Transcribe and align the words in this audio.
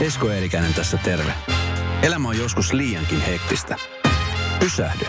Esko 0.00 0.30
Eerikäinen 0.30 0.74
tässä 0.74 0.96
terve. 0.96 1.32
Elämä 2.02 2.28
on 2.28 2.38
joskus 2.38 2.72
liiankin 2.72 3.20
hektistä. 3.20 3.76
Pysähdy. 4.60 5.06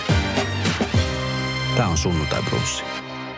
Tämä 1.76 1.88
on 1.88 1.98
Sunnuntai 1.98 2.44
Brunssi. 2.44 2.84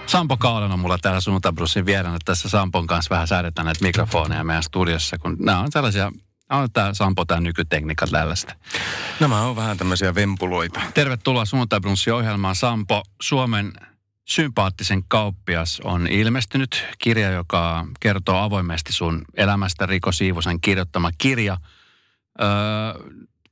Sampo 0.05 0.37
Kaulan 0.37 0.71
on 0.71 0.79
mulla 0.79 0.97
täällä 0.97 1.21
Sunnuntai 1.21 1.53
Brunssin 1.53 1.85
vieraana. 1.85 2.17
Tässä 2.25 2.49
Sampon 2.49 2.87
kanssa 2.87 3.09
vähän 3.09 3.27
säädetään 3.27 3.65
näitä 3.65 3.85
mikrofoneja 3.85 4.43
meidän 4.43 4.63
studiossa, 4.63 5.17
kun 5.17 5.37
nämä 5.39 5.59
on 5.59 5.71
tällaisia 5.71 6.11
on 6.49 6.71
tämä 6.71 6.93
Sampo, 6.93 7.25
tämä 7.25 7.41
nykytekniikka 7.41 8.07
tällaista. 8.07 8.55
Nämä 9.19 9.41
on 9.41 9.55
vähän 9.55 9.77
tämmöisiä 9.77 10.15
vempuloita. 10.15 10.81
Tervetuloa 10.93 11.45
Sunnuntai 11.45 11.79
ohjelmaan. 12.13 12.55
Sampo, 12.55 13.03
Suomen 13.21 13.73
sympaattisen 14.31 15.03
kauppias 15.07 15.81
on 15.83 16.07
ilmestynyt. 16.07 16.85
Kirja, 16.99 17.31
joka 17.31 17.87
kertoo 17.99 18.37
avoimesti 18.37 18.93
sun 18.93 19.25
elämästä. 19.37 19.85
Riko 19.85 20.11
Siivosen 20.11 20.61
kirjoittama 20.61 21.11
kirja. 21.17 21.57
Öö, 22.41 22.47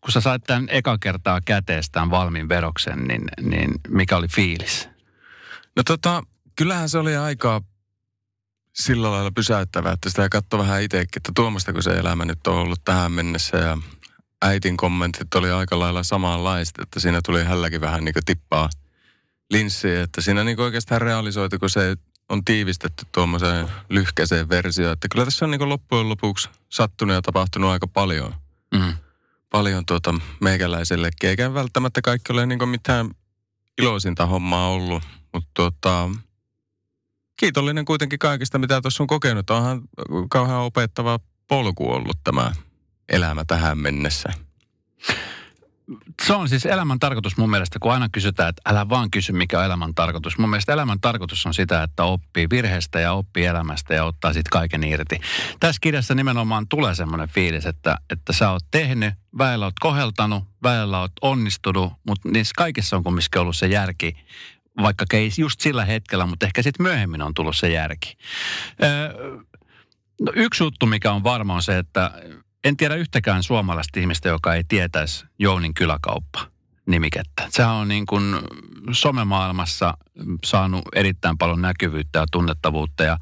kun 0.01 0.11
sä 0.11 0.21
sait 0.21 0.43
tämän 0.43 0.67
eka 0.69 0.97
kertaa 0.97 1.41
käteestään 1.41 2.09
valmiin 2.09 2.49
veroksen, 2.49 3.07
niin, 3.07 3.21
niin 3.41 3.71
mikä 3.87 4.17
oli 4.17 4.27
fiilis? 4.27 4.89
No 5.75 5.83
tota, 5.83 6.23
kyllähän 6.55 6.89
se 6.89 6.97
oli 6.97 7.15
aika 7.15 7.61
sillä 8.75 9.11
lailla 9.11 9.31
pysäyttävää, 9.31 9.93
että 9.93 10.09
sitä 10.09 10.29
katsoi 10.29 10.59
vähän 10.59 10.81
itsekin, 10.81 11.09
että 11.17 11.31
tuomasta 11.35 11.73
kun 11.73 11.83
se 11.83 11.91
elämä 11.91 12.25
nyt 12.25 12.47
on 12.47 12.55
ollut 12.55 12.81
tähän 12.85 13.11
mennessä 13.11 13.57
ja 13.57 13.77
äitin 14.41 14.77
kommentit 14.77 15.35
oli 15.35 15.51
aika 15.51 15.79
lailla 15.79 16.03
samanlaiset, 16.03 16.79
että 16.79 16.99
siinä 16.99 17.19
tuli 17.25 17.43
hälläkin 17.43 17.81
vähän 17.81 18.05
niin 18.05 18.13
kuin 18.13 18.25
tippaa 18.25 18.69
linssiä, 19.49 20.03
että 20.03 20.21
siinä 20.21 20.43
niin 20.43 20.59
oikeastaan 20.59 21.01
realisoitu, 21.01 21.59
kun 21.59 21.69
se 21.69 21.95
on 22.29 22.45
tiivistetty 22.45 23.05
tuommoiseen 23.11 23.67
lyhkäiseen 23.89 24.49
versioon, 24.49 24.93
että 24.93 25.07
kyllä 25.11 25.25
tässä 25.25 25.45
on 25.45 25.51
niin 25.51 25.69
loppujen 25.69 26.09
lopuksi 26.09 26.49
sattunut 26.69 27.15
ja 27.15 27.21
tapahtunut 27.21 27.69
aika 27.69 27.87
paljon. 27.87 28.33
Mm. 28.75 28.93
Paljon 29.49 29.85
tuota 29.85 30.13
meikäläisellekin, 30.39 31.29
eikä 31.29 31.53
välttämättä 31.53 32.01
kaikki 32.01 32.33
ole 32.33 32.45
niin 32.45 32.69
mitään 32.69 33.09
iloisinta 33.81 34.25
hommaa 34.25 34.69
ollut, 34.69 35.03
mutta 35.33 35.49
tuota, 35.53 36.09
kiitollinen 37.39 37.85
kuitenkin 37.85 38.19
kaikista, 38.19 38.59
mitä 38.59 38.81
tuossa 38.81 39.03
on 39.03 39.07
kokenut. 39.07 39.49
Onhan 39.49 39.81
kauhean 40.29 40.61
opettava 40.61 41.19
polku 41.47 41.91
ollut 41.91 42.17
tämä 42.23 42.51
elämä 43.09 43.45
tähän 43.45 43.77
mennessä. 43.77 44.48
Se 46.25 46.33
on 46.33 46.49
siis 46.49 46.65
elämän 46.65 46.99
tarkoitus 46.99 47.37
mun 47.37 47.49
mielestä, 47.49 47.79
kun 47.79 47.91
aina 47.91 48.09
kysytään, 48.11 48.49
että 48.49 48.61
älä 48.65 48.89
vaan 48.89 49.11
kysy, 49.11 49.31
mikä 49.31 49.59
on 49.59 49.65
elämän 49.65 49.95
tarkoitus. 49.95 50.37
Mun 50.37 50.49
mielestä 50.49 50.73
elämän 50.73 50.99
tarkoitus 50.99 51.45
on 51.45 51.53
sitä, 51.53 51.83
että 51.83 52.03
oppii 52.03 52.47
virheestä 52.49 52.99
ja 52.99 53.13
oppii 53.13 53.45
elämästä 53.45 53.93
ja 53.93 54.05
ottaa 54.05 54.33
sitten 54.33 54.51
kaiken 54.51 54.83
irti. 54.83 55.19
Tässä 55.59 55.79
kirjassa 55.81 56.15
nimenomaan 56.15 56.67
tulee 56.67 56.95
semmoinen 56.95 57.29
fiilis, 57.29 57.65
että, 57.65 57.97
että 58.09 58.33
sä 58.33 58.51
oot 58.51 58.63
tehnyt, 58.71 59.13
väellä 59.37 59.65
oot 59.65 59.79
koheltanut, 59.79 60.43
väellä 60.63 60.99
oot 60.99 61.11
onnistunut, 61.21 61.93
mutta 62.07 62.29
niissä 62.29 62.53
kaikissa 62.57 62.97
on 62.97 63.03
kumminkin 63.03 63.41
ollut 63.41 63.55
se 63.55 63.67
järki 63.67 64.15
vaikka 64.81 65.05
ei 65.13 65.31
just 65.37 65.59
sillä 65.59 65.85
hetkellä, 65.85 66.25
mutta 66.25 66.45
ehkä 66.45 66.61
sitten 66.61 66.83
myöhemmin 66.83 67.21
on 67.21 67.33
tullut 67.33 67.57
se 67.57 67.69
järki. 67.69 68.17
Öö, 68.83 69.37
no 70.21 70.31
yksi 70.35 70.63
juttu, 70.63 70.85
mikä 70.85 71.11
on 71.11 71.23
varma, 71.23 71.55
on 71.55 71.63
se, 71.63 71.77
että 71.77 72.11
en 72.63 72.77
tiedä 72.77 72.95
yhtäkään 72.95 73.43
suomalaista 73.43 73.99
ihmistä, 73.99 74.29
joka 74.29 74.53
ei 74.53 74.63
tietäisi 74.63 75.25
Jounin 75.39 75.73
kyläkauppa 75.73 76.47
nimikettä. 76.85 77.47
Sehän 77.49 77.73
on 77.73 77.87
niin 77.87 78.05
kuin 78.05 78.35
somemaailmassa 78.91 79.97
saanut 80.45 80.81
erittäin 80.95 81.37
paljon 81.37 81.61
näkyvyyttä 81.61 82.19
ja 82.19 82.25
tunnettavuutta 82.31 83.03
ja, 83.03 83.17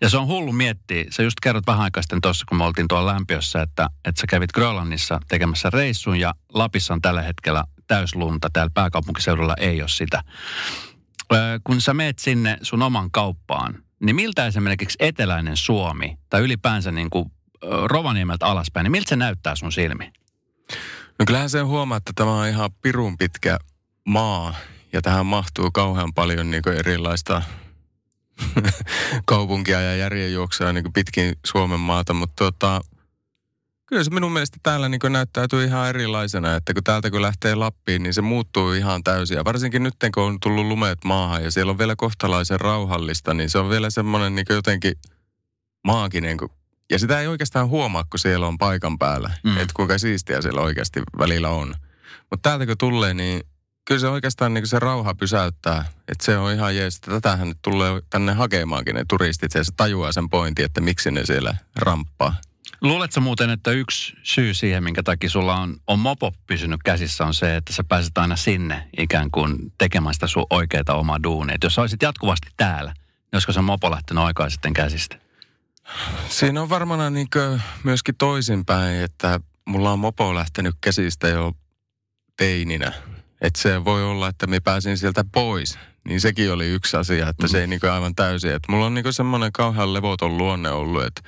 ja 0.00 0.08
se 0.08 0.16
on 0.18 0.26
hullu 0.26 0.52
miettiä. 0.52 1.04
Sä 1.10 1.22
just 1.22 1.40
kerrot 1.42 1.66
vähän 1.66 1.82
aikaa 1.82 2.02
sitten 2.02 2.20
tuossa, 2.20 2.44
kun 2.48 2.58
me 2.58 2.64
oltiin 2.64 2.88
tuolla 2.88 3.12
lämpiössä, 3.12 3.62
että, 3.62 3.90
että 4.04 4.20
sä 4.20 4.26
kävit 4.26 4.52
Grönlannissa 4.52 5.20
tekemässä 5.28 5.70
reissun 5.70 6.20
ja 6.20 6.34
Lapissa 6.54 6.94
on 6.94 7.02
tällä 7.02 7.22
hetkellä 7.22 7.64
täyslunta. 7.86 8.50
Täällä 8.52 8.70
pääkaupunkiseudulla 8.74 9.54
ei 9.58 9.80
ole 9.80 9.88
sitä. 9.88 10.22
Öö, 11.32 11.58
kun 11.64 11.80
sä 11.80 11.94
meet 11.94 12.18
sinne 12.18 12.58
sun 12.62 12.82
oman 12.82 13.10
kauppaan, 13.10 13.82
niin 14.02 14.16
miltä 14.16 14.46
esimerkiksi 14.46 14.96
eteläinen 15.00 15.56
Suomi 15.56 16.18
tai 16.30 16.40
ylipäänsä 16.40 16.92
niin 16.92 17.10
kuin 17.10 17.32
Rovaniemeltä 17.84 18.46
alaspäin, 18.46 18.84
niin 18.84 18.92
miltä 18.92 19.08
se 19.08 19.16
näyttää 19.16 19.56
sun 19.56 19.72
silmi? 19.72 20.12
No 21.18 21.24
kyllähän 21.26 21.50
se 21.50 21.60
huomaa, 21.60 21.98
että 21.98 22.12
tämä 22.14 22.40
on 22.40 22.48
ihan 22.48 22.70
pirun 22.82 23.18
pitkä 23.18 23.58
maa 24.04 24.54
ja 24.92 25.02
tähän 25.02 25.26
mahtuu 25.26 25.70
kauhean 25.70 26.14
paljon 26.14 26.50
niin 26.50 26.68
erilaista 26.78 27.42
kaupunkia 29.26 29.80
ja 29.80 29.96
järjenjuoksua 29.96 30.72
niin 30.72 30.92
pitkin 30.92 31.34
Suomen 31.46 31.80
maata, 31.80 32.14
mutta 32.14 32.44
tota, 32.44 32.80
Kyllä 33.92 34.04
se 34.04 34.10
minun 34.10 34.32
mielestä 34.32 34.56
täällä 34.62 34.88
niin 34.88 35.00
näyttäytyy 35.08 35.64
ihan 35.64 35.88
erilaisena, 35.88 36.56
että 36.56 36.74
kun 36.74 36.84
täältä 36.84 37.10
kun 37.10 37.22
lähtee 37.22 37.54
Lappiin, 37.54 38.02
niin 38.02 38.14
se 38.14 38.22
muuttuu 38.22 38.72
ihan 38.72 39.04
täysin. 39.04 39.36
Ja 39.36 39.44
varsinkin 39.44 39.82
nyt, 39.82 39.94
kun 40.14 40.22
on 40.22 40.40
tullut 40.40 40.66
lumeet 40.66 40.98
maahan 41.04 41.44
ja 41.44 41.50
siellä 41.50 41.70
on 41.70 41.78
vielä 41.78 41.96
kohtalaisen 41.96 42.60
rauhallista, 42.60 43.34
niin 43.34 43.50
se 43.50 43.58
on 43.58 43.70
vielä 43.70 43.90
semmoinen 43.90 44.34
niin 44.34 44.46
jotenkin 44.50 44.94
maaginen. 45.84 46.36
Ja 46.92 46.98
sitä 46.98 47.20
ei 47.20 47.26
oikeastaan 47.26 47.68
huomaa, 47.68 48.04
kun 48.04 48.18
siellä 48.18 48.46
on 48.46 48.58
paikan 48.58 48.98
päällä, 48.98 49.30
mm. 49.44 49.56
että 49.56 49.72
kuinka 49.76 49.98
siistiä 49.98 50.42
siellä 50.42 50.60
oikeasti 50.60 51.00
välillä 51.18 51.48
on. 51.48 51.74
Mutta 52.30 52.48
täältä 52.48 52.66
kun 52.66 52.78
tulee, 52.78 53.14
niin 53.14 53.42
kyllä 53.84 54.00
se 54.00 54.08
oikeastaan 54.08 54.54
niin 54.54 54.66
se 54.66 54.78
rauha 54.78 55.14
pysäyttää. 55.14 55.84
Että 56.08 56.24
se 56.24 56.38
on 56.38 56.52
ihan 56.52 56.76
jees. 56.76 57.00
Tätähän 57.00 57.48
nyt 57.48 57.58
tulee 57.62 58.02
tänne 58.10 58.32
hakemaankin 58.32 58.94
ne 58.94 59.04
turistit. 59.08 59.54
Ja 59.54 59.64
se 59.64 59.72
tajuaa 59.76 60.12
sen 60.12 60.30
pointin, 60.30 60.64
että 60.64 60.80
miksi 60.80 61.10
ne 61.10 61.26
siellä 61.26 61.54
ramppaa. 61.76 62.34
Luuletko 62.80 63.20
muuten, 63.20 63.50
että 63.50 63.70
yksi 63.70 64.14
syy 64.22 64.54
siihen, 64.54 64.84
minkä 64.84 65.02
takia 65.02 65.30
sulla 65.30 65.56
on, 65.56 65.76
on 65.86 65.98
mopo 65.98 66.32
pysynyt 66.46 66.80
käsissä, 66.84 67.24
on 67.26 67.34
se, 67.34 67.56
että 67.56 67.72
sä 67.72 67.84
pääset 67.84 68.18
aina 68.18 68.36
sinne 68.36 68.88
ikään 68.98 69.30
kuin 69.30 69.72
tekemään 69.78 70.14
sitä 70.14 70.26
sun 70.26 70.46
oikeaa 70.50 70.94
omaa 70.94 71.22
duunia. 71.22 71.54
Et 71.54 71.64
jos 71.64 71.78
olisit 71.78 72.02
jatkuvasti 72.02 72.48
täällä, 72.56 72.92
niin 72.92 73.28
olisiko 73.32 73.52
se 73.52 73.60
mopo 73.60 73.90
lähtenyt 73.90 74.24
aikaa 74.24 74.50
sitten 74.50 74.72
käsistä? 74.72 75.21
Siinä 76.28 76.62
on 76.62 76.68
varmaan 76.68 77.14
niin 77.14 77.28
myöskin 77.84 78.14
toisinpäin, 78.16 79.00
että 79.00 79.40
mulla 79.64 79.92
on 79.92 79.98
mopo 79.98 80.34
lähtenyt 80.34 80.74
käsistä 80.80 81.28
jo 81.28 81.52
teininä. 82.36 82.92
Että 83.40 83.60
se 83.60 83.84
voi 83.84 84.04
olla, 84.04 84.28
että 84.28 84.46
me 84.46 84.60
pääsin 84.60 84.98
sieltä 84.98 85.24
pois. 85.32 85.78
Niin 86.08 86.20
sekin 86.20 86.52
oli 86.52 86.68
yksi 86.68 86.96
asia, 86.96 87.28
että 87.28 87.46
mm. 87.46 87.48
se 87.48 87.60
ei 87.60 87.66
niin 87.66 87.90
aivan 87.92 88.14
täysin. 88.14 88.52
Että 88.52 88.72
mulla 88.72 88.86
on 88.86 88.94
niin 88.94 89.12
semmoinen 89.12 89.52
kauhean 89.52 89.94
levoton 89.94 90.38
luonne 90.38 90.70
ollut, 90.70 91.04
että 91.04 91.22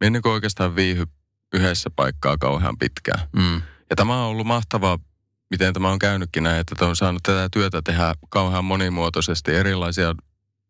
me 0.00 0.10
niin 0.10 0.28
oikeastaan 0.28 0.76
viihy 0.76 1.06
yhdessä 1.54 1.90
paikkaa 1.96 2.38
kauhean 2.38 2.78
pitkään. 2.78 3.28
Mm. 3.32 3.62
Ja 3.90 3.96
tämä 3.96 4.22
on 4.22 4.30
ollut 4.30 4.46
mahtavaa, 4.46 4.98
miten 5.50 5.74
tämä 5.74 5.90
on 5.90 5.98
käynytkin 5.98 6.42
näin, 6.42 6.60
että 6.60 6.86
on 6.86 6.96
saanut 6.96 7.22
tätä 7.22 7.48
työtä 7.52 7.82
tehdä 7.82 8.14
kauhean 8.28 8.64
monimuotoisesti, 8.64 9.54
erilaisia 9.54 10.14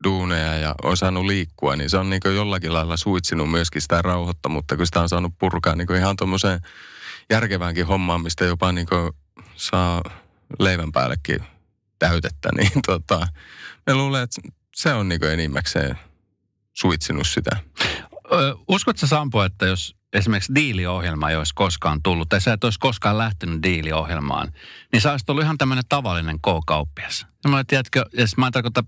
duuneja 0.04 0.54
ja 0.56 0.74
on 0.82 0.96
saanut 0.96 1.24
liikkua, 1.24 1.76
niin 1.76 1.90
se 1.90 1.96
on 1.96 2.10
niin 2.10 2.20
jollakin 2.34 2.72
lailla 2.72 2.96
suitsinut 2.96 3.50
myöskin 3.50 3.82
sitä 3.82 4.02
rauhoitta, 4.02 4.48
mutta 4.48 4.76
kun 4.76 4.86
sitä 4.86 5.00
on 5.00 5.08
saanut 5.08 5.34
purkaa 5.38 5.76
niin 5.76 5.96
ihan 5.96 6.16
tuommoiseen 6.16 6.60
järkeväänkin 7.30 7.86
hommaan, 7.86 8.22
mistä 8.22 8.44
jopa 8.44 8.72
niin 8.72 8.86
saa 9.56 10.02
leivän 10.58 10.92
päällekin 10.92 11.40
täytettä, 11.98 12.48
niin 12.56 12.82
tota, 12.86 13.28
me 13.86 13.94
luulen, 13.94 14.22
että 14.22 14.40
se 14.76 14.92
on 14.92 15.08
niin 15.08 15.24
enimmäkseen 15.24 15.98
suitsinut 16.72 17.26
sitä. 17.26 17.56
Uskotko 18.68 19.06
Sampo, 19.06 19.44
että 19.44 19.66
jos 19.66 19.96
esimerkiksi 20.12 20.54
diiliohjelma 20.54 21.30
ei 21.30 21.36
olisi 21.36 21.54
koskaan 21.54 22.02
tullut, 22.02 22.28
tai 22.28 22.40
sä 22.40 22.52
et 22.52 22.64
olisi 22.64 22.78
koskaan 22.78 23.18
lähtenyt 23.18 23.62
diiliohjelmaan, 23.62 24.52
niin 24.92 25.00
sä 25.00 25.10
olisit 25.10 25.30
ollut 25.30 25.44
ihan 25.44 25.58
tämmöinen 25.58 25.84
tavallinen 25.88 26.40
K-kauppias. 26.40 27.26
Mä 27.48 27.64
tiedätkö, 27.64 28.04
mä 28.36 28.46
en 28.46 28.52
tarkoita, 28.52 28.84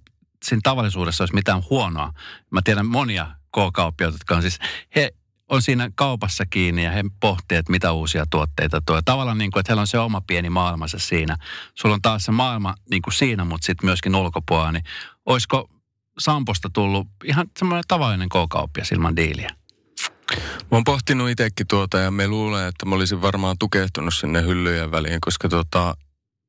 siinä 0.48 0.60
tavallisuudessa 0.62 1.22
olisi 1.22 1.34
mitään 1.34 1.62
huonoa. 1.70 2.12
Mä 2.50 2.60
tiedän 2.64 2.86
monia 2.86 3.26
K-kauppiaita, 3.26 4.14
jotka 4.14 4.36
on 4.36 4.42
siis, 4.42 4.58
he 4.96 5.14
on 5.48 5.62
siinä 5.62 5.90
kaupassa 5.94 6.46
kiinni 6.46 6.84
ja 6.84 6.90
he 6.90 7.04
pohtivat, 7.20 7.58
että 7.58 7.72
mitä 7.72 7.92
uusia 7.92 8.26
tuotteita 8.30 8.80
tuo. 8.86 9.02
Tavallaan 9.04 9.38
niin 9.38 9.50
kuin, 9.50 9.60
että 9.60 9.70
heillä 9.70 9.80
on 9.80 9.86
se 9.86 9.98
oma 9.98 10.20
pieni 10.20 10.50
maailmansa 10.50 10.98
siinä. 10.98 11.36
Sulla 11.74 11.94
on 11.94 12.02
taas 12.02 12.24
se 12.24 12.32
maailma 12.32 12.74
niin 12.90 13.02
kuin 13.02 13.14
siinä, 13.14 13.44
mutta 13.44 13.66
sitten 13.66 13.86
myöskin 13.86 14.16
ulkopuolella. 14.16 14.72
Niin 14.72 14.84
olisiko 15.26 15.70
Samposta 16.18 16.70
tullut 16.72 17.08
ihan 17.24 17.46
semmoinen 17.58 17.84
tavallinen 17.88 18.28
K-kauppias 18.28 18.92
ilman 18.92 19.16
diiliä? 19.16 19.50
Mä 20.60 20.68
oon 20.70 20.84
pohtinut 20.84 21.30
itsekin 21.30 21.66
tuota 21.66 21.98
ja 21.98 22.10
me 22.10 22.28
luulen, 22.28 22.68
että 22.68 22.86
mä 22.86 22.94
olisin 22.94 23.22
varmaan 23.22 23.58
tukehtunut 23.58 24.14
sinne 24.14 24.42
hyllyjen 24.42 24.90
väliin, 24.90 25.20
koska 25.20 25.48
tuota, 25.48 25.96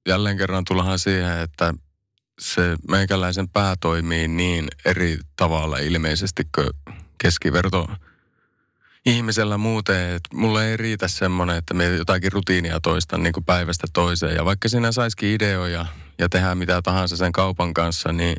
jälleen 0.08 0.38
kerran 0.38 0.66
tullahan 0.66 1.00
siihen, 1.00 1.40
että 1.40 1.74
se 2.40 2.76
meikäläisen 2.90 3.50
pää 3.50 3.76
toimii 3.80 4.28
niin 4.28 4.68
eri 4.86 5.20
tavalla 5.36 5.78
ilmeisesti 5.78 6.44
kuin 6.56 6.70
keskiverto 7.18 7.88
ihmisellä 9.06 9.58
muuten, 9.58 10.10
että 10.10 10.30
mulle 10.34 10.70
ei 10.70 10.78
riitä 10.78 11.08
semmoinen, 11.08 11.58
että 11.58 11.74
me 11.74 11.86
jotakin 11.86 12.32
rutiinia 12.32 12.80
toistan 12.80 13.24
niin 13.24 13.34
kuin 13.34 13.46
päivästä 13.46 13.88
toiseen. 13.94 14.36
Ja 14.36 14.46
vaikka 14.46 14.70
sinä 14.70 14.92
saisikin 14.92 15.30
ideoja 15.30 15.86
ja 16.20 16.30
tehdä 16.30 16.56
mitä 16.56 16.82
tahansa 16.82 17.18
sen 17.18 17.32
kaupan 17.32 17.74
kanssa, 17.74 18.12
niin 18.12 18.38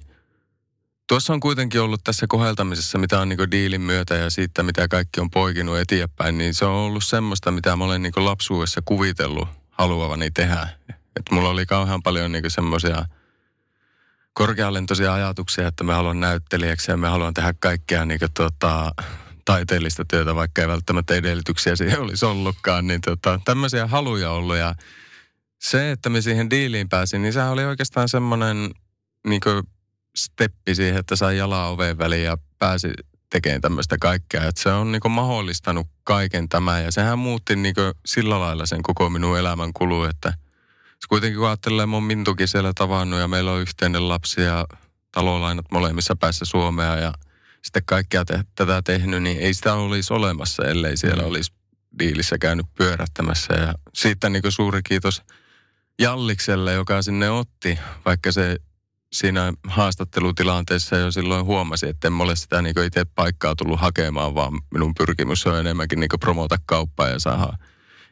Tuossa 1.08 1.32
on 1.32 1.40
kuitenkin 1.40 1.80
ollut 1.80 2.04
tässä 2.04 2.26
koheltamisessa, 2.28 2.98
mitä 2.98 3.20
on 3.20 3.28
niin 3.28 3.50
diilin 3.50 3.80
myötä 3.80 4.14
ja 4.14 4.30
siitä, 4.30 4.62
mitä 4.62 4.88
kaikki 4.88 5.20
on 5.20 5.30
poikinut 5.30 5.78
eteenpäin, 5.78 6.38
niin 6.38 6.54
se 6.54 6.64
on 6.64 6.72
ollut 6.72 7.04
semmoista, 7.04 7.50
mitä 7.50 7.76
mä 7.76 7.84
olen 7.84 8.02
niin 8.02 8.12
lapsuudessa 8.16 8.82
kuvitellut 8.84 9.48
haluavani 9.70 10.30
tehdä. 10.30 10.68
Et 10.88 11.22
mulla 11.30 11.48
oli 11.48 11.66
kauhean 11.66 12.02
paljon 12.02 12.32
niin 12.32 12.50
semmoisia 12.50 13.04
korkealentoisia 14.38 15.14
ajatuksia, 15.14 15.68
että 15.68 15.84
mä 15.84 15.94
haluan 15.94 16.20
näyttelijäksi 16.20 16.90
ja 16.90 16.96
mä 16.96 17.10
haluan 17.10 17.34
tehdä 17.34 17.54
kaikkea 17.60 18.04
niin 18.04 18.20
tota, 18.34 18.92
taiteellista 19.44 20.04
työtä, 20.04 20.34
vaikka 20.34 20.62
ei 20.62 20.68
välttämättä 20.68 21.14
edellytyksiä 21.14 21.76
siihen 21.76 22.00
olisi 22.00 22.24
ollutkaan. 22.24 22.86
Niin 22.86 23.00
tota, 23.00 23.40
tämmöisiä 23.44 23.86
haluja 23.86 24.30
ollut 24.30 24.56
ja 24.56 24.74
se, 25.58 25.90
että 25.90 26.10
me 26.10 26.20
siihen 26.20 26.50
diiliin 26.50 26.88
pääsin, 26.88 27.22
niin 27.22 27.32
sehän 27.32 27.50
oli 27.50 27.64
oikeastaan 27.64 28.08
semmoinen 28.08 28.70
niin 29.26 29.40
steppi 30.16 30.74
siihen, 30.74 30.98
että 30.98 31.16
sai 31.16 31.36
jalaa 31.36 31.70
oveen 31.70 31.98
väliin 31.98 32.24
ja 32.24 32.38
pääsi 32.58 32.88
tekemään 33.30 33.60
tämmöistä 33.60 33.96
kaikkea. 34.00 34.44
Että 34.44 34.62
se 34.62 34.72
on 34.72 34.92
niin 34.92 35.10
mahdollistanut 35.10 35.86
kaiken 36.04 36.48
tämän 36.48 36.84
ja 36.84 36.92
sehän 36.92 37.18
muutti 37.18 37.56
niin 37.56 37.74
sillä 38.06 38.40
lailla 38.40 38.66
sen 38.66 38.82
koko 38.82 39.10
minun 39.10 39.38
elämän 39.38 39.72
kulu, 39.72 40.04
että 40.04 40.32
kuitenkin 41.06 41.38
kun 41.38 41.46
ajattelee, 41.46 41.86
mun 41.86 42.04
Mintukin 42.04 42.48
siellä 42.48 42.72
tavannut 42.74 43.20
ja 43.20 43.28
meillä 43.28 43.52
on 43.52 43.60
yhteinen 43.60 44.08
lapsi 44.08 44.40
ja 44.40 44.66
talolainat 45.12 45.66
molemmissa 45.72 46.16
päässä 46.16 46.44
Suomea 46.44 46.96
ja 46.96 47.12
sitten 47.62 47.82
kaikkea 47.86 48.24
te- 48.24 48.44
tätä 48.54 48.82
tehnyt, 48.82 49.22
niin 49.22 49.40
ei 49.40 49.54
sitä 49.54 49.74
olisi 49.74 50.12
olemassa, 50.12 50.64
ellei 50.64 50.96
siellä 50.96 51.22
mm. 51.22 51.28
olisi 51.28 51.52
diilissä 51.98 52.38
käynyt 52.38 52.66
pyörättämässä. 52.74 53.54
Ja 53.54 53.74
siitä 53.94 54.28
niin 54.28 54.42
suuri 54.48 54.80
kiitos 54.82 55.22
Jallikselle, 55.98 56.72
joka 56.72 57.02
sinne 57.02 57.30
otti, 57.30 57.78
vaikka 58.04 58.32
se 58.32 58.56
siinä 59.12 59.52
haastattelutilanteessa 59.66 60.96
jo 60.96 61.12
silloin 61.12 61.44
huomasi, 61.44 61.88
että 61.88 62.08
en 62.08 62.20
ole 62.20 62.36
sitä 62.36 62.62
niin 62.62 62.84
itse 62.86 63.04
paikkaa 63.04 63.54
tullut 63.56 63.80
hakemaan, 63.80 64.34
vaan 64.34 64.52
minun 64.72 64.94
pyrkimys 64.94 65.46
on 65.46 65.58
enemmänkin 65.58 66.00
niin 66.00 66.10
promota 66.20 66.56
kauppaa 66.66 67.08
ja 67.08 67.18
saada 67.18 67.52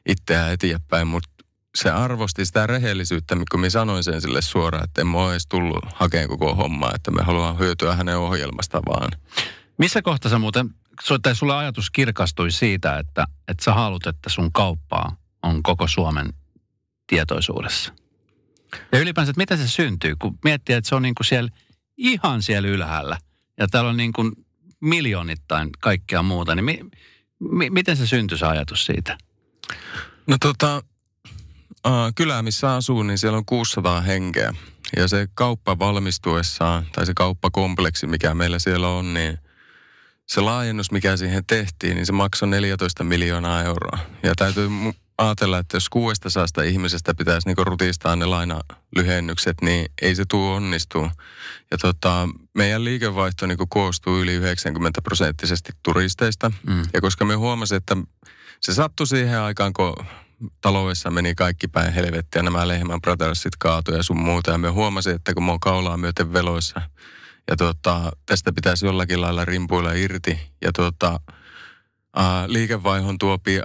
itseään 0.09 0.53
eteenpäin. 0.53 1.07
Mutta 1.07 1.36
se 1.77 1.91
arvosti 1.91 2.47
sitä 2.47 2.67
rehellisyyttä, 2.67 3.37
kun 3.51 3.61
minä 3.61 3.71
sanoin 3.71 4.05
sen 4.05 4.21
sille 4.21 4.43
suoraan, 4.43 4.85
että 4.85 5.01
en 5.01 5.15
ole 5.15 5.33
edes 5.33 5.47
tullut 5.47 5.85
hakemaan 5.95 6.29
koko 6.29 6.55
hommaa, 6.55 6.93
että 6.95 7.11
me 7.11 7.23
haluamme 7.23 7.59
hyötyä 7.59 7.97
hänen 7.97 8.19
ohjelmasta 8.19 8.83
vaan. 8.87 9.11
Missä 9.79 10.03
kohtaa 10.03 10.31
sä 10.31 10.39
muuten, 10.39 10.71
tai 11.23 11.37
sulle 11.37 11.55
ajatus 11.55 11.91
kirkastui 11.91 12.51
siitä, 12.51 12.99
että, 12.99 13.27
että 13.49 13.65
sä 13.65 13.75
haluat, 13.75 14.07
että 14.07 14.31
sun 14.31 14.53
kauppaa 14.53 15.17
on 15.43 15.63
koko 15.63 15.89
Suomen 15.89 16.33
tietoisuudessa? 17.07 17.93
Ja 18.93 18.99
ylipäänsä, 18.99 19.31
että 19.31 19.41
miten 19.41 19.59
se 19.59 19.69
syntyy, 19.69 20.17
kun 20.17 20.39
miettii, 20.45 20.75
että 20.75 20.89
se 20.89 20.95
on 20.95 21.03
niin 21.03 21.15
kuin 21.15 21.27
siellä 21.27 21.51
ihan 21.97 22.43
siellä 22.43 22.69
ylhäällä 22.69 23.19
ja 23.59 23.67
täällä 23.69 23.91
on 23.91 23.97
niin 23.97 24.13
kuin 24.13 24.33
miljoonittain 24.81 25.71
kaikkea 25.81 26.23
muuta, 26.23 26.55
niin 26.55 26.65
mi, 26.65 26.81
mi, 27.39 27.71
miten 27.71 27.97
se 27.97 28.07
syntyi 28.07 28.39
se 28.39 28.47
ajatus 28.47 28.87
siitä? 28.87 29.19
No 30.27 30.37
tota, 30.41 30.83
äh, 31.87 32.13
kylä 32.15 32.43
missä 32.43 32.75
asuu, 32.75 33.03
niin 33.03 33.19
siellä 33.19 33.39
on 33.39 33.45
600 33.45 34.01
henkeä. 34.01 34.55
Ja 34.97 35.09
se 35.09 35.29
kauppa 35.35 35.79
valmistuessaan, 35.79 36.87
tai 36.93 37.07
se 37.07 37.13
kauppakompleksi, 37.17 38.07
mikä 38.07 38.35
meillä 38.35 38.59
siellä 38.59 38.89
on, 38.89 39.15
niin 39.15 39.39
se 40.27 40.41
laajennus, 40.41 40.91
mikä 40.91 41.17
siihen 41.17 41.47
tehtiin, 41.47 41.95
niin 41.95 42.07
se 42.07 42.13
maksoi 42.13 42.49
14 42.49 43.05
miljoonaa 43.05 43.63
euroa. 43.63 43.99
Ja 44.23 44.35
täytyy 44.37 44.69
ajatella, 45.19 45.59
että 45.59 45.77
jos 45.77 45.89
600 45.89 46.65
ihmisestä 46.65 47.15
pitäisi 47.15 47.49
niin 47.49 47.67
rutistaa 47.67 48.17
ne 48.17 48.27
lainalyhennykset, 48.27 49.57
niin 49.63 49.87
ei 50.03 50.15
se 50.15 50.25
tule 50.29 50.57
onnistua. 50.57 51.11
Ja 51.71 51.79
tota, 51.79 52.29
meidän 52.55 52.85
liikevaihto 52.85 53.47
niin 53.47 53.59
koostuu 53.69 54.19
yli 54.21 54.33
90 54.33 55.03
prosenttisesti 55.03 55.73
turisteista. 55.83 56.53
Mm. 56.67 56.83
Ja 56.93 57.01
koska 57.01 57.25
me 57.25 57.35
huomasin, 57.35 57.77
että 57.77 57.97
se 58.61 58.75
sattui 58.75 59.07
siihen 59.07 59.41
aikaan, 59.41 59.73
kun 59.73 59.95
taloudessa 60.61 61.11
meni 61.11 61.35
kaikki 61.35 61.69
päin 61.69 61.93
helvettiä, 61.93 62.43
nämä 62.43 62.69
Lehman 62.69 63.01
Brothersit 63.01 63.57
kaatuja 63.59 63.97
ja 63.97 64.03
sun 64.03 64.21
muuta. 64.21 64.51
Ja 64.51 64.59
me 64.59 64.69
huomasin, 64.69 65.15
että 65.15 65.35
kun 65.35 65.43
mä 65.43 65.51
oon 65.51 65.61
kaulaa 65.61 65.97
myöten 65.97 66.33
veloissa, 66.33 66.81
ja 67.51 67.57
tota, 67.57 68.13
tästä 68.27 68.53
pitäisi 68.53 68.87
jollakin 68.87 69.21
lailla 69.21 69.45
rimpuilla 69.45 69.93
irti. 69.93 70.39
Ja 70.63 70.73
tota, 70.73 71.21
ää, 72.17 72.45
liikevaihon 72.53 73.19
tuopi 73.19 73.61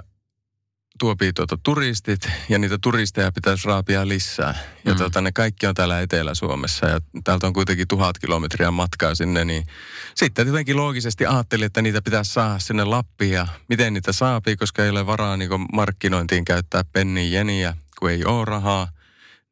tuopii 1.02 1.32
tuota 1.32 1.58
turistit 1.62 2.28
ja 2.48 2.58
niitä 2.58 2.78
turisteja 2.82 3.32
pitäisi 3.32 3.68
raapia 3.68 4.08
lisää. 4.08 4.54
Ja 4.84 4.92
mm. 4.92 4.98
tuota, 4.98 5.20
ne 5.20 5.32
kaikki 5.32 5.66
on 5.66 5.74
täällä 5.74 6.00
Etelä-Suomessa 6.00 6.86
ja 6.86 7.00
täältä 7.24 7.46
on 7.46 7.52
kuitenkin 7.52 7.88
tuhat 7.88 8.18
kilometriä 8.18 8.70
matkaa 8.70 9.14
sinne, 9.14 9.44
niin 9.44 9.66
sitten 10.14 10.46
jotenkin 10.46 10.76
loogisesti 10.76 11.26
ajattelin, 11.26 11.66
että 11.66 11.82
niitä 11.82 12.02
pitäisi 12.02 12.32
saada 12.32 12.58
sinne 12.58 12.84
Lappiin 12.84 13.32
ja 13.32 13.46
miten 13.68 13.92
niitä 13.92 14.12
saapii, 14.12 14.56
koska 14.56 14.84
ei 14.84 14.90
ole 14.90 15.06
varaa 15.06 15.36
niin 15.36 15.50
markkinointiin 15.72 16.44
käyttää 16.44 16.84
pennin 16.92 17.32
jeniä, 17.32 17.76
kun 17.98 18.10
ei 18.10 18.24
ole 18.24 18.44
rahaa. 18.44 18.88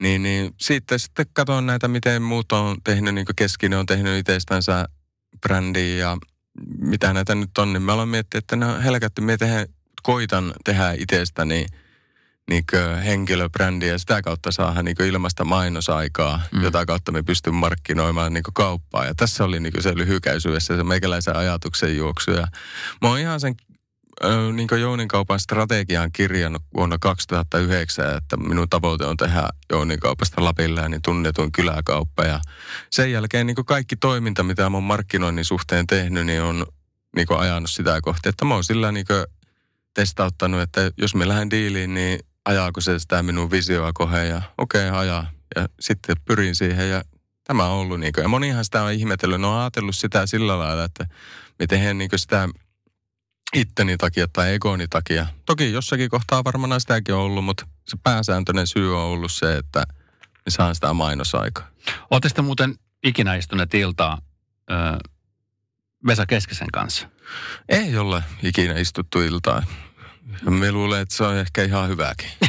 Niin, 0.03 0.23
niin 0.23 0.55
sitten, 0.61 0.99
sitten 0.99 1.27
katson 1.33 1.67
näitä, 1.67 1.89
miten 1.89 2.23
muut 2.23 2.53
on 2.53 2.77
tehnyt, 2.85 3.15
niin 3.15 3.27
kuin 3.27 3.37
Keskinen 3.37 3.79
on 3.79 3.87
tehnyt 3.87 4.19
itsestänsä 4.19 4.89
brändiä 5.41 5.97
ja 5.97 6.17
mitä 6.79 7.13
näitä 7.13 7.35
nyt 7.35 7.59
on, 7.59 7.73
niin 7.73 7.83
mä 7.83 7.93
olen 7.93 8.09
miettinyt, 8.09 8.45
että 8.45 8.57
ne 8.57 8.67
on 8.67 8.83
helkätty, 8.83 9.21
me 9.21 9.37
tehdään 9.37 9.67
koitan 10.03 10.55
tehdä 10.65 10.95
itsestäni 10.99 11.67
niin 12.51 12.65
henkilöbrändiä 13.05 13.93
ja 13.93 13.99
sitä 13.99 14.23
kautta 14.23 14.53
saada 14.53 14.83
niin 14.83 15.03
ilmasta 15.03 15.45
mainosaikaa, 15.45 16.41
mm. 16.53 16.63
jota 16.63 16.87
kautta 16.87 17.13
me 17.13 17.23
pystyn 17.23 17.55
markkinoimaan 17.55 18.33
niin 18.33 18.45
kauppaa. 18.55 19.05
Ja 19.05 19.15
tässä 19.15 19.45
oli 19.45 19.61
niin 19.61 19.83
se 19.83 19.97
lyhykäisyydessä 19.97 20.77
se 20.77 20.85
meikäläisen 20.85 21.37
ajatuksen 21.37 21.97
juoksu. 21.97 22.31
Ja 22.31 22.47
mä 23.03 23.09
oon 23.09 23.19
ihan 23.19 23.41
sen 23.41 23.55
niin 24.53 24.81
Jounin 24.81 25.09
kaupan 25.09 25.41
strategian 25.41 26.13
kirjannut 26.13 26.63
vuonna 26.75 26.99
2009, 26.99 28.17
että 28.17 28.37
minun 28.37 28.69
tavoite 28.69 29.05
on 29.05 29.17
tehdä 29.17 29.49
Jounin 29.73 30.01
kaupasta 30.01 30.45
Lapilla 30.45 30.89
niin 30.89 31.03
tunnetun 31.03 31.53
kyläkauppa. 31.53 32.25
Ja 32.25 32.41
sen 32.91 33.13
jälkeen 33.13 33.47
niin 33.47 33.57
kaikki 33.67 33.97
toiminta, 33.97 34.43
mitä 34.43 34.71
mä 34.71 34.77
oon 34.77 34.85
markkinoinnin 34.85 35.45
suhteen 35.45 35.87
tehnyt, 35.87 36.27
niin 36.27 36.43
on 36.43 36.67
niin 37.17 37.27
ajanut 37.39 37.71
sitä 37.71 38.01
kohti, 38.01 38.29
että 38.29 38.45
mä 38.45 38.55
oon 38.55 38.65
sillä 38.65 38.93
niin 38.93 39.07
testauttanut, 40.01 40.61
että 40.61 40.91
jos 40.97 41.15
me 41.15 41.29
lähden 41.29 41.51
diiliin, 41.51 41.95
niin 41.95 42.21
ajaako 42.45 42.81
se 42.81 42.99
sitä 42.99 43.23
minun 43.23 43.51
visioa 43.51 43.93
koheen 43.93 44.29
ja 44.29 44.43
okei, 44.59 44.89
okay, 44.89 45.01
ajaa. 45.01 45.31
Ja 45.57 45.69
sitten 45.81 46.17
pyrin 46.25 46.55
siihen 46.55 46.91
ja 46.91 47.03
tämä 47.45 47.65
on 47.65 47.71
ollut 47.71 48.01
niin 48.01 48.13
kuin, 48.13 48.23
ja 48.23 48.29
monihan 48.29 48.65
sitä 48.65 48.83
on 48.83 48.93
ihmetellyt, 48.93 49.41
ne 49.41 49.47
on 49.47 49.61
ajatellut 49.61 49.97
sitä 49.97 50.27
sillä 50.27 50.59
lailla, 50.59 50.85
että 50.85 51.07
me 51.59 51.67
tehdään 51.67 51.99
niin 51.99 52.11
sitä 52.17 52.49
itteni 53.55 53.97
takia 53.97 54.29
tai 54.29 54.55
egoni 54.55 54.89
takia. 54.89 55.27
Toki 55.47 55.73
jossakin 55.73 56.11
kohtaa 56.11 56.45
varmaan 56.45 56.81
sitäkin 56.81 57.15
on 57.15 57.21
ollut, 57.21 57.45
mutta 57.45 57.67
se 57.89 57.97
pääsääntöinen 58.03 58.67
syy 58.67 58.97
on 58.97 59.03
ollut 59.03 59.33
se, 59.33 59.57
että 59.57 59.85
me 60.21 60.51
saan 60.51 60.75
sitä 60.75 60.93
mainosaikaa. 60.93 61.69
Oletteko 62.11 62.43
muuten 62.43 62.75
ikinä 63.05 63.35
istuneet 63.35 63.75
iltaa 63.75 64.19
Vesa 66.07 66.27
Keskisen 66.27 66.69
kanssa? 66.73 67.09
Ei 67.69 67.99
ole 67.99 68.25
ikinä 68.43 68.79
istuttu 68.79 69.21
iltaa. 69.21 69.63
Me 70.51 70.73
luulen, 70.73 71.01
että 71.01 71.15
se 71.15 71.25
on 71.25 71.37
ehkä 71.37 71.63
ihan 71.63 71.89
hyväkin. 71.89 72.31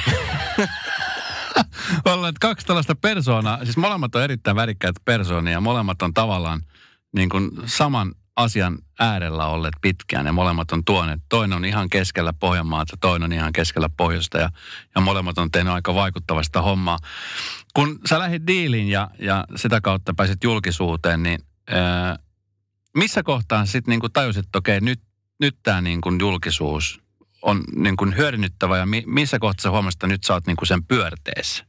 Ollaan 2.05 2.33
kaksi 2.41 2.65
tällaista 2.65 2.95
persoonaa, 2.95 3.65
siis 3.65 3.77
molemmat 3.77 4.15
on 4.15 4.23
erittäin 4.23 4.55
värikkäitä 4.55 5.01
persoonia, 5.05 5.61
molemmat 5.61 6.01
on 6.01 6.13
tavallaan 6.13 6.61
niin 7.15 7.29
kuin 7.29 7.51
saman 7.65 8.11
asian 8.35 8.77
äärellä 8.99 9.45
olleet 9.45 9.73
pitkään 9.81 10.25
ja 10.25 10.33
molemmat 10.33 10.71
on 10.71 10.85
tuoneet. 10.85 11.19
Toinen 11.29 11.55
on 11.55 11.65
ihan 11.65 11.89
keskellä 11.89 12.33
Pohjanmaata, 12.33 12.97
toinen 13.01 13.25
on 13.25 13.33
ihan 13.33 13.53
keskellä 13.53 13.89
pohjoista 13.97 14.37
ja, 14.37 14.49
ja 14.95 15.01
molemmat 15.01 15.37
on 15.37 15.51
tehnyt 15.51 15.73
aika 15.73 15.95
vaikuttavasta 15.95 16.61
hommaa. 16.61 16.97
Kun 17.73 17.99
sä 18.09 18.19
lähdit 18.19 18.47
diiliin 18.47 18.89
ja, 18.89 19.09
ja 19.19 19.45
sitä 19.55 19.81
kautta 19.81 20.13
pääsit 20.13 20.43
julkisuuteen, 20.43 21.23
niin 21.23 21.39
ää, 21.69 22.19
missä 22.97 23.23
kohtaa 23.23 23.65
sitten 23.65 23.91
niinku 23.91 24.09
tajusit, 24.09 24.45
että 24.45 24.57
okei, 24.57 24.81
nyt, 24.81 25.01
nyt 25.39 25.57
tämä 25.63 25.81
niinku 25.81 26.11
julkisuus 26.19 27.01
on 27.41 27.63
niinku 27.75 28.05
hyödynnyttävä 28.17 28.77
ja 28.77 28.85
mi, 28.85 29.03
missä 29.05 29.39
kohtaa 29.39 29.63
sä 29.63 29.71
huomasit, 29.71 29.97
että 29.97 30.07
nyt 30.07 30.23
sä 30.23 30.33
oot 30.33 30.47
niinku 30.47 30.65
sen 30.65 30.83
pyörteessä? 30.83 31.65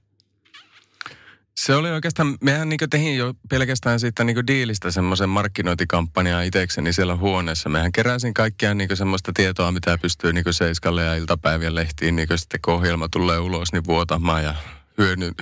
Se 1.56 1.74
oli 1.74 1.90
oikeastaan, 1.90 2.38
mehän 2.40 2.68
niin 2.68 2.78
tehin 2.90 3.16
jo 3.16 3.34
pelkästään 3.48 4.00
siitä 4.00 4.24
niin 4.24 4.46
diilistä 4.46 4.90
semmoisen 4.90 5.28
markkinointikampanjaa 5.28 6.42
itsekseni 6.42 6.92
siellä 6.92 7.16
huoneessa. 7.16 7.68
Mehän 7.68 7.92
keräsin 7.92 8.34
kaikkia 8.34 8.74
niin 8.74 8.96
semmoista 8.96 9.32
tietoa, 9.34 9.72
mitä 9.72 9.98
pystyy 9.98 10.32
niin 10.32 10.44
Seiskalle 10.50 11.04
ja 11.04 11.14
iltapäivien 11.14 11.74
lehtiin, 11.74 12.16
niin 12.16 12.28
sitten 12.36 12.60
kun 12.64 12.74
ohjelma 12.74 13.08
tulee 13.08 13.38
ulos, 13.38 13.72
niin 13.72 13.84
vuotamaan 13.84 14.44
ja 14.44 14.54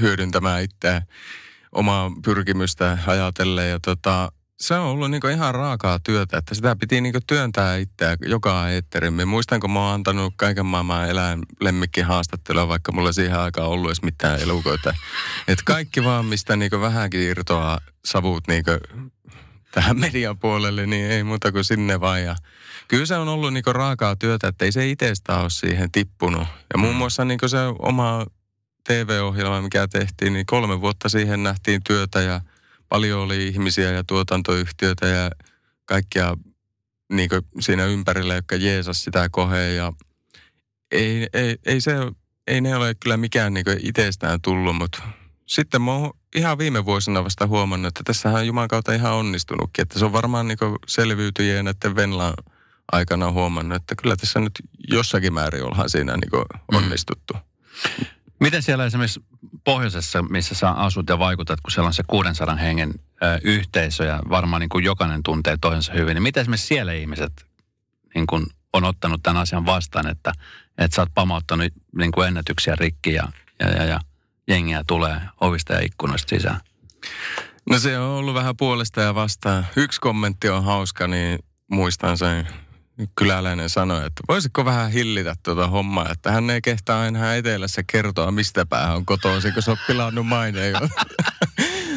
hyödyntämään 0.01 0.63
itseään 0.63 1.03
omaa 1.73 2.11
pyrkimystä 2.25 2.99
ajatellen. 3.07 3.71
Ja 3.71 3.81
tota, 3.81 4.33
se 4.61 4.75
on 4.75 4.87
ollut 4.87 5.11
niin 5.11 5.31
ihan 5.33 5.55
raakaa 5.55 5.99
työtä, 5.99 6.39
että 6.39 6.55
sitä 6.55 6.77
piti 6.77 7.01
niin 7.01 7.15
työntää 7.27 7.77
itseä 7.77 8.17
joka 8.27 8.69
eetterin. 8.69 9.15
Me 9.15 9.25
muistan, 9.25 9.61
kun 9.61 9.71
mä 9.71 9.81
oon 9.81 9.95
antanut 9.95 10.35
kaiken 10.37 10.67
maailman 10.67 11.09
eläinlemmikki 11.09 12.01
haastattelua, 12.01 12.69
vaikka 12.69 12.93
mulla 12.93 13.13
siihen 13.13 13.39
aikaan 13.39 13.69
ollut 13.69 13.91
edes 13.91 14.03
mitään 14.03 14.41
elukoita. 14.41 14.95
Että 15.49 15.63
kaikki 15.67 16.05
vaan, 16.05 16.25
mistä 16.25 16.57
niin 16.57 16.81
vähänkin 16.81 17.21
irtoaa 17.21 17.81
savut 18.05 18.49
niin 18.49 18.65
tähän 19.73 20.01
median 20.01 20.39
puolelle, 20.39 20.87
niin 20.87 21.11
ei 21.11 21.25
muuta 21.25 21.53
kuin 21.53 21.65
sinne 21.65 22.01
vaan. 22.01 22.23
Ja 22.23 22.37
kyllä 22.89 23.07
se 23.07 23.17
on 23.17 23.29
ollut 23.29 23.53
niinku 23.53 23.73
raakaa 23.73 24.17
työtä, 24.17 24.49
että 24.49 24.65
ei 24.65 24.73
se 24.73 24.91
itsestä 24.91 25.37
ole 25.37 25.51
siihen 25.51 25.91
tippunut. 25.91 26.49
Ja 26.73 26.79
muun 26.79 26.95
mm. 26.95 26.99
muassa 26.99 27.25
niinku 27.25 27.49
se 27.49 27.59
oma 27.79 28.27
TV-ohjelma, 28.89 29.63
mikä 29.63 29.89
tehtiin, 29.89 30.33
niin 30.33 30.47
kolme 30.47 30.81
vuotta 30.81 31.09
siihen 31.09 31.43
nähtiin 31.43 31.81
työtä 31.87 32.21
ja 32.21 32.41
paljon 32.91 33.21
oli 33.21 33.49
ihmisiä 33.49 33.91
ja 33.91 34.05
tuotantoyhtiöitä 34.05 35.07
ja 35.07 35.31
kaikkia 35.85 36.37
niin 37.13 37.31
siinä 37.61 37.85
ympärillä, 37.85 38.35
jotka 38.35 38.57
jeesas 38.57 39.05
sitä 39.05 39.29
koheen 39.29 39.77
ja 39.77 39.93
ei, 40.93 41.27
ei, 41.33 41.57
ei, 41.67 41.81
se, 41.81 41.93
ei 42.47 42.61
ne 42.61 42.77
ole 42.77 42.95
kyllä 42.95 43.17
mikään 43.17 43.55
niin 43.55 43.67
itsestään 43.83 44.41
tullut, 44.41 44.77
mutta 44.77 45.03
sitten 45.47 45.83
mä 45.83 45.93
oon 45.93 46.11
ihan 46.37 46.59
viime 46.59 46.85
vuosina 46.85 47.25
vasta 47.25 47.47
huomannut, 47.47 47.89
että 47.89 48.01
tässähän 48.05 48.41
on 48.41 48.47
Jumalan 48.47 48.69
kautta 48.69 48.93
ihan 48.93 49.13
onnistunutkin. 49.13 49.83
Että 49.83 49.99
se 49.99 50.05
on 50.05 50.13
varmaan 50.13 50.49
niin 50.49 50.59
selviytyjien 50.87 51.65
näiden 51.65 51.97
Venlan 51.97 52.35
aikana 52.93 53.31
huomannut, 53.31 53.77
että 53.77 53.95
kyllä 54.03 54.17
tässä 54.17 54.41
nyt 54.41 54.53
jossakin 54.89 55.35
määrin 55.35 55.65
ollaan 55.65 55.91
siinä 55.91 56.17
niin 56.17 56.45
onnistuttu. 56.73 57.35
Mm. 57.35 58.07
Miten 58.41 58.63
siellä 58.63 58.87
esimerkiksi 58.87 59.21
pohjoisessa, 59.65 60.23
missä 60.23 60.55
sä 60.55 60.71
asut 60.71 61.09
ja 61.09 61.19
vaikutat, 61.19 61.61
kun 61.61 61.71
siellä 61.71 61.87
on 61.87 61.95
se 61.95 62.03
600 62.07 62.57
hengen 62.57 62.95
ö, 63.23 63.39
yhteisö 63.43 64.05
ja 64.05 64.19
varmaan 64.31 64.61
niin 64.61 64.69
kuin 64.69 64.85
jokainen 64.85 65.23
tuntee 65.23 65.57
toisensa 65.61 65.93
hyvin, 65.93 66.15
niin 66.15 66.23
miten 66.23 66.41
esimerkiksi 66.41 66.67
siellä 66.67 66.93
ihmiset 66.93 67.47
niin 68.15 68.27
kuin 68.27 68.47
on 68.73 68.85
ottanut 68.85 69.23
tämän 69.23 69.43
asian 69.43 69.67
vastaan, 69.67 70.07
että, 70.07 70.33
että 70.79 70.95
sä 70.95 71.03
oot 71.03 71.15
pamauttanut 71.15 71.73
niin 71.97 72.13
kuin 72.13 72.29
ennätyksiä 72.29 72.77
rikki 72.77 73.13
ja, 73.13 73.29
ja, 73.61 73.69
ja, 73.69 73.85
ja 73.85 74.01
jengiä 74.49 74.85
tulee 74.87 75.21
ovista 75.41 75.73
ja 75.73 75.81
ikkunoista 75.81 76.29
sisään? 76.29 76.61
No 77.71 77.79
se 77.79 77.99
on 77.99 78.11
ollut 78.11 78.35
vähän 78.35 78.57
puolesta 78.57 79.01
ja 79.01 79.15
vastaan. 79.15 79.67
Yksi 79.77 80.01
kommentti 80.01 80.49
on 80.49 80.65
hauska, 80.65 81.07
niin 81.07 81.39
muistan 81.71 82.19
sen 82.19 82.49
kyläläinen 83.15 83.71
sanoi, 83.71 84.07
että 84.07 84.23
voisitko 84.29 84.65
vähän 84.65 84.91
hillitä 84.91 85.35
tuota 85.43 85.69
hommaa, 85.69 86.09
että 86.11 86.33
hän 86.33 86.51
ei 86.51 86.61
kehtaa 86.61 87.07
enää 87.07 87.37
etelässä 87.37 87.83
kertoa, 87.87 88.31
mistä 88.31 88.67
päähän 88.67 88.97
on 88.97 89.07
kotoisin, 89.07 89.55
kun 89.55 89.63
se 89.63 89.71
on 89.71 89.77
pilannut 89.87 90.27
maineen 90.27 90.75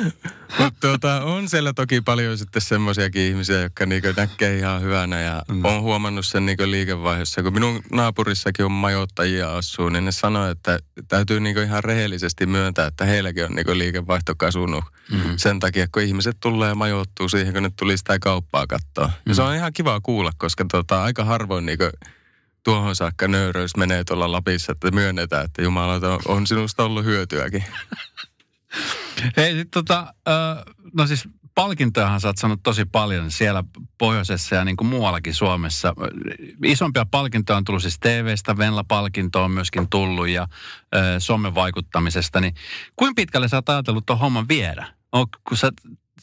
Mutta 0.59 0.79
tuota, 0.81 1.23
on 1.23 1.49
siellä 1.49 1.73
toki 1.73 2.01
paljon 2.01 2.37
sitten 2.37 2.61
semmoisiakin 2.61 3.21
ihmisiä, 3.21 3.61
jotka 3.61 3.85
niinku 3.85 4.07
näkee 4.17 4.57
ihan 4.57 4.81
hyvänä 4.81 5.21
ja 5.21 5.43
mm. 5.51 5.65
on 5.65 5.81
huomannut 5.81 6.25
sen 6.25 6.45
niinku 6.45 6.63
liikevaiheessa. 6.65 7.43
Kun 7.43 7.53
minun 7.53 7.81
naapurissakin 7.91 8.65
on 8.65 8.71
majoittajia 8.71 9.55
asuu, 9.55 9.89
niin 9.89 10.05
ne 10.05 10.11
sanoo, 10.11 10.49
että 10.49 10.79
täytyy 11.07 11.39
niinku 11.39 11.61
ihan 11.61 11.83
rehellisesti 11.83 12.45
myöntää, 12.45 12.87
että 12.87 13.05
heilläkin 13.05 13.45
on 13.45 13.51
niinku 13.51 13.77
liikevaihto 13.77 14.33
kasunut 14.37 14.83
mm. 15.11 15.37
sen 15.37 15.59
takia, 15.59 15.87
kun 15.91 16.01
ihmiset 16.01 16.37
tulee 16.39 16.69
ja 16.69 16.75
majoittuu 16.75 17.29
siihen, 17.29 17.53
kun 17.53 17.63
ne 17.63 17.71
tuli 17.79 17.97
sitä 17.97 18.19
kauppaa 18.19 18.67
katsoa. 18.67 19.07
Mm. 19.07 19.13
Ja 19.25 19.35
se 19.35 19.41
on 19.41 19.55
ihan 19.55 19.73
kiva 19.73 20.01
kuulla, 20.01 20.31
koska 20.37 20.65
tuota, 20.71 21.03
aika 21.03 21.23
harvoin 21.23 21.65
niinku 21.65 21.89
tuohon 22.63 22.95
saakka 22.95 23.27
nöyryys 23.27 23.75
menee 23.77 24.03
tuolla 24.03 24.31
Lapissa, 24.31 24.71
että 24.71 24.91
myönnetään, 24.91 25.45
että 25.45 25.61
Jumala 25.61 25.99
on 26.25 26.47
sinusta 26.47 26.83
ollut 26.83 27.05
hyötyäkin. 27.05 27.63
Hei, 29.37 29.53
sit 29.53 29.71
tota, 29.71 30.13
no 30.93 31.07
siis 31.07 31.27
palkintojahan 31.55 32.21
sä 32.21 32.27
oot 32.27 32.37
saanut 32.37 32.63
tosi 32.63 32.85
paljon 32.85 33.31
siellä 33.31 33.63
pohjoisessa 33.97 34.55
ja 34.55 34.65
niin 34.65 34.77
kuin 34.77 34.87
muuallakin 34.87 35.33
Suomessa. 35.33 35.93
Isompia 36.63 37.05
palkintoja 37.05 37.57
on 37.57 37.63
tullut 37.63 37.81
siis 37.81 37.99
TV-stä, 37.99 38.57
Venla-palkinto 38.57 39.43
on 39.43 39.51
myöskin 39.51 39.89
tullut 39.89 40.27
ja 40.27 40.47
ö, 40.95 41.55
vaikuttamisesta. 41.55 42.41
Niin 42.41 42.55
kuinka 42.95 43.13
pitkälle 43.15 43.47
sä 43.47 43.57
oot 43.57 43.69
ajatellut 43.69 44.05
tuon 44.05 44.19
homman 44.19 44.47
viedä? 44.47 44.87
On, 45.11 45.27
kun 45.47 45.57
sä 45.57 45.71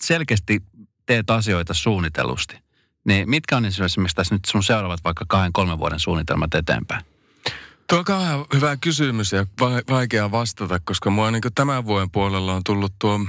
selkeästi 0.00 0.62
teet 1.06 1.30
asioita 1.30 1.74
suunnitellusti, 1.74 2.58
niin 3.04 3.30
mitkä 3.30 3.56
on 3.56 3.64
esimerkiksi 3.64 4.16
tässä 4.16 4.34
nyt 4.34 4.44
sun 4.46 4.62
seuraavat 4.62 5.04
vaikka 5.04 5.24
kahden, 5.28 5.52
kolmen 5.52 5.78
vuoden 5.78 6.00
suunnitelmat 6.00 6.54
eteenpäin? 6.54 7.09
Tuo 7.90 7.98
on 7.98 8.04
kauhean 8.04 8.44
hyvä 8.54 8.76
kysymys 8.76 9.32
ja 9.32 9.46
vaikea 9.90 10.30
vastata, 10.30 10.80
koska 10.84 11.10
mua 11.10 11.30
niin 11.30 11.42
tämän 11.54 11.84
vuoden 11.84 12.10
puolella 12.10 12.54
on 12.54 12.64
tullut 12.64 12.92
tuo 12.98 13.20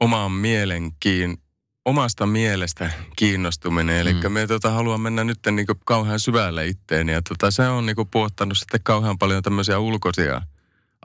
omaan 0.00 0.32
mielenkiin, 0.32 1.36
omasta 1.84 2.26
mielestä 2.26 2.90
kiinnostuminen. 3.16 3.96
Eli 3.96 4.14
mm. 4.14 4.32
me 4.32 4.46
tota, 4.46 4.70
haluan 4.70 5.00
mennä 5.00 5.24
nyt 5.24 5.38
niin 5.50 5.66
kauhean 5.84 6.20
syvälle 6.20 6.66
itteeni 6.66 7.12
ja 7.12 7.22
tota, 7.22 7.50
se 7.50 7.68
on 7.68 7.86
niin 7.86 7.96
puottanut 8.10 8.58
sitten 8.58 8.80
kauhean 8.82 9.18
paljon 9.18 9.42
tämmöisiä 9.42 9.78
ulkoisia– 9.78 10.42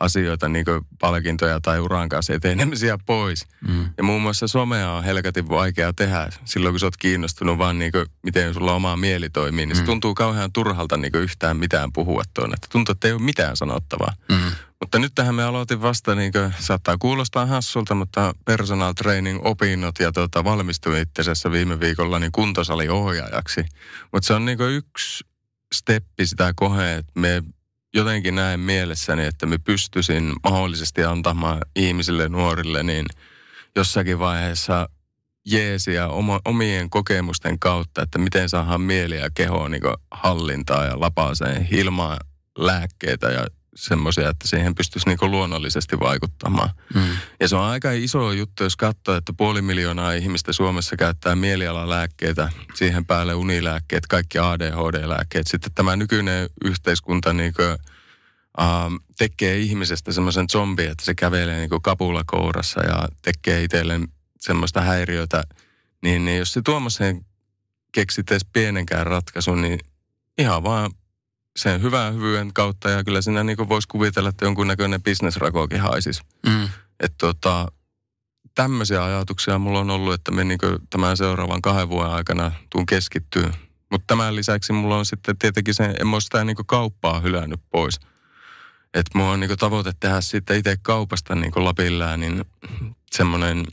asioita, 0.01 0.50
niin 0.50 0.65
kuin 0.65 0.81
palkintoja 1.00 1.62
tai 1.62 1.79
uran 1.79 2.10
kanssa 2.10 2.34
etenemisiä 2.34 2.98
pois. 3.05 3.48
Mm. 3.67 3.89
Ja 3.98 4.03
muun 4.03 4.22
muassa 4.22 4.48
somea 4.48 4.91
on 4.91 5.03
helkatin 5.03 5.50
vaikea 5.50 5.93
tehdä 5.93 6.29
silloin, 6.46 6.74
kun 6.74 6.79
sä 6.79 6.86
oot 6.86 6.98
kiinnostunut 6.98 7.58
vaan 7.58 7.79
niin 7.79 7.91
kuin, 7.91 8.05
miten 8.24 8.53
sulla 8.53 8.74
oma 8.74 8.96
mieli 8.96 9.29
toimii. 9.29 9.65
Niin 9.65 9.77
mm. 9.77 9.79
se 9.79 9.86
tuntuu 9.86 10.13
kauhean 10.13 10.51
turhalta 10.51 10.98
niin 10.98 11.12
kuin 11.12 11.24
yhtään 11.24 11.58
mitään 11.58 11.93
puhua 11.93 12.24
tuonne. 12.34 12.53
Että 12.53 12.67
tuntuu, 12.72 12.91
että 12.93 13.08
ei 13.08 13.13
ole 13.13 13.22
mitään 13.22 13.58
sanottavaa. 13.58 14.13
Mm. 14.29 14.51
Mutta 14.79 15.00
nyt 15.00 15.12
tähän 15.15 15.36
me 15.36 15.43
aloitin 15.43 15.81
vasta, 15.81 16.15
niin 16.15 16.31
kuin, 16.31 16.53
saattaa 16.60 16.98
kuulostaa 16.98 17.46
hassulta, 17.46 17.96
mutta 17.96 18.34
personal 18.46 18.93
training 18.93 19.39
opinnot 19.43 20.00
ja 20.00 20.12
tuota, 20.12 20.43
valmistuin 20.43 21.01
itse 21.01 21.22
asiassa 21.22 21.51
viime 21.51 21.79
viikolla 21.79 22.20
niin 22.20 22.31
kuntosaliohjaajaksi. 22.31 23.65
Mutta 24.13 24.27
se 24.27 24.34
on 24.34 24.46
niin 24.46 24.58
kuin 24.58 24.72
yksi 24.72 25.25
steppi 25.75 26.25
sitä 26.25 26.53
koheen, 26.55 27.00
että 27.00 27.12
me 27.15 27.43
jotenkin 27.94 28.36
näen 28.36 28.60
mielessäni, 28.60 29.26
että 29.26 29.46
me 29.46 29.58
pystyisin 29.58 30.34
mahdollisesti 30.44 31.04
antamaan 31.04 31.62
ihmisille, 31.76 32.30
nuorille, 32.30 32.84
niin 32.84 33.06
jossakin 33.76 34.20
vaiheessa 34.20 34.90
jeesiä 35.46 36.08
oma, 36.08 36.40
omien 36.46 36.90
kokemusten 36.90 37.60
kautta, 37.60 38.02
että 38.02 38.18
miten 38.18 38.50
saadaan 38.50 38.82
mieli 38.82 39.18
ja 39.18 39.30
keho 39.34 39.68
niin 39.68 39.82
hallintaa 40.12 40.86
ja 40.86 41.00
lapaaseen 41.00 41.68
ilmaa 41.72 42.20
lääkkeitä 42.58 43.32
ja 43.32 43.48
semmoisia, 43.75 44.30
että 44.30 44.48
siihen 44.48 44.75
pystyisi 44.75 45.10
niin 45.10 45.32
luonnollisesti 45.32 46.00
vaikuttamaan. 46.00 46.70
Mm. 46.94 47.01
Ja 47.40 47.48
se 47.48 47.56
on 47.56 47.63
aika 47.63 47.92
iso 47.92 48.32
juttu, 48.32 48.63
jos 48.63 48.75
katsoo, 48.75 49.16
että 49.16 49.34
puoli 49.38 49.62
miljoonaa 49.62 50.13
ihmistä 50.13 50.54
Suomessa 50.54 50.96
käyttää 50.96 51.36
mielialalääkkeitä, 51.36 52.50
siihen 52.74 53.06
päälle 53.06 53.34
unilääkkeet, 53.34 54.08
kaikki 54.08 54.40
ADHD-lääkkeet. 54.40 55.48
Sitten 55.48 55.74
tämä 55.74 55.96
nykyinen 55.96 56.50
yhteiskunta 56.66 57.34
niin 57.34 57.54
kuin, 57.54 57.78
ähm, 58.62 58.96
tekee 59.18 59.58
ihmisestä 59.58 60.12
semmoisen 60.12 60.50
zombi, 60.50 60.86
että 60.86 61.06
se 61.06 61.16
kävelee 61.16 61.58
niin 61.58 61.70
kuin 61.70 61.82
kapula 61.82 62.24
kourassa 62.25 62.86
ja 62.86 63.08
tekee 63.22 63.63
itselleen 63.63 64.08
semmoista 64.40 64.82
häiriötä. 64.82 65.44
Niin, 66.04 66.25
niin 66.25 66.40
jos 66.40 66.54
se 66.54 66.62
tuommoiseen 66.62 67.25
keksit 67.92 68.32
edes 68.32 68.46
pienenkään 68.54 69.08
ratkaisun, 69.08 69.62
niin 69.62 69.80
ihan 70.38 70.63
vaan 70.63 70.92
sen 71.55 71.81
hyvän 71.81 72.13
hyvyyden 72.13 72.53
kautta 72.53 72.89
ja 72.89 73.03
kyllä 73.03 73.22
siinä 73.22 73.43
niin 73.43 73.70
voisi 73.70 73.88
kuvitella, 73.88 74.29
että 74.29 74.46
jonkunnäköinen 74.46 75.03
bisnesrakoakin 75.03 75.81
haisisi. 75.81 76.22
Mm. 76.48 76.70
Että 77.00 77.17
tota, 77.17 77.72
tämmöisiä 78.55 79.03
ajatuksia 79.03 79.58
mulla 79.58 79.79
on 79.79 79.89
ollut, 79.89 80.13
että 80.13 80.31
me 80.31 80.43
niin 80.43 80.60
tämän 80.89 81.17
seuraavan 81.17 81.62
kahden 81.62 81.89
vuoden 81.89 82.12
aikana 82.12 82.51
tuun 82.70 82.86
keskittyä. 82.86 83.53
Mutta 83.91 84.05
tämän 84.08 84.36
lisäksi 84.36 84.74
mulla 84.74 84.98
on 84.98 85.05
sitten 85.05 85.38
tietenkin 85.38 85.74
se, 85.74 85.84
en 85.84 86.08
ole 86.08 86.22
sitä 86.22 86.43
niin 86.43 86.58
kauppaa 86.65 87.20
hylännyt 87.20 87.60
pois. 87.70 88.00
Että 88.93 89.17
mulla 89.17 89.31
on 89.31 89.39
niin 89.39 89.58
tavoite 89.58 89.91
tehdä 90.00 90.22
sitten 90.22 90.58
itse 90.58 90.77
kaupasta 90.81 91.36
niin 91.36 91.51
Lapillään, 91.55 92.20
niin 92.20 92.46
semmoinen 93.12 93.65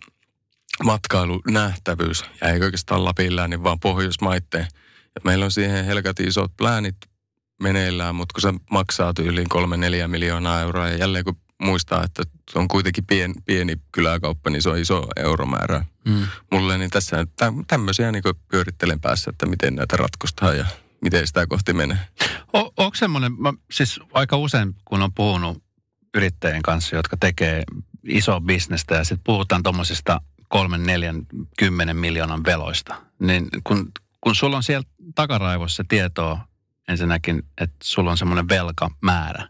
matkailunähtävyys. 0.84 2.24
Ja 2.40 2.48
ei 2.48 2.60
oikeastaan 2.60 3.04
Lapillään, 3.04 3.50
niin 3.50 3.62
vaan 3.62 3.80
Pohjoismaitteen. 3.80 4.66
Et 5.16 5.24
meillä 5.24 5.44
on 5.44 5.50
siihen 5.50 5.84
helkatin 5.84 6.28
isot 6.28 6.52
pläänit 6.56 6.96
meneillään, 7.62 8.14
mutta 8.14 8.32
kun 8.32 8.42
se 8.42 8.60
maksaa 8.70 9.14
tyyliin 9.14 9.48
kolme 9.48 9.76
neljä 9.76 10.08
miljoonaa 10.08 10.60
euroa 10.60 10.88
ja 10.88 10.96
jälleen 10.96 11.24
kun 11.24 11.36
muistaa, 11.62 12.04
että 12.04 12.22
se 12.50 12.58
on 12.58 12.68
kuitenkin 12.68 13.06
pien, 13.06 13.34
pieni 13.46 13.76
kyläkauppa, 13.92 14.50
niin 14.50 14.62
se 14.62 14.68
on 14.68 14.78
iso 14.78 15.06
euromäärä 15.16 15.84
mm. 16.04 16.26
mulle. 16.52 16.78
Niin 16.78 16.90
tässä 16.90 17.26
tämmöisiä 17.66 18.12
niin 18.12 18.22
pyörittelen 18.48 19.00
päässä, 19.00 19.30
että 19.30 19.46
miten 19.46 19.74
näitä 19.74 19.96
ratkustaa 19.96 20.54
ja 20.54 20.66
miten 21.02 21.26
sitä 21.26 21.46
kohti 21.46 21.72
menee. 21.72 21.98
O, 22.54 22.72
onko 22.76 22.94
semmoinen, 22.94 23.32
siis 23.70 24.00
aika 24.14 24.36
usein 24.36 24.74
kun 24.84 25.02
on 25.02 25.14
puhunut 25.14 25.62
yrittäjien 26.14 26.62
kanssa, 26.62 26.96
jotka 26.96 27.16
tekee 27.16 27.62
iso 28.04 28.40
bisnestä 28.40 28.94
ja 28.94 29.04
sitten 29.04 29.24
puhutaan 29.24 29.62
tuommoisista 29.62 30.20
kolmen, 30.48 30.82
neljän, 30.82 31.26
kymmenen 31.58 31.96
miljoonan 31.96 32.44
veloista, 32.44 33.02
niin 33.18 33.48
kun, 33.64 33.92
kun 34.20 34.34
sulla 34.34 34.56
on 34.56 34.62
siellä 34.62 34.88
takaraivossa 35.14 35.84
tietoa 35.88 36.47
ensinnäkin, 36.88 37.42
että 37.60 37.76
sulla 37.82 38.10
on 38.10 38.18
semmoinen 38.18 38.48
velkamäärä. 38.48 39.48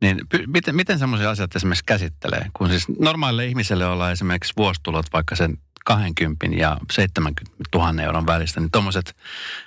Niin 0.00 0.20
miten, 0.46 0.76
miten 0.76 0.98
semmoisia 0.98 1.30
asioita 1.30 1.58
esimerkiksi 1.58 1.84
käsittelee? 1.84 2.46
Kun 2.52 2.68
siis 2.68 2.88
normaalille 3.00 3.46
ihmiselle 3.46 3.86
ollaan 3.86 4.12
esimerkiksi 4.12 4.52
vuostulot 4.56 5.06
vaikka 5.12 5.36
sen 5.36 5.58
20 5.84 6.46
ja 6.56 6.78
70 6.92 7.52
000 7.74 8.02
euron 8.02 8.26
välistä, 8.26 8.60
niin 8.60 8.70
tuommoiset 8.70 9.16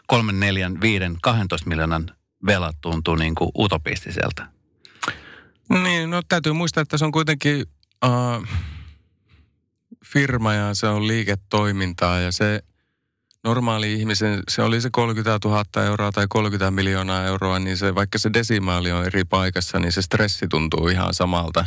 3, 0.07 0.31
4, 0.31 0.71
5, 0.81 1.05
12 1.21 1.69
miljoonan 1.69 2.11
velat 2.45 2.75
tuntuu 2.81 3.15
niin 3.15 3.35
kuin 3.35 3.51
utopistiselta. 3.57 4.45
Niin, 5.83 6.09
no 6.09 6.21
täytyy 6.29 6.53
muistaa, 6.53 6.81
että 6.81 6.97
se 6.97 7.05
on 7.05 7.11
kuitenkin 7.11 7.65
uh, 8.05 8.47
firma 10.05 10.53
ja 10.53 10.73
se 10.73 10.87
on 10.87 11.07
liiketoimintaa 11.07 12.19
ja 12.19 12.31
se– 12.31 12.61
normaali 13.47 13.93
ihmisen, 13.93 14.43
se 14.49 14.61
oli 14.61 14.81
se 14.81 14.89
30 14.89 15.39
000 15.45 15.85
euroa 15.85 16.11
tai 16.11 16.25
30 16.29 16.71
miljoonaa 16.71 17.25
euroa, 17.25 17.59
niin 17.59 17.77
se, 17.77 17.95
vaikka 17.95 18.17
se 18.17 18.29
desimaali 18.33 18.91
on 18.91 19.05
eri 19.05 19.23
paikassa, 19.23 19.79
niin 19.79 19.91
se 19.91 20.01
stressi 20.01 20.47
tuntuu 20.47 20.87
ihan 20.87 21.13
samalta 21.13 21.65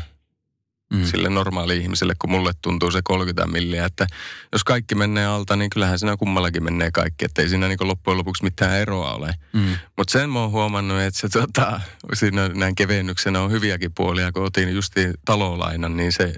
mm. 0.90 1.04
sille 1.04 1.28
normaali 1.28 1.78
ihmiselle, 1.78 2.14
kun 2.18 2.30
mulle 2.30 2.52
tuntuu 2.62 2.90
se 2.90 3.00
30 3.04 3.46
milliä. 3.46 3.84
Että 3.84 4.06
jos 4.52 4.64
kaikki 4.64 4.94
menee 4.94 5.26
alta, 5.26 5.56
niin 5.56 5.70
kyllähän 5.70 5.98
siinä 5.98 6.16
kummallakin 6.16 6.64
menee 6.64 6.90
kaikki. 6.90 7.24
Että 7.24 7.42
ei 7.42 7.48
siinä 7.48 7.68
niin 7.68 7.78
loppujen 7.80 8.18
lopuksi 8.18 8.44
mitään 8.44 8.78
eroa 8.78 9.14
ole. 9.14 9.34
Mm. 9.52 9.76
Mutta 9.96 10.12
sen 10.12 10.30
mä 10.30 10.40
oon 10.40 10.50
huomannut, 10.50 11.00
että 11.00 11.20
se 11.20 11.28
tota, 11.28 11.80
siinä 12.12 12.48
näin 12.48 12.74
kevennyksenä 12.74 13.40
on 13.40 13.50
hyviäkin 13.50 13.94
puolia. 13.96 14.32
Kun 14.32 14.44
otin 14.44 14.74
justiin 14.74 15.14
talolainan, 15.24 15.96
niin 15.96 16.12
se 16.12 16.34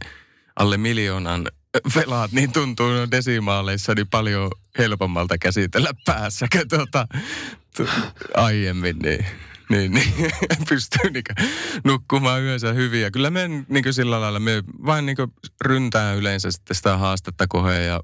alle 0.57 0.77
miljoonan 0.77 1.47
velat, 1.97 2.33
niin 2.33 2.53
tuntuu 2.53 2.91
desimaaleissa 3.11 3.95
niin 3.95 4.09
paljon 4.09 4.51
helpommalta 4.79 5.39
käsitellä 5.39 5.91
päässä 6.05 6.47
kuin 6.53 6.69
tuota, 6.69 7.07
aiemmin. 8.37 8.99
Niin 8.99 9.27
niin, 9.73 9.93
niin 9.93 10.13
pystyy 10.69 11.11
niin 11.11 11.25
nukkumaan 11.85 12.43
yönsä 12.43 12.73
hyvin. 12.73 13.03
Ja 13.03 13.11
kyllä 13.11 13.31
me 13.31 13.49
niin 13.49 13.95
sillä 13.95 14.21
lailla, 14.21 14.41
me 14.41 14.63
vain 14.87 15.07
niin 15.07 15.17
ryntää 15.61 16.15
yleensä 16.15 16.51
sitten 16.51 16.77
sitä 16.77 16.97
haastetta 16.97 17.47
koheen 17.49 17.87
ja 17.87 18.01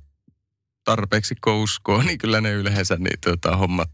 tarpeeksi 0.85 1.35
kouskoa, 1.41 2.03
niin 2.03 2.19
kyllä 2.19 2.41
ne 2.41 2.53
yleensä 2.53 2.97
niin 2.97 3.19
tuota, 3.25 3.57
hommat 3.57 3.91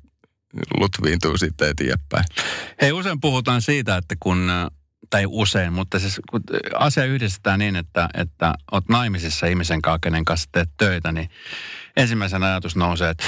lutviintuu 0.81 1.39
sitten 1.39 1.71
eteenpäin. 1.71 2.25
Hei, 2.81 2.93
usein 2.93 3.21
puhutaan 3.21 3.63
siitä, 3.63 3.97
että 3.97 4.17
kun 4.21 4.51
tai 5.11 5.25
usein, 5.29 5.73
mutta 5.73 5.99
siis 5.99 6.21
kun 6.31 6.41
asia 6.75 7.05
yhdistetään 7.05 7.59
niin, 7.59 7.77
että, 7.77 8.09
että 8.15 8.55
oot 8.73 8.89
naimisissa 8.89 9.47
ihmisen 9.47 9.83
kanssa, 9.83 9.99
kenen 9.99 10.25
kanssa 10.25 10.49
teet 10.53 10.71
töitä, 10.77 11.13
niin 11.13 11.31
ensimmäisen 11.97 12.43
ajatus 12.43 12.77
nousee, 12.77 13.11
että 13.11 13.25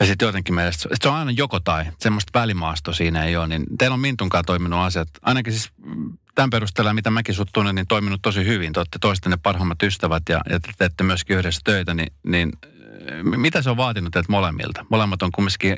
ja 0.00 0.06
sitten 0.06 0.26
jotenkin 0.26 0.54
mielestä, 0.54 0.88
se 1.02 1.08
on 1.08 1.14
aina 1.14 1.30
joko 1.30 1.60
tai, 1.60 1.84
semmoista 1.98 2.38
välimaasto 2.38 2.92
siinä 2.92 3.24
ei 3.24 3.36
ole, 3.36 3.48
niin 3.48 3.64
teillä 3.78 3.94
on 3.94 4.00
Mintunkaan 4.00 4.44
toiminut 4.46 4.80
asiat, 4.80 5.08
ainakin 5.22 5.52
siis 5.52 5.72
tämän 6.34 6.50
perusteella, 6.50 6.94
mitä 6.94 7.10
mäkin 7.10 7.34
sut 7.34 7.48
tunnen, 7.54 7.74
niin 7.74 7.86
toiminut 7.86 8.22
tosi 8.22 8.44
hyvin. 8.44 8.72
Te 8.72 8.80
olette 8.80 8.98
toistenne 9.00 9.38
parhaimmat 9.42 9.82
ystävät 9.82 10.22
ja, 10.28 10.40
ja 10.50 10.60
te 10.60 10.72
teette 10.78 11.04
myöskin 11.04 11.36
yhdessä 11.38 11.60
töitä, 11.64 11.94
niin, 11.94 12.12
niin 12.26 12.52
mitä 13.22 13.62
se 13.62 13.70
on 13.70 13.76
vaatinut 13.76 14.12
teiltä 14.12 14.32
molemmilta? 14.32 14.86
Molemmat 14.90 15.22
on 15.22 15.32
kumminkin 15.32 15.76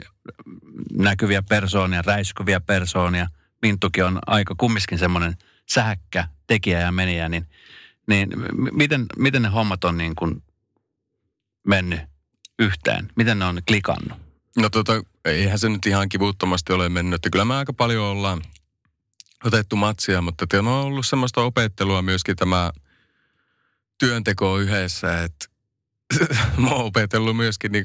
näkyviä 0.93 1.43
persoonia, 1.43 2.03
räiskyviä 2.03 2.61
persoonia. 2.61 3.29
Mintukin 3.65 4.05
on 4.05 4.19
aika 4.27 4.55
kumminkin 4.59 4.99
semmoinen 4.99 5.37
sähäkkä 5.69 6.29
tekijä 6.47 6.81
ja 6.81 6.93
meniä, 6.93 7.29
niin, 7.29 7.47
niin 8.07 8.29
miten, 8.73 9.07
miten 9.17 9.43
ne 9.43 9.49
hommat 9.49 9.85
on 9.85 9.99
niin 9.99 10.15
kuin 10.15 10.43
mennyt 11.67 12.01
yhteen? 12.59 13.13
Miten 13.17 13.39
ne 13.39 13.45
on 13.45 13.63
klikannut? 13.69 14.19
No 14.57 14.71
tota, 14.71 15.03
eihän 15.25 15.59
se 15.59 15.69
nyt 15.69 15.87
ihan 15.87 16.09
kivuttomasti 16.09 16.73
ole 16.73 16.89
mennyt. 16.89 17.15
Että 17.15 17.31
kyllä 17.31 17.45
me 17.45 17.55
aika 17.55 17.73
paljon 17.73 18.05
ollaan 18.05 18.43
otettu 19.45 19.77
matsia, 19.77 20.21
mutta 20.21 20.47
on 20.59 20.69
ollut 20.69 21.07
semmoista 21.07 21.41
opettelua 21.41 22.03
myöskin 22.03 22.37
tämä 22.37 22.73
työnteko 23.99 24.59
yhdessä, 24.59 25.23
että 25.23 25.47
mä 26.63 26.69
oon 26.69 26.85
opetellut 26.85 27.37
myöskin 27.37 27.73
niin 27.73 27.85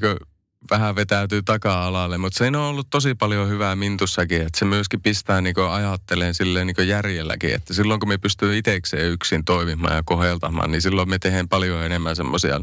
vähän 0.70 0.96
vetäytyy 0.96 1.42
taka-alalle, 1.42 2.18
mutta 2.18 2.38
se 2.38 2.46
on 2.46 2.54
ollut 2.54 2.90
tosi 2.90 3.14
paljon 3.14 3.48
hyvää 3.48 3.76
Mintussakin, 3.76 4.42
että 4.42 4.58
se 4.58 4.64
myöskin 4.64 5.02
pistää 5.02 5.40
niin 5.40 5.54
ajatteleen 5.70 6.34
silleen 6.34 6.66
niin 6.66 6.88
järjelläkin, 6.88 7.54
että 7.54 7.74
silloin 7.74 8.00
kun 8.00 8.08
me 8.08 8.18
pystyy 8.18 8.58
itsekseen 8.58 9.10
yksin 9.12 9.44
toimimaan 9.44 9.96
ja 9.96 10.02
koheltamaan, 10.04 10.70
niin 10.70 10.82
silloin 10.82 11.08
me 11.08 11.18
tehdään 11.18 11.48
paljon 11.48 11.84
enemmän 11.84 12.16
semmoisia 12.16 12.60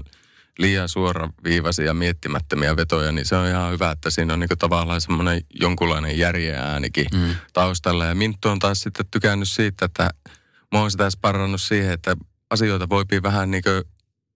liian 0.60 0.90
suoraviivaisia 0.90 1.94
miettimättömiä 1.94 2.76
vetoja, 2.76 3.12
niin 3.12 3.26
se 3.26 3.36
on 3.36 3.48
ihan 3.48 3.72
hyvä, 3.72 3.92
että 3.92 4.10
siinä 4.10 4.34
on 4.34 4.40
niin 4.40 4.50
tavallaan 4.60 5.02
semmoinen 5.02 5.42
jonkunlainen 5.62 6.18
järjen 6.18 6.56
äänikin 6.56 7.06
mm. 7.14 7.36
taustalla. 7.54 8.06
Ja 8.06 8.16
Minttu 8.16 8.50
on 8.50 8.60
taas 8.60 8.82
sitten 8.82 9.06
tykännyt 9.12 9.50
siitä, 9.50 9.86
että 9.86 10.10
mä 10.72 10.80
oon 10.80 10.92
sitä 10.92 11.10
sparrannut 11.10 11.62
siihen, 11.62 11.92
että 11.92 12.16
asioita 12.50 12.90
voipi 12.90 13.24
vähän 13.24 13.52
niin 13.52 13.64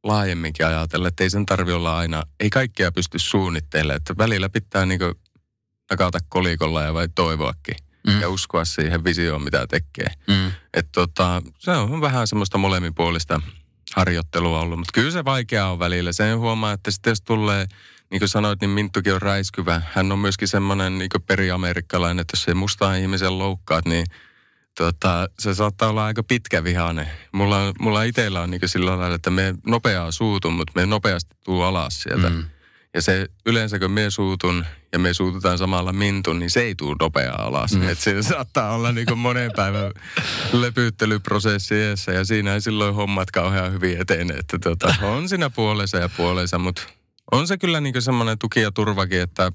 laajemminkin 0.04 0.66
ajatella, 0.66 1.08
että 1.08 1.24
ei 1.24 1.30
sen 1.30 1.46
tarvi 1.46 1.72
olla 1.72 1.98
aina, 1.98 2.24
ei 2.40 2.50
kaikkea 2.50 2.92
pysty 2.92 3.20
suunnittelemaan, 3.20 3.98
että 3.98 4.18
välillä 4.18 4.50
pitää 4.50 4.86
niin 4.86 5.00
takata 5.88 6.20
kolikolla 6.30 6.84
ja 6.84 6.94
vai 6.94 7.08
toivoakin. 7.16 7.76
Mm. 8.08 8.22
ja 8.22 8.30
uskoa 8.30 8.66
siihen 8.66 9.04
visioon, 9.04 9.44
mitä 9.44 9.68
tekee. 9.68 10.08
Mm. 10.28 10.52
Et 10.74 10.88
tota, 10.92 11.42
se 11.60 11.72
on 11.72 12.02
vähän 12.02 12.28
semmoista 12.28 12.58
molemminpuolista 12.58 13.42
harjoittelua 13.96 14.60
ollut, 14.60 14.80
mutta 14.80 14.92
kyllä 14.94 15.12
se 15.12 15.26
vaikeaa 15.26 15.72
on 15.72 15.80
välillä. 15.80 16.12
Sen 16.12 16.38
huomaa, 16.38 16.74
että 16.74 16.92
sitten 16.92 17.12
jos 17.12 17.22
tulee, 17.22 17.68
niin 18.12 18.20
kuin 18.20 18.30
sanoit, 18.30 18.62
niin 18.62 18.70
Minttukin 18.70 19.14
on 19.14 19.22
räiskyvä. 19.22 19.82
Hän 19.94 20.12
on 20.12 20.20
myöskin 20.20 20.48
semmoinen 20.48 20.98
niin 20.98 21.10
periamerikkalainen, 21.28 22.22
että 22.22 22.38
jos 22.38 22.44
se 22.44 22.54
mustaa 22.54 22.96
ihmisen 22.96 23.40
loukkaat, 23.40 23.86
niin 23.86 24.06
tota, 24.78 25.30
se 25.40 25.54
saattaa 25.54 25.90
olla 25.90 26.06
aika 26.06 26.24
pitkä 26.24 26.64
vihane. 26.64 27.08
Mulla, 27.32 27.74
mulla 27.80 28.04
itsellä 28.04 28.42
on 28.42 28.52
niin 28.52 28.62
sillä 28.66 29.00
lailla, 29.00 29.16
että 29.16 29.30
me 29.30 29.56
nopeaa 29.66 30.12
suutun, 30.12 30.54
mutta 30.54 30.74
me 30.76 30.86
nopeasti 30.86 31.36
tuu 31.44 31.62
alas 31.62 32.02
sieltä. 32.02 32.30
Mm. 32.30 32.44
Ja 32.94 33.02
se 33.02 33.28
yleensä 33.46 33.80
kun 33.80 33.92
me 33.92 34.10
suutun 34.10 34.66
ja 34.92 35.00
me 35.00 35.14
suututaan 35.14 35.58
samalla 35.58 35.94
mintun, 35.94 36.40
niin 36.40 36.50
se 36.50 36.62
ei 36.62 36.76
tule 36.76 36.96
nopeaa 37.00 37.42
alas. 37.42 37.74
Mm. 37.74 37.82
Se 37.94 38.24
saattaa 38.24 38.74
olla 38.76 38.92
niin 38.92 39.18
monen 39.18 39.52
päivän 39.56 39.92
lepyyttelyprosessi 40.54 41.76
eessä 41.76 42.12
ja 42.12 42.26
siinä 42.26 42.54
ei 42.54 42.62
silloin 42.62 42.96
hommat 42.96 43.32
kauhean 43.32 43.74
hyvin 43.74 44.02
etene. 44.02 44.34
Että 44.34 44.60
tota, 44.60 44.96
on 45.02 45.30
siinä 45.30 45.50
puolensa 45.50 45.98
ja 45.98 46.10
puolensa, 46.10 46.60
mutta 46.60 46.82
on 47.32 47.48
se 47.48 47.58
kyllä 47.58 47.82
niin 47.82 48.02
semmoinen 48.02 48.38
tuki 48.38 48.60
ja 48.60 48.72
turvakin, 48.72 49.22
että, 49.22 49.52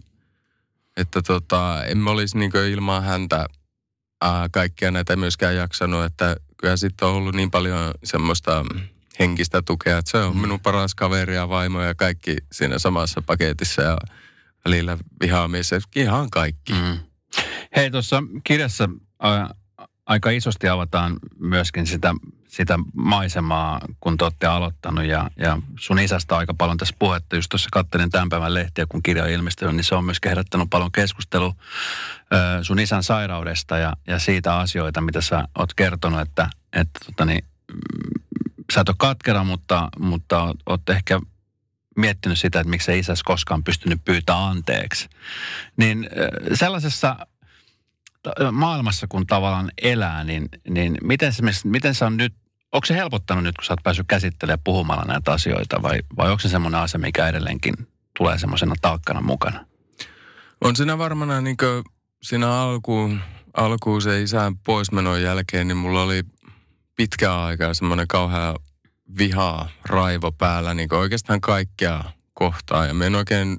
että 0.97 1.23
tota, 1.23 1.85
emme 1.85 2.11
olisi 2.11 2.39
niin 2.39 2.53
ilman 2.73 3.05
häntä 3.05 3.47
ää, 4.21 4.49
kaikkia 4.53 4.91
näitä 4.91 5.17
myöskään 5.17 5.57
jaksanut, 5.57 6.05
että 6.05 6.37
kyllä 6.57 6.77
sitten 6.77 7.09
on 7.09 7.15
ollut 7.15 7.35
niin 7.35 7.51
paljon 7.51 7.91
semmoista 8.05 8.65
henkistä 9.19 9.63
tukea. 9.63 9.99
Että 9.99 10.11
se 10.11 10.19
on 10.19 10.35
mm. 10.35 10.41
minun 10.41 10.61
paras 10.61 10.95
kaveri 10.95 11.35
ja 11.35 11.49
vaimo 11.49 11.83
ja 11.83 11.95
kaikki 11.95 12.37
siinä 12.53 12.79
samassa 12.79 13.23
paketissa 13.23 13.83
ja 13.83 13.99
välillä 14.65 14.99
vihaamies, 15.21 15.71
ihan 15.97 16.31
kaikki. 16.31 16.73
Mm. 16.73 16.99
Hei, 17.77 17.91
tuossa 17.91 18.23
kirjassa 18.45 18.89
aika 20.07 20.31
isosti 20.31 20.69
avataan 20.69 21.17
myöskin 21.39 21.87
sitä, 21.87 22.15
sitä 22.49 22.79
maisemaa, 22.95 23.81
kun 24.01 24.17
te 24.17 24.25
olette 24.25 24.47
aloittanut 24.47 25.05
ja, 25.05 25.31
ja 25.37 25.59
sun 25.79 25.99
isästä 25.99 26.37
aika 26.37 26.55
paljon 26.55 26.77
tässä 26.77 26.95
puhetta. 26.99 27.37
Just 27.37 27.49
tuossa 27.49 27.69
kattelin 27.73 28.11
tämän 28.11 28.29
päivän 28.29 28.55
lehtiä, 28.55 28.87
kun 28.89 29.03
kirja 29.03 29.25
on 29.25 29.31
ilmestynyt, 29.31 29.77
niin 29.77 29.85
se 29.85 29.95
on 29.95 30.05
myös 30.05 30.19
herättänyt 30.25 30.71
paljon 30.71 30.93
keskustelua 30.93 31.55
sun 32.63 32.79
isän 32.79 33.03
sairaudesta 33.03 33.79
ja, 33.79 33.93
ja 34.07 34.19
siitä 34.19 34.57
asioita, 34.59 35.01
mitä 35.01 35.21
sä 35.21 35.45
oot 35.59 35.75
kertonut, 35.75 36.21
että, 36.21 36.51
että 36.73 37.01
tota 37.07 37.25
niin, 37.25 37.45
sä 38.73 38.81
et 38.81 38.89
ole 38.89 38.97
katkera, 38.99 39.45
mutta, 39.45 39.89
mutta 39.99 40.55
oot 40.67 40.89
ehkä 40.91 41.21
miettinyt 41.97 42.39
sitä, 42.39 42.61
että 42.61 42.71
miksi 42.71 42.99
isäs 42.99 43.23
koskaan 43.23 43.65
pystynyt 43.65 44.05
pyytämään 44.05 44.45
anteeksi. 44.45 45.09
Niin 45.77 46.11
sellaisessa 46.55 47.17
maailmassa, 48.53 49.07
kun 49.09 49.27
tavallaan 49.27 49.71
elää, 49.83 50.25
niin, 50.25 50.49
niin 50.69 50.99
miten, 51.03 51.33
se, 51.33 51.43
miten 51.65 51.95
se 51.95 52.05
on 52.05 52.17
nyt, 52.17 52.35
onko 52.73 52.87
se 52.87 52.95
helpottanut 52.95 53.45
nyt, 53.45 53.57
kun 53.57 53.65
sä 53.65 53.73
oot 53.73 53.83
päässyt 53.83 54.07
käsittelemään 54.09 54.65
puhumalla 54.65 55.05
näitä 55.05 55.33
asioita, 55.33 55.83
vai, 55.83 55.99
vai 56.17 56.31
onko 56.31 56.41
se 56.41 56.49
semmoinen 56.49 56.81
asia, 56.81 57.01
mikä 57.01 57.29
edelleenkin 57.29 57.75
tulee 58.19 58.39
semmoisena 58.39 58.75
taakkana 58.83 59.21
mukana? 59.21 59.67
On 60.61 60.77
siinä 60.77 60.99
varmana 60.99 61.41
niin 61.41 61.57
siinä 62.23 62.53
alkuun, 62.53 63.21
alkuun 63.55 64.03
se 64.03 64.23
isän 64.23 64.59
poismenon 64.59 65.23
jälkeen, 65.23 65.69
niin 65.69 65.77
mulla 65.77 66.03
oli 66.03 66.23
pitkään 66.97 67.39
aikaa 67.39 67.75
semmoinen 67.75 68.09
kauhea 68.09 68.55
viha, 69.19 69.69
raivo 69.85 70.33
päällä 70.33 70.75
niin 70.75 70.95
oikeastaan 70.95 71.41
kaikkea 71.41 72.05
kohtaa. 72.35 72.87
Ja 72.87 72.95
me 72.95 73.17
oikein, 73.17 73.59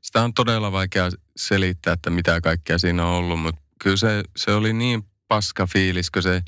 sitä 0.00 0.22
on 0.22 0.34
todella 0.34 0.72
vaikea 0.72 1.10
selittää, 1.36 1.92
että 1.92 2.10
mitä 2.10 2.40
kaikkea 2.40 2.78
siinä 2.78 3.06
on 3.06 3.14
ollut, 3.14 3.40
mutta 3.40 3.60
kyllä 3.80 3.96
se, 3.96 4.22
se 4.36 4.52
oli 4.52 4.72
niin 4.72 5.02
paska 5.28 5.66
fiilis, 5.66 6.10
kun 6.10 6.22
se 6.22 6.42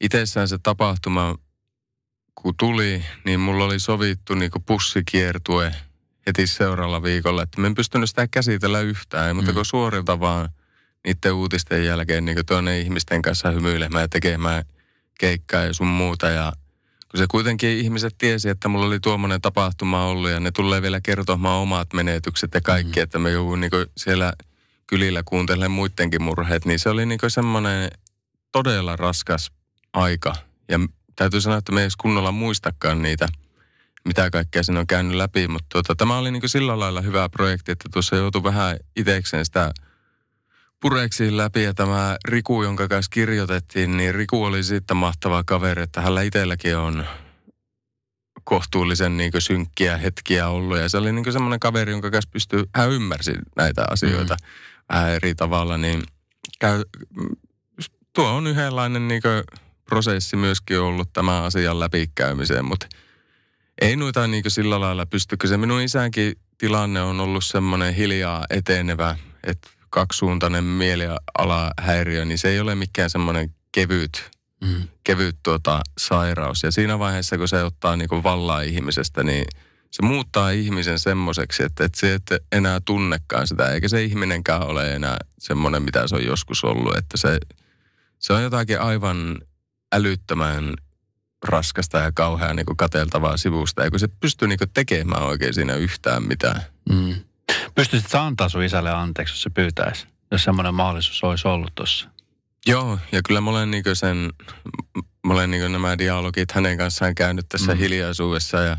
itsessään 0.00 0.48
se 0.48 0.58
tapahtuma, 0.62 1.38
kun 2.34 2.54
tuli, 2.58 3.04
niin 3.24 3.40
mulla 3.40 3.64
oli 3.64 3.80
sovittu 3.80 4.34
niin 4.34 4.50
pussikiertue 4.66 5.74
heti 6.26 6.46
seuraavalla 6.46 7.02
viikolla, 7.02 7.42
että 7.42 7.60
me 7.60 7.66
en 7.66 7.74
pystynyt 7.74 8.08
sitä 8.08 8.28
käsitellä 8.28 8.80
yhtään, 8.80 9.28
ei 9.28 9.34
mutta 9.34 9.50
mm. 9.50 9.54
kun 9.54 9.64
suorilta 9.64 10.20
vaan 10.20 10.48
niiden 11.06 11.32
uutisten 11.32 11.84
jälkeen 11.84 12.24
niin 12.24 12.46
toinen 12.46 12.80
ihmisten 12.80 13.22
kanssa 13.22 13.50
hymyilemään 13.50 14.02
ja 14.02 14.08
tekemään– 14.08 14.64
keikkaa 15.20 15.64
ja 15.64 15.74
sun 15.74 15.86
muuta. 15.86 16.28
Ja 16.28 16.52
kun 17.10 17.18
se 17.18 17.26
kuitenkin 17.30 17.78
ihmiset 17.78 18.14
tiesi, 18.18 18.48
että 18.48 18.68
mulla 18.68 18.86
oli 18.86 19.00
tuommoinen 19.00 19.40
tapahtuma 19.40 20.04
ollut 20.04 20.30
ja 20.30 20.40
ne 20.40 20.50
tulee 20.50 20.82
vielä 20.82 21.00
kertomaan 21.00 21.58
omat 21.58 21.92
menetykset 21.92 22.50
ja 22.54 22.60
kaikki, 22.60 23.00
mm. 23.00 23.02
että 23.02 23.18
me 23.18 23.30
joudun 23.30 23.60
niin 23.60 23.70
siellä 23.96 24.32
kylillä 24.90 25.22
kuuntelemaan 25.24 25.70
muidenkin 25.70 26.22
murheet, 26.22 26.64
niin 26.64 26.78
se 26.78 26.88
oli 26.88 27.06
niin 27.06 27.20
semmoinen 27.28 27.90
todella 28.52 28.96
raskas 28.96 29.52
aika. 29.92 30.34
Ja 30.68 30.80
täytyy 31.16 31.40
sanoa, 31.40 31.58
että 31.58 31.72
me 31.72 31.80
ei 31.80 31.84
edes 31.84 31.96
kunnolla 31.96 32.32
muistakaan 32.32 33.02
niitä 33.02 33.28
mitä 34.04 34.30
kaikkea 34.30 34.62
siinä 34.62 34.80
on 34.80 34.86
käynyt 34.86 35.16
läpi. 35.16 35.48
Mutta 35.48 35.66
tota, 35.68 35.94
tämä 35.94 36.18
oli 36.18 36.30
niin 36.30 36.48
sillä 36.48 36.78
lailla 36.78 37.00
hyvä 37.00 37.28
projekti, 37.28 37.72
että 37.72 37.88
tuossa 37.92 38.16
joutui 38.16 38.42
vähän 38.42 38.76
itsekseen 38.96 39.44
sitä 39.44 39.72
pureksiin 40.80 41.36
läpi. 41.36 41.62
Ja 41.62 41.74
tämä 41.74 42.16
Riku, 42.28 42.62
jonka 42.62 42.88
kanssa 42.88 43.10
kirjoitettiin, 43.10 43.96
niin 43.96 44.14
Riku 44.14 44.44
oli 44.44 44.62
sitten 44.64 44.96
mahtava 44.96 45.44
kaveri, 45.44 45.82
että 45.82 46.00
hänellä 46.00 46.22
itselläkin 46.22 46.76
on 46.76 47.06
kohtuullisen 48.44 49.16
niin 49.16 49.32
synkkiä 49.38 49.96
hetkiä 49.96 50.48
ollut. 50.48 50.78
Ja 50.78 50.88
se 50.88 50.98
oli 50.98 51.12
niin 51.12 51.32
semmoinen 51.32 51.60
kaveri, 51.60 51.92
jonka 51.92 52.10
kanssa 52.10 52.30
pystyy, 52.32 52.64
hän 52.74 52.90
ymmärsi 52.90 53.32
näitä 53.56 53.84
asioita 53.90 54.34
mm. 54.34 54.46
Vähän 54.92 55.10
eri 55.10 55.34
tavalla. 55.34 55.78
Niin 55.78 56.02
käy, 56.58 56.84
tuo 58.12 58.28
on 58.28 58.46
yhdenlainen 58.46 59.08
niin 59.08 59.22
prosessi 59.84 60.36
myöskin 60.36 60.80
ollut 60.80 61.12
tämän 61.12 61.42
asian 61.42 61.80
läpikäymiseen, 61.80 62.64
mutta 62.64 62.86
ei 63.80 63.96
noita 63.96 64.26
niin 64.26 64.44
sillä 64.48 64.80
lailla 64.80 65.06
pystykö 65.06 65.48
se. 65.48 65.56
Minun 65.56 65.80
isänkin 65.80 66.32
tilanne 66.58 67.02
on 67.02 67.20
ollut 67.20 67.44
semmoinen 67.44 67.94
hiljaa 67.94 68.44
etenevä, 68.50 69.16
että 69.44 69.68
kaksisuuntainen 69.90 70.64
mielialahäiriö, 70.64 72.24
niin 72.24 72.38
se 72.38 72.48
ei 72.48 72.60
ole 72.60 72.74
mikään 72.74 73.10
semmoinen 73.10 73.54
kevyt, 73.72 74.30
mm. 74.64 74.82
kevyt 75.04 75.36
tuota, 75.42 75.80
sairaus. 75.98 76.62
Ja 76.62 76.70
siinä 76.70 76.98
vaiheessa, 76.98 77.38
kun 77.38 77.48
se 77.48 77.64
ottaa 77.64 77.96
niin 77.96 78.08
kuin 78.08 78.22
vallaa 78.22 78.60
ihmisestä, 78.60 79.22
niin 79.22 79.44
se 79.90 80.02
muuttaa 80.02 80.50
ihmisen 80.50 80.98
semmoiseksi, 80.98 81.62
että, 81.62 81.84
että 81.84 82.00
se 82.00 82.14
et 82.14 82.32
enää 82.52 82.80
tunnekaan 82.84 83.46
sitä, 83.46 83.68
eikä 83.68 83.88
se 83.88 84.02
ihminenkään 84.02 84.66
ole 84.66 84.94
enää 84.94 85.16
semmoinen, 85.38 85.82
mitä 85.82 86.08
se 86.08 86.14
on 86.14 86.24
joskus 86.24 86.64
ollut. 86.64 86.96
Että 86.96 87.16
se, 87.16 87.38
se 88.18 88.32
on 88.32 88.42
jotakin 88.42 88.80
aivan 88.80 89.38
älyttömän 89.92 90.74
raskasta 91.44 91.98
ja 91.98 92.12
kauhean 92.12 92.56
niin 92.56 92.76
kateltavaa 92.76 93.36
sivusta, 93.36 93.84
eikö 93.84 93.98
se 93.98 94.08
pysty 94.20 94.46
niin 94.46 94.58
tekemään 94.74 95.22
oikein 95.22 95.54
siinä 95.54 95.74
yhtään 95.74 96.22
mitään. 96.22 96.62
Mm. 96.90 97.14
Pystyisit 97.74 98.10
sä 98.10 98.22
antaa 98.22 98.48
sun 98.48 98.62
isälle 98.62 98.90
anteeksi, 98.90 99.32
jos 99.32 99.42
se 99.42 99.50
pyytäisi, 99.50 100.06
jos 100.30 100.44
semmoinen 100.44 100.74
mahdollisuus 100.74 101.24
olisi 101.24 101.48
ollut 101.48 101.74
tuossa? 101.74 102.08
Joo, 102.66 102.98
ja 103.12 103.20
kyllä 103.28 103.40
mä 103.40 103.50
olen 103.50 103.70
niin 103.70 103.84
sen, 103.92 104.30
mä 105.26 105.32
olen 105.32 105.50
niin 105.50 105.72
nämä 105.72 105.98
dialogit 105.98 106.52
hänen 106.52 106.78
kanssaan 106.78 107.14
käynyt 107.14 107.46
tässä 107.48 107.74
mm. 107.74 107.78
hiljaisuudessa 107.78 108.60
ja 108.60 108.76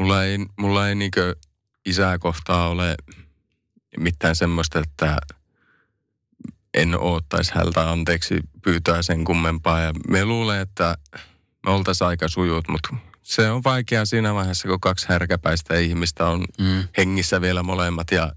mulla 0.00 0.24
ei, 0.24 0.38
mulla 0.58 0.88
ei 0.88 0.94
niin 0.94 1.10
isää 1.86 2.18
kohtaa 2.18 2.68
ole 2.68 2.96
mitään 3.96 4.36
semmoista, 4.36 4.78
että 4.78 5.16
en 6.74 7.00
oottaisi 7.00 7.52
häneltä 7.54 7.90
anteeksi 7.90 8.40
pyytää 8.62 9.02
sen 9.02 9.24
kummempaa. 9.24 9.80
Ja 9.80 9.92
me 10.08 10.24
luulen, 10.24 10.60
että 10.60 10.98
me 11.66 11.72
oltaisiin 11.72 12.08
aika 12.08 12.28
sujut, 12.28 12.68
mutta 12.68 12.96
se 13.22 13.50
on 13.50 13.64
vaikeaa 13.64 14.04
siinä 14.04 14.34
vaiheessa, 14.34 14.68
kun 14.68 14.80
kaksi 14.80 15.06
härkäpäistä 15.08 15.78
ihmistä 15.78 16.26
on 16.26 16.44
mm. 16.60 16.88
hengissä 16.96 17.40
vielä 17.40 17.62
molemmat 17.62 18.10
ja 18.10 18.32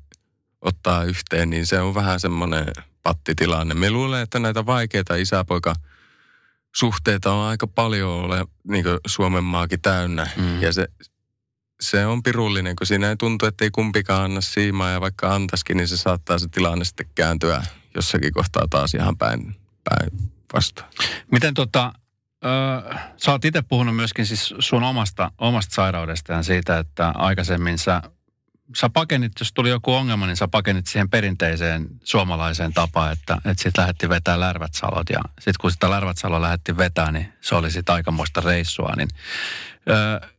ottaa 0.62 1.04
yhteen, 1.04 1.50
niin 1.50 1.66
se 1.66 1.82
on 1.82 1.96
vähän 1.96 2.20
semmoinen 2.20 2.66
pattitilanne. 3.04 3.74
Me 3.74 3.90
luulen, 3.90 4.22
että 4.22 4.40
näitä 4.40 4.66
vaikeita 4.66 5.16
isäpoika 5.16 5.76
suhteita 6.76 7.34
on 7.34 7.46
aika 7.46 7.68
paljon 7.68 8.12
ole 8.12 8.46
niin 8.68 8.86
Suomen 9.08 9.44
maakin 9.44 9.82
täynnä. 9.82 10.30
Mm. 10.38 10.62
Ja 10.62 10.74
se, 10.74 10.88
se 11.84 12.06
on 12.06 12.24
pirullinen, 12.24 12.76
kun 12.76 12.88
siinä 12.88 13.10
ei 13.10 13.16
tuntu, 13.16 13.46
että 13.46 13.64
ei 13.66 13.72
kumpikaan 13.72 14.24
anna 14.24 14.42
siimaa 14.42 14.92
ja 14.92 15.02
vaikka 15.02 15.36
antaisikin, 15.36 15.78
niin 15.78 15.88
se 15.88 15.98
saattaa 15.98 16.40
se 16.40 16.48
tilanne 16.48 16.86
sitten 16.86 17.06
kääntyä 17.16 17.64
jossakin 17.96 18.34
kohtaa 18.34 18.68
taas 18.70 18.94
ihan 18.94 19.18
päin, 19.18 19.56
päin 19.84 20.32
vastaan. 20.54 20.90
Miten 21.32 21.54
tota, 21.54 21.94
Öö, 22.46 22.98
sä 23.18 23.32
oot 23.32 23.46
itse 23.46 23.62
puhunut 23.62 23.96
myöskin 23.96 24.26
siis 24.26 24.54
sun 24.60 24.84
omasta, 24.84 25.32
omasta 25.38 25.76
sairaudesta 25.76 26.34
ja 26.34 26.44
siitä, 26.44 26.80
että 26.80 27.10
aikaisemmin 27.16 27.78
sä, 27.78 28.02
sä 28.76 28.90
pakenit, 28.90 29.32
jos 29.40 29.54
tuli 29.54 29.70
joku 29.70 29.94
ongelma, 29.94 30.28
niin 30.28 30.38
sä 30.38 30.48
pakenit 30.48 30.88
siihen 30.88 31.10
perinteiseen 31.10 31.88
suomalaiseen 32.04 32.74
tapaan, 32.74 33.12
että, 33.12 33.38
että 33.46 33.64
sit 33.64 33.78
lähdettiin 33.78 34.10
vetää 34.10 34.40
lärvätsalot 34.40 35.10
ja 35.10 35.20
sitten 35.30 35.54
kun 35.62 35.72
sitä 35.72 35.90
lärvätsaloa 35.90 36.42
lähdettiin 36.42 36.78
vetää, 36.78 37.12
niin 37.12 37.34
se 37.42 37.56
oli 37.56 37.72
sitten 37.72 37.96
aikamoista 37.96 38.42
reissua, 38.42 38.94
niin 38.98 39.10
öö, 39.90 40.30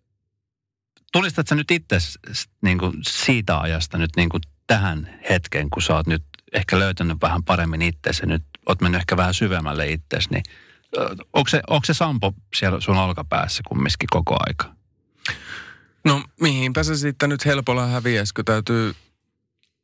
tulistat 1.14 1.48
sä 1.48 1.55
nyt 1.55 1.70
itse 1.70 1.96
niin 2.62 2.79
kuin 2.79 2.92
siitä 3.03 3.59
ajasta 3.59 3.98
nyt 3.98 4.11
niin 4.16 4.29
kuin 4.29 4.42
tähän 4.66 5.20
hetkeen, 5.31 5.70
kun 5.70 5.83
sä 5.83 5.94
oot 5.94 6.07
nyt 6.07 6.22
ehkä 6.53 6.79
löytänyt 6.79 7.18
vähän 7.22 7.44
paremmin 7.44 7.83
itsesi, 7.83 8.27
nyt 8.27 8.42
oot 8.68 8.81
mennyt 8.81 9.00
ehkä 9.00 9.16
vähän 9.16 9.35
syvemmälle 9.35 9.90
itsesi, 9.90 10.29
niin 10.31 10.42
onko 11.33 11.48
se, 11.48 11.62
onko 11.70 11.85
se 11.85 11.94
Sampo 11.94 12.33
siellä 12.55 12.81
sun 12.81 12.96
olkapäässä 12.96 13.62
kumminkin 13.68 14.09
koko 14.11 14.37
aika? 14.46 14.74
No 16.05 16.22
mihinpä 16.40 16.83
se 16.83 16.96
sitten 16.96 17.29
nyt 17.29 17.46
helpolla 17.46 17.87
häviäisi, 17.87 18.35
kun 18.35 18.44
täytyy 18.44 18.94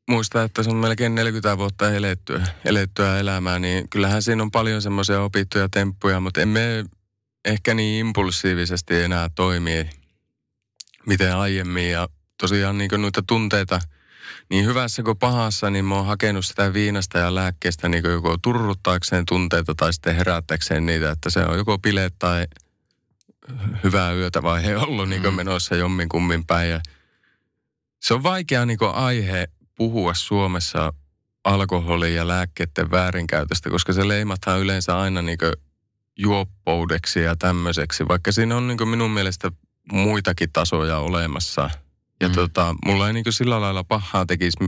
muistaa, 0.09 0.43
että 0.43 0.63
se 0.63 0.71
on 0.71 0.77
melkein 0.77 1.15
40 1.15 1.59
vuotta 1.59 1.91
elettyä, 1.91 2.47
elettyä 2.65 3.19
elämää, 3.19 3.59
niin 3.59 3.89
kyllähän 3.89 4.23
siinä 4.23 4.43
on 4.43 4.51
paljon 4.51 4.83
semmoisia 4.83 5.23
opittuja 5.23 5.69
temppuja, 5.69 6.21
mutta 6.21 6.41
emme 6.41 6.85
ehkä 7.45 7.75
niin 7.75 8.07
impulsiivisesti 8.07 9.03
enää 9.03 9.29
toimii 9.35 10.00
miten 11.11 11.37
aiemmin. 11.37 11.91
Ja 11.91 12.09
tosiaan 12.41 12.79
niin 12.79 12.91
noita 12.99 13.23
tunteita– 13.27 13.81
niin 14.51 14.65
hyvässä 14.65 15.03
kuin 15.03 15.19
pahassa, 15.19 15.71
niin 15.71 15.85
mä 15.85 15.95
oon 15.95 16.07
hakenut 16.07 16.47
sitä 16.47 16.73
viinasta 16.73 17.19
ja 17.19 17.35
lääkkeestä 17.35 17.89
niin 17.89 18.05
joko 18.05 18.37
turruttaakseen 18.43 19.27
tunteita 19.27 19.75
tai 19.75 19.93
sitten 19.93 20.17
herättäkseen 20.17 20.87
niitä, 20.87 21.11
että 21.11 21.31
se 21.31 21.45
on 21.45 21.59
joko 21.59 21.79
bileet 21.79 22.15
tai 22.19 22.47
hyvää 23.85 24.13
yötä 24.13 24.43
vai 24.43 24.65
he 24.65 24.77
ollut 24.77 25.09
niin 25.09 25.23
mm. 25.23 25.35
menossa 25.35 25.77
jommin 25.77 26.09
kummin 26.09 26.47
päin. 26.47 26.71
Ja 26.71 26.81
se 28.01 28.15
on 28.15 28.23
vaikea 28.23 28.67
niin 28.67 28.79
aihe 28.93 29.49
puhua 29.75 30.15
Suomessa 30.15 30.93
alkoholin 31.45 32.15
ja 32.15 32.29
lääkkeiden 32.29 32.91
väärinkäytöstä, 32.91 33.71
koska 33.71 33.93
se 33.93 34.09
leimataan 34.09 34.61
yleensä 34.61 34.99
aina 34.99 35.23
niin 35.23 35.39
juoppoudeksi 36.19 37.21
ja 37.21 37.37
tämmöiseksi, 37.37 38.09
vaikka 38.09 38.33
siinä 38.33 38.57
on 38.57 38.69
niin 38.69 38.89
minun 38.89 39.11
mielestä 39.11 39.51
muitakin 39.93 40.53
tasoja 40.53 40.99
olemassa– 40.99 41.71
ja 42.21 42.29
mm. 42.29 42.35
tota, 42.35 42.75
mulla 42.85 43.07
ei 43.07 43.13
niinku 43.13 43.33
sillä 43.33 43.61
lailla 43.61 43.85
pahaa 43.85 44.27
tekisi 44.27 44.59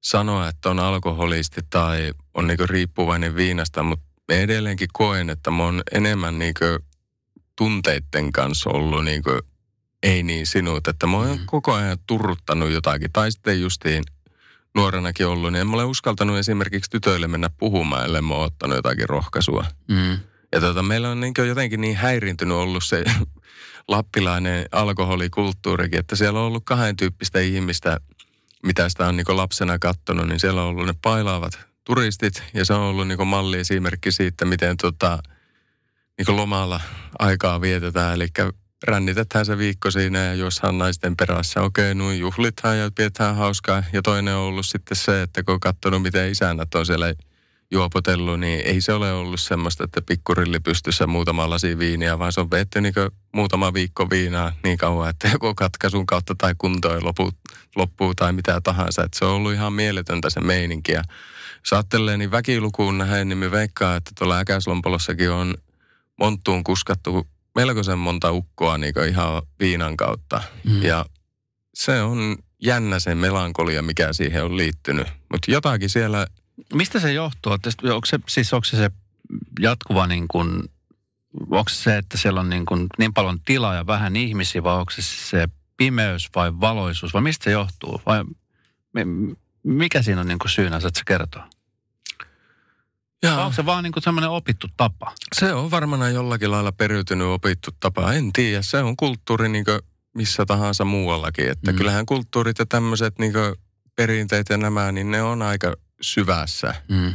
sanoa, 0.00 0.48
että 0.48 0.70
on 0.70 0.78
alkoholisti 0.78 1.60
tai 1.70 2.12
on 2.34 2.46
niinku 2.46 2.66
riippuvainen 2.66 3.36
viinasta, 3.36 3.82
mutta 3.82 4.06
edelleenkin 4.28 4.88
koen, 4.92 5.30
että 5.30 5.50
mä 5.50 5.62
oon 5.62 5.82
enemmän 5.92 6.38
niinku 6.38 6.64
tunteiden 7.56 8.32
kanssa 8.32 8.70
ollut 8.70 9.04
niinku 9.04 9.30
ei 10.02 10.22
niin 10.22 10.46
sinut, 10.46 10.88
että 10.88 11.06
mä 11.06 11.16
oon 11.16 11.38
mm. 11.38 11.46
koko 11.46 11.72
ajan 11.72 11.98
turruttanut 12.06 12.70
jotakin. 12.70 13.12
Tai 13.12 13.32
sitten 13.32 13.60
justiin 13.60 14.04
nuorenakin 14.74 15.26
ollut, 15.26 15.52
niin 15.52 15.60
en 15.60 15.66
mä 15.66 15.76
ole 15.76 15.84
uskaltanut 15.84 16.38
esimerkiksi 16.38 16.90
tytöille 16.90 17.28
mennä 17.28 17.50
puhumaan, 17.58 18.04
ellei 18.04 18.22
mä 18.22 18.34
oon 18.34 18.46
ottanut 18.46 18.76
jotakin 18.76 19.08
rohkaisua. 19.08 19.64
Mm. 19.88 20.18
Ja 20.52 20.60
tota, 20.60 20.82
meillä 20.82 21.10
on 21.10 21.20
niin 21.20 21.34
jotenkin 21.48 21.80
niin 21.80 21.96
häirintynyt 21.96 22.56
ollut 22.56 22.84
se 22.84 23.04
lappilainen 23.88 24.66
alkoholikulttuurikin, 24.72 25.98
että 25.98 26.16
siellä 26.16 26.40
on 26.40 26.46
ollut 26.46 26.64
kahden 26.64 26.96
tyyppistä 26.96 27.40
ihmistä, 27.40 28.00
mitä 28.62 28.88
sitä 28.88 29.06
on 29.06 29.16
niin 29.16 29.36
lapsena 29.36 29.78
katsonut, 29.78 30.28
niin 30.28 30.40
siellä 30.40 30.62
on 30.62 30.68
ollut 30.68 30.86
ne 30.86 30.94
pailaavat 31.02 31.66
turistit 31.84 32.42
ja 32.54 32.64
se 32.64 32.74
on 32.74 32.80
ollut 32.80 33.08
niin 33.08 33.26
malli 33.26 33.58
esimerkki 33.58 34.12
siitä, 34.12 34.44
miten 34.44 34.76
tota, 34.76 35.18
niin 36.18 36.36
lomalla 36.36 36.80
aikaa 37.18 37.60
vietetään. 37.60 38.14
Eli 38.14 38.28
rännitetään 38.84 39.46
se 39.46 39.58
viikko 39.58 39.90
siinä 39.90 40.18
ja 40.18 40.34
juossahan 40.34 40.78
naisten 40.78 41.16
perässä. 41.16 41.62
Okei, 41.62 41.94
noin 41.94 42.18
juhlithan 42.18 42.78
ja 42.78 42.90
pidetään 42.94 43.36
hauskaa. 43.36 43.82
Ja 43.92 44.02
toinen 44.02 44.34
on 44.34 44.40
ollut 44.40 44.66
sitten 44.66 44.96
se, 44.96 45.22
että 45.22 45.42
kun 45.42 45.54
on 45.54 45.60
katsonut, 45.60 46.02
miten 46.02 46.30
isännät 46.30 46.74
on 46.74 46.86
siellä 46.86 47.14
juopotellut, 47.70 48.40
niin 48.40 48.60
ei 48.60 48.80
se 48.80 48.92
ole 48.92 49.12
ollut 49.12 49.40
semmoista, 49.40 49.84
että 49.84 50.02
pikkurilli 50.02 50.60
pystyssä 50.60 51.06
muutama 51.06 51.50
lasi 51.50 51.78
viiniä, 51.78 52.18
vaan 52.18 52.32
se 52.32 52.40
on 52.40 52.50
vetty 52.50 52.80
niin 52.80 52.94
muutama 53.32 53.74
viikko 53.74 54.10
viinaa 54.10 54.52
niin 54.64 54.78
kauan, 54.78 55.10
että 55.10 55.28
joko 55.32 55.54
katkaisun 55.54 56.06
kautta 56.06 56.34
tai 56.38 56.54
kunto 56.58 56.94
ei 56.94 57.00
lopu, 57.00 57.32
loppuu 57.76 58.14
tai 58.14 58.32
mitä 58.32 58.60
tahansa. 58.60 59.02
Että 59.02 59.18
se 59.18 59.24
on 59.24 59.30
ollut 59.30 59.52
ihan 59.52 59.72
mieletöntä 59.72 60.30
se 60.30 60.40
meininki. 60.40 60.92
Ja 60.92 61.02
jos 61.58 61.72
ajattelee, 61.72 62.16
niin 62.16 62.30
väkilukuun 62.30 62.98
nähden, 62.98 63.28
niin 63.28 63.38
me 63.38 63.50
veikkaa, 63.50 63.96
että 63.96 64.10
tuolla 64.18 64.38
Äkäslompolossakin 64.38 65.30
on 65.30 65.54
monttuun 66.18 66.64
kuskattu 66.64 67.26
melkoisen 67.54 67.98
monta 67.98 68.32
ukkoa 68.32 68.78
niin 68.78 68.94
ihan 69.08 69.42
viinan 69.60 69.96
kautta. 69.96 70.42
Mm. 70.64 70.82
Ja 70.82 71.04
se 71.74 72.02
on 72.02 72.36
jännä 72.62 73.00
se 73.00 73.14
melankolia, 73.14 73.82
mikä 73.82 74.12
siihen 74.12 74.44
on 74.44 74.56
liittynyt. 74.56 75.06
Mutta 75.32 75.50
jotakin 75.50 75.90
siellä 75.90 76.26
Mistä 76.74 77.00
se 77.00 77.12
johtuu? 77.12 77.52
Onko 77.52 78.06
se, 78.06 78.18
siis 78.28 78.52
onko 78.52 78.64
se, 78.64 78.76
se 78.76 78.90
jatkuva 79.60 80.06
niin 80.06 80.28
kuin, 80.28 80.62
onko 81.50 81.68
se 81.68 81.82
se, 81.82 81.96
että 81.96 82.18
siellä 82.18 82.40
on 82.40 82.50
niin, 82.50 82.66
kuin 82.66 82.86
niin 82.98 83.14
paljon 83.14 83.40
tilaa 83.44 83.74
ja 83.74 83.86
vähän 83.86 84.16
ihmisiä 84.16 84.62
vai 84.62 84.74
onko 84.74 84.92
se 84.92 85.02
se 85.02 85.48
pimeys 85.76 86.28
vai 86.34 86.60
valoisuus 86.60 87.14
vai 87.14 87.22
mistä 87.22 87.44
se 87.44 87.50
johtuu? 87.50 88.00
Vai 88.06 88.24
mikä 89.62 90.02
siinä 90.02 90.20
on 90.20 90.28
niin 90.28 90.38
kuin 90.38 90.50
syynä, 90.50 90.76
että 90.76 90.90
se 90.94 91.02
kertoo? 91.06 91.42
Ja. 93.22 93.36
Onko 93.38 93.52
se 93.52 93.66
vaan 93.66 93.84
niin 93.84 93.92
semmoinen 93.98 94.30
opittu 94.30 94.66
tapa? 94.76 95.12
Se 95.34 95.54
on 95.54 95.70
varmaan 95.70 96.14
jollakin 96.14 96.50
lailla 96.50 96.72
periytynyt 96.72 97.26
opittu 97.26 97.70
tapa. 97.80 98.12
En 98.12 98.32
tiedä. 98.32 98.62
Se 98.62 98.82
on 98.82 98.96
kulttuuri 98.96 99.48
niin 99.48 99.64
kuin 99.64 99.80
missä 100.14 100.46
tahansa 100.46 100.84
muuallakin. 100.84 101.50
Että 101.50 101.72
mm. 101.72 101.78
kyllähän 101.78 102.06
kulttuurit 102.06 102.58
ja 102.58 102.66
tämmöiset 102.66 103.18
niin 103.18 103.32
perinteet 103.96 104.48
ja 104.48 104.56
nämä, 104.56 104.92
niin 104.92 105.10
ne 105.10 105.22
on 105.22 105.42
aika 105.42 105.74
syvässä. 106.00 106.74
Mm. 106.88 107.14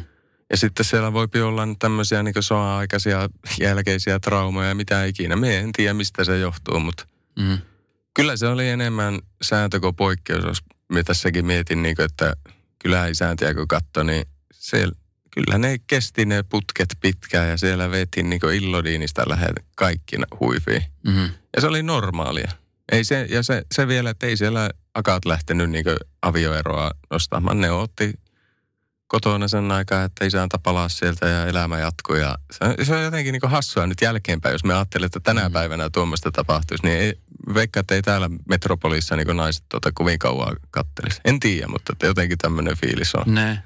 Ja 0.49 0.57
sitten 0.57 0.85
siellä 0.85 1.13
voi 1.13 1.27
olla 1.43 1.67
tämmöisiä 1.79 2.23
niin 2.23 2.33
soa-aikaisia 2.39 3.29
jälkeisiä 3.59 4.19
traumoja 4.19 4.69
ja 4.69 4.75
mitä 4.75 5.05
ikinä. 5.05 5.35
Me 5.35 5.57
en 5.57 5.71
tiedä, 5.71 5.93
mistä 5.93 6.23
se 6.23 6.37
johtuu, 6.37 6.79
mutta 6.79 7.05
mm. 7.39 7.57
kyllä 8.13 8.37
se 8.37 8.47
oli 8.47 8.69
enemmän 8.69 9.19
sääntö 9.41 9.79
kuin 9.79 9.95
poikkeus. 9.95 10.43
Jos 10.43 10.63
me 10.91 11.03
tässäkin 11.03 11.45
mietin, 11.45 11.83
niin 11.83 11.95
kuin, 11.95 12.05
että 12.05 12.33
kyläisäntiä 12.79 13.53
kun 13.53 13.67
katsoi, 13.67 14.05
niin 14.05 14.25
siellä, 14.53 14.95
kyllä 15.31 15.57
ne 15.57 15.77
kesti 15.87 16.25
ne 16.25 16.43
putket 16.43 16.89
pitkään 16.99 17.49
ja 17.49 17.57
siellä 17.57 17.91
vetin 17.91 18.29
niin 18.29 18.53
illodiinista 18.53 19.29
lähdet 19.29 19.65
kaikki 19.75 20.17
huiviin. 20.39 20.83
Mm-hmm. 21.07 21.29
Ja 21.55 21.61
se 21.61 21.67
oli 21.67 21.83
normaalia. 21.83 22.51
Ei 22.91 23.03
se, 23.03 23.27
ja 23.29 23.43
se, 23.43 23.63
se 23.73 23.87
vielä, 23.87 24.09
että 24.09 24.27
ei 24.27 24.37
siellä 24.37 24.69
akaat 24.93 25.25
lähtenyt 25.25 25.69
niin 25.69 25.85
avioeroa 26.21 26.91
nostamaan. 27.09 27.61
Ne 27.61 27.71
otti 27.71 28.13
kotona 29.11 29.47
sen 29.47 29.71
aikaa, 29.71 30.03
että 30.03 30.25
isäntä 30.25 30.57
palaa 30.57 30.89
sieltä 30.89 31.27
ja 31.27 31.45
elämä 31.45 31.79
jatkuu. 31.79 32.15
Ja 32.15 32.37
se, 32.51 32.85
se 32.85 32.95
on 32.95 33.03
jotenkin 33.03 33.31
niin 33.31 33.51
hassua 33.51 33.87
nyt 33.87 34.01
jälkeenpäin, 34.01 34.53
jos 34.53 34.63
me 34.63 34.73
ajattelemme, 34.73 35.05
että 35.05 35.19
tänä 35.19 35.49
mm. 35.49 35.53
päivänä 35.53 35.89
tuommoista 35.89 36.31
tapahtuisi, 36.31 36.83
niin 36.83 36.99
ei, 36.99 37.19
veikka, 37.53 37.79
että 37.79 37.95
ei 37.95 38.01
täällä 38.01 38.29
metropolissa 38.49 39.15
niin 39.15 39.37
naiset 39.37 39.63
tuota 39.69 39.91
kovin 39.93 40.19
kauan 40.19 40.55
kattelisi. 40.69 41.21
En 41.25 41.39
tiedä, 41.39 41.67
mutta 41.67 41.93
että 41.93 42.07
jotenkin 42.07 42.37
tämmöinen 42.37 42.77
fiilis 42.77 43.15
on. 43.15 43.35
Ne. 43.35 43.63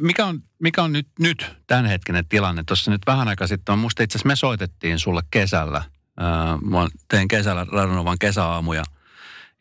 Mikä 0.00 0.26
on, 0.26 0.42
mikä 0.58 0.82
on 0.82 0.92
nyt, 0.92 1.08
nyt 1.18 1.46
tämänhetkinen 1.66 2.28
tilanne? 2.28 2.64
Tuossa 2.66 2.90
nyt 2.90 3.02
vähän 3.06 3.28
aikaa 3.28 3.46
sitten, 3.46 3.78
musta 3.78 4.02
itse 4.02 4.18
asiassa 4.18 4.28
me 4.28 4.36
soitettiin 4.36 4.98
sulle 4.98 5.22
kesällä. 5.30 5.78
Äh, 5.78 6.60
mä 6.62 6.88
tein 7.08 7.28
kesällä 7.28 7.66
Radonovan 7.72 8.18
kesäaamuja 8.18 8.82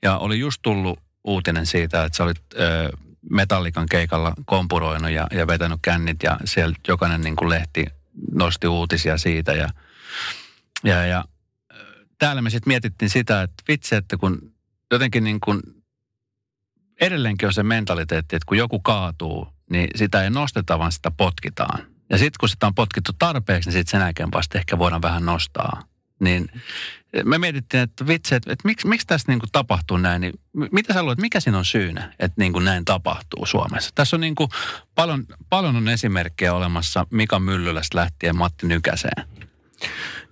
ja 0.03 0.17
oli 0.17 0.39
just 0.39 0.59
tullut 0.61 0.99
uutinen 1.23 1.65
siitä, 1.65 2.03
että 2.03 2.17
sä 2.17 2.23
olit 2.23 2.41
äh, 2.59 3.08
Metallikan 3.29 3.85
keikalla 3.89 4.33
kompuroinut 4.45 5.11
ja, 5.11 5.27
ja 5.31 5.47
vetänyt 5.47 5.79
kännit 5.81 6.23
ja 6.23 6.37
siellä 6.45 6.75
jokainen 6.87 7.21
niin 7.21 7.35
kuin 7.35 7.49
lehti 7.49 7.85
nosti 8.33 8.67
uutisia 8.67 9.17
siitä 9.17 9.53
ja, 9.53 9.69
ja, 10.83 11.05
ja 11.05 11.25
täällä 12.19 12.41
me 12.41 12.49
sitten 12.49 12.71
mietittiin 12.71 13.09
sitä, 13.09 13.41
että 13.41 13.63
vitsi, 13.67 13.95
että 13.95 14.17
kun 14.17 14.53
jotenkin 14.91 15.23
niin 15.23 15.39
kuin 15.39 15.61
edelleenkin 17.01 17.47
on 17.47 17.53
se 17.53 17.63
mentaliteetti, 17.63 18.35
että 18.35 18.45
kun 18.45 18.57
joku 18.57 18.79
kaatuu, 18.79 19.47
niin 19.69 19.89
sitä 19.95 20.23
ei 20.23 20.29
nosteta, 20.29 20.79
vaan 20.79 20.91
sitä 20.91 21.11
potkitaan. 21.11 21.79
Ja 22.09 22.17
sitten 22.17 22.37
kun 22.39 22.49
sitä 22.49 22.67
on 22.67 22.75
potkittu 22.75 23.11
tarpeeksi, 23.19 23.69
niin 23.69 23.73
sitten 23.73 23.91
sen 23.91 24.05
jälkeen 24.05 24.31
vasta 24.33 24.57
ehkä 24.57 24.77
voidaan 24.77 25.01
vähän 25.01 25.25
nostaa. 25.25 25.83
Niin 26.19 26.51
me 27.25 27.37
mietittiin, 27.37 27.83
että 27.83 28.07
vitsi, 28.07 28.35
että, 28.35 28.53
että 28.53 28.67
miksi, 28.67 28.87
miksi 28.87 29.07
tässä 29.07 29.31
niin 29.31 29.39
kuin 29.39 29.49
tapahtuu 29.51 29.97
näin, 29.97 30.21
niin 30.21 30.33
mitä 30.71 30.93
sä 30.93 31.03
luulet, 31.03 31.19
mikä 31.19 31.39
siinä 31.39 31.57
on 31.57 31.65
syynä, 31.65 32.13
että 32.19 32.41
niin 32.41 32.53
kuin 32.53 32.65
näin 32.65 32.85
tapahtuu 32.85 33.45
Suomessa? 33.45 33.89
Tässä 33.95 34.15
on 34.15 34.21
niin 34.21 34.35
kuin 34.35 34.49
paljon, 34.95 35.25
paljon 35.49 35.75
on 35.75 35.87
esimerkkejä 35.87 36.53
olemassa 36.53 37.07
Mika 37.11 37.39
Myllylästä 37.39 37.97
lähtien 37.97 38.35
Matti 38.35 38.67
Nykäseen. 38.67 39.25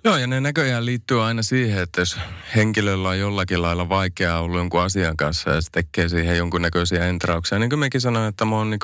Joo, 0.04 0.17
ja 0.17 0.28
ne 0.28 0.41
näköjään 0.41 0.86
liittyy 0.86 1.23
aina 1.23 1.41
siihen, 1.41 1.84
että 1.84 2.02
jos 2.02 2.17
henkilöllä 2.56 3.10
on 3.10 3.19
jollakin 3.19 3.62
lailla 3.62 3.89
vaikeaa 3.89 4.41
ollut 4.41 4.58
jonkun 4.58 4.82
asian 4.82 5.17
kanssa 5.17 5.50
ja 5.50 5.62
se 5.62 5.69
tekee 5.71 6.10
siihen 6.10 6.38
jonkunnäköisiä 6.38 7.06
entrauksia. 7.06 7.60
Niin 7.60 7.69
kuin 7.69 7.80
mekin 7.80 8.02
sanoin, 8.02 8.30
että 8.30 8.45
mä 8.45 8.56
oon 8.56 8.69
niin 8.69 8.80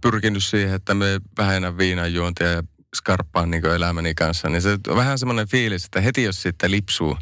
pyrkinyt 0.00 0.44
siihen, 0.44 0.74
että 0.74 0.94
me 0.94 1.20
vähennän 1.38 1.78
viinanjuontia 1.78 2.50
ja 2.50 2.62
skarppaan 2.96 3.50
niin 3.50 3.66
elämäni 3.66 4.14
kanssa, 4.14 4.48
niin 4.48 4.62
se 4.62 4.78
on 4.88 4.96
vähän 4.96 5.18
semmoinen 5.18 5.48
fiilis, 5.48 5.84
että 5.84 6.00
heti 6.00 6.22
jos 6.22 6.42
sitten 6.42 6.70
lipsuu, 6.70 7.18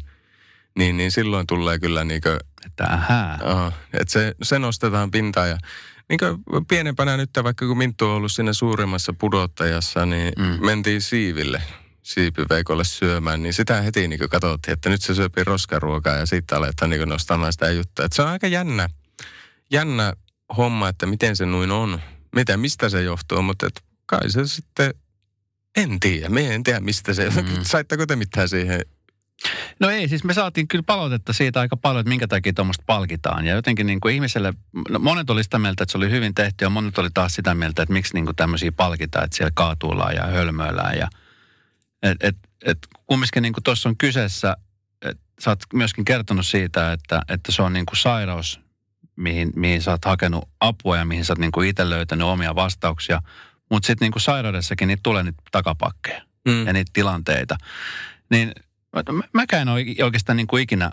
niin, 0.77 0.97
niin 0.97 1.11
silloin 1.11 1.47
tulee 1.47 1.79
kyllä 1.79 2.03
niin 2.03 2.21
kuin, 2.21 2.37
että 2.65 2.83
ähää. 2.83 3.39
Oh, 3.43 3.73
että 3.93 4.11
se, 4.11 4.35
se 4.41 4.59
nostetaan 4.59 5.11
pintaan 5.11 5.49
ja 5.49 5.57
niin 6.09 6.19
kuin 6.19 6.65
pienempänä 6.65 7.17
nyt, 7.17 7.29
vaikka 7.43 7.67
kun 7.67 7.77
Minttu 7.77 8.05
on 8.05 8.11
ollut 8.11 8.31
siinä 8.31 8.53
suurimmassa 8.53 9.13
pudottajassa, 9.13 10.05
niin 10.05 10.33
mm. 10.39 10.65
mentiin 10.65 11.01
siiville 11.01 11.61
siipiveikolle 12.03 12.83
syömään, 12.83 13.43
niin 13.43 13.53
sitä 13.53 13.81
heti 13.81 14.07
niin 14.07 14.29
katsottiin, 14.29 14.73
että 14.73 14.89
nyt 14.89 15.01
se 15.01 15.15
syöpi 15.15 15.43
roskaruokaa 15.43 16.15
ja 16.15 16.25
sitten 16.25 16.57
aletaan 16.57 16.89
niin 16.89 17.09
nostamaan 17.09 17.53
sitä 17.53 17.71
juttua. 17.71 18.05
Että 18.05 18.15
se 18.15 18.21
on 18.21 18.27
aika 18.27 18.47
jännä, 18.47 18.89
jännä 19.71 20.13
homma, 20.57 20.89
että 20.89 21.05
miten 21.05 21.35
se 21.35 21.45
noin 21.45 21.71
on. 21.71 22.01
Mitä, 22.35 22.57
mistä 22.57 22.89
se 22.89 23.03
johtuu, 23.03 23.41
mutta 23.41 23.67
et 23.67 23.83
kai 24.05 24.29
se 24.31 24.47
sitten 24.47 24.93
en 25.75 25.99
tiedä, 25.99 26.29
me 26.29 26.55
en 26.55 26.63
tiedä 26.63 26.79
mistä 26.79 27.13
se, 27.13 27.29
mm. 27.29 27.63
saitteko 27.63 28.05
te 28.05 28.15
mitään 28.15 28.49
siihen 28.49 28.81
No 29.79 29.89
ei, 29.89 30.07
siis 30.07 30.23
me 30.23 30.33
saatiin 30.33 30.67
kyllä 30.67 30.83
palautetta 30.83 31.33
siitä 31.33 31.59
aika 31.59 31.77
paljon, 31.77 31.99
että 31.99 32.09
minkä 32.09 32.27
takia 32.27 32.53
tuommoista 32.53 32.83
palkitaan. 32.87 33.45
Ja 33.45 33.55
jotenkin 33.55 33.87
niin 33.87 33.99
kuin 33.99 34.15
ihmiselle, 34.15 34.53
no 34.89 34.99
monet 34.99 35.29
oli 35.29 35.43
sitä 35.43 35.59
mieltä, 35.59 35.83
että 35.83 35.91
se 35.91 35.97
oli 35.97 36.09
hyvin 36.09 36.35
tehty 36.35 36.65
ja 36.65 36.69
monet 36.69 36.97
oli 36.97 37.09
taas 37.13 37.35
sitä 37.35 37.55
mieltä, 37.55 37.83
että 37.83 37.93
miksi 37.93 38.13
niin 38.13 38.25
kuin 38.25 38.35
tämmöisiä 38.35 38.71
palkitaan, 38.71 39.25
että 39.25 39.37
siellä 39.37 39.51
kaatuillaan 39.53 40.15
ja 40.15 40.23
hölmöillään. 40.27 40.97
Ja, 40.97 41.07
et, 42.03 42.17
et, 42.23 42.35
et 42.65 42.77
kumminkin 43.07 43.43
niin 43.43 43.53
kuin 43.53 43.63
tuossa 43.63 43.89
on 43.89 43.97
kyseessä, 43.97 44.57
että 45.01 45.23
sä 45.39 45.49
oot 45.51 45.59
myöskin 45.73 46.05
kertonut 46.05 46.45
siitä, 46.45 46.93
että, 46.93 47.21
että 47.27 47.51
se 47.51 47.61
on 47.61 47.73
niin 47.73 47.85
kuin 47.85 47.97
sairaus, 47.97 48.59
mihin, 49.15 49.51
mihin 49.55 49.81
sä 49.81 49.91
oot 49.91 50.05
hakenut 50.05 50.49
apua 50.59 50.97
ja 50.97 51.05
mihin 51.05 51.25
sä 51.25 51.33
oot 51.33 51.39
niin 51.39 51.51
kuin 51.51 51.69
itse 51.69 51.89
löytänyt 51.89 52.27
omia 52.27 52.55
vastauksia– 52.55 53.21
mutta 53.71 53.87
sitten 53.87 54.05
niinku 54.05 54.19
sairaudessakin 54.19 54.87
niitä 54.87 55.01
tulee 55.03 55.23
niitä 55.23 55.43
takapakkeja 55.51 56.21
mm. 56.47 56.67
ja 56.67 56.73
niitä 56.73 56.91
tilanteita. 56.93 57.57
Niin 58.29 58.51
mä, 58.95 59.23
mäkään 59.33 59.61
en 59.61 59.73
ole 59.73 60.03
oikeastaan 60.03 60.37
niinku 60.37 60.57
ikinä, 60.57 60.91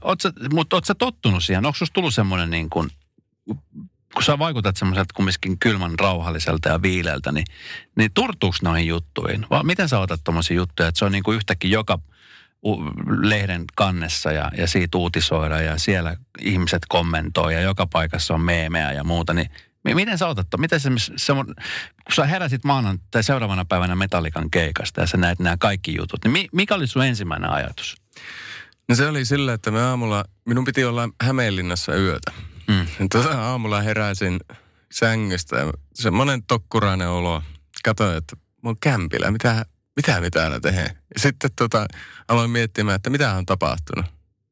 mutta 0.52 0.76
oot 0.76 0.84
sä 0.84 0.94
tottunut 0.94 1.44
siihen? 1.44 1.66
Onko 1.66 1.76
susta 1.76 1.94
tullut 1.94 2.14
semmoinen 2.14 2.50
niin 2.50 2.70
kuin, 2.70 2.90
kun 4.14 4.22
sä 4.22 4.38
vaikutat 4.38 4.76
semmoiselta 4.76 5.14
kumminkin 5.14 5.58
kylmän 5.58 5.98
rauhalliselta 5.98 6.68
ja 6.68 6.82
viileältä, 6.82 7.32
niin, 7.32 7.46
niin 7.96 8.10
turtuuko 8.14 8.56
noihin 8.62 8.86
juttuihin? 8.86 9.46
Vai 9.50 9.64
miten 9.64 9.88
sä 9.88 9.98
otat 9.98 10.20
tuommoisia 10.24 10.56
juttuja, 10.56 10.88
että 10.88 10.98
se 10.98 11.04
on 11.04 11.12
niin 11.12 11.24
kuin 11.24 11.36
yhtäkkiä 11.36 11.70
joka 11.70 11.98
lehden 13.20 13.64
kannessa 13.74 14.32
ja, 14.32 14.50
ja 14.56 14.66
siitä 14.66 14.98
uutisoida 14.98 15.60
ja 15.60 15.78
siellä 15.78 16.16
ihmiset 16.40 16.82
kommentoi 16.88 17.54
ja 17.54 17.60
joka 17.60 17.86
paikassa 17.86 18.34
on 18.34 18.40
meemeä 18.40 18.92
ja 18.92 19.04
muuta, 19.04 19.34
niin 19.34 19.50
Miten 19.84 20.18
sä 20.18 20.26
otat 20.26 20.46
Miten 20.58 20.80
se, 20.80 20.90
se, 21.16 21.32
kun 21.32 21.54
sä 22.14 22.26
heräsit 22.26 22.64
maanantai 22.64 23.06
tai 23.10 23.22
seuraavana 23.22 23.64
päivänä 23.64 23.96
Metallikan 23.96 24.50
keikasta 24.50 25.00
ja 25.00 25.06
sä 25.06 25.16
näet 25.16 25.38
nämä 25.38 25.56
kaikki 25.56 25.94
jutut, 25.96 26.24
niin 26.24 26.48
mikä 26.52 26.74
oli 26.74 26.86
sun 26.86 27.04
ensimmäinen 27.04 27.50
ajatus? 27.50 27.96
No 28.88 28.94
se 28.94 29.06
oli 29.06 29.24
sillä, 29.24 29.52
että 29.52 29.70
me 29.70 29.82
aamulla, 29.82 30.24
minun 30.44 30.64
piti 30.64 30.84
olla 30.84 31.08
Hämeenlinnassa 31.22 31.94
yötä. 31.96 32.32
Mm. 32.68 33.08
Tuota 33.12 33.42
aamulla 33.42 33.82
heräsin 33.82 34.40
sängystä 34.92 35.56
ja 35.56 35.72
semmoinen 35.94 36.42
tokkurainen 36.42 37.08
olo. 37.08 37.42
Katoin, 37.84 38.16
että 38.16 38.36
mun 38.62 38.76
kämpillä, 38.80 39.30
mitä, 39.30 39.66
mitä 39.96 40.20
me 40.20 40.30
täällä 40.30 40.60
tehdään. 40.60 40.90
Ja 41.14 41.20
sitten 41.20 41.50
tota, 41.56 41.86
aloin 42.28 42.50
miettimään, 42.50 42.96
että 42.96 43.10
mitä 43.10 43.34
on 43.34 43.46
tapahtunut. 43.46 44.06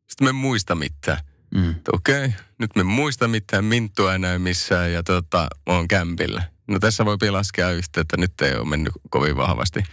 Sitten 0.08 0.24
me 0.24 0.28
en 0.28 0.34
muista 0.34 0.74
mitään. 0.74 1.18
Mm. 1.56 1.74
Okei, 1.92 2.24
okay, 2.24 2.38
nyt 2.58 2.76
me 2.76 2.82
muista 2.82 3.28
mitään 3.28 3.64
minttua 3.64 4.14
enää 4.14 4.38
missään 4.38 4.92
ja 4.92 5.02
tota, 5.02 5.48
on 5.66 5.88
kämpillä. 5.88 6.42
No 6.66 6.78
tässä 6.78 7.04
voi 7.04 7.16
laskea 7.30 7.70
yhteyttä, 7.70 8.16
nyt 8.16 8.40
ei 8.40 8.54
ole 8.54 8.68
mennyt 8.68 8.92
kovin 9.10 9.36
vahvasti. 9.36 9.84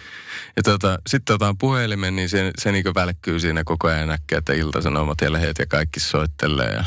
Ja 0.56 0.64
tota, 0.64 1.00
sitten 1.08 1.34
otan 1.34 1.58
puhelimen, 1.58 2.16
niin 2.16 2.30
se, 2.30 2.52
se 2.58 2.72
niin 2.72 2.86
välkkyy 2.96 3.40
siinä 3.40 3.64
koko 3.64 3.88
ajan 3.88 4.08
näkee, 4.08 4.38
että 4.38 4.54
iltasanomat 4.54 5.18
ja 5.22 5.32
lehdet 5.32 5.60
ja 5.60 5.66
kaikki 5.66 6.00
soittelee. 6.00 6.74
Ja, 6.74 6.84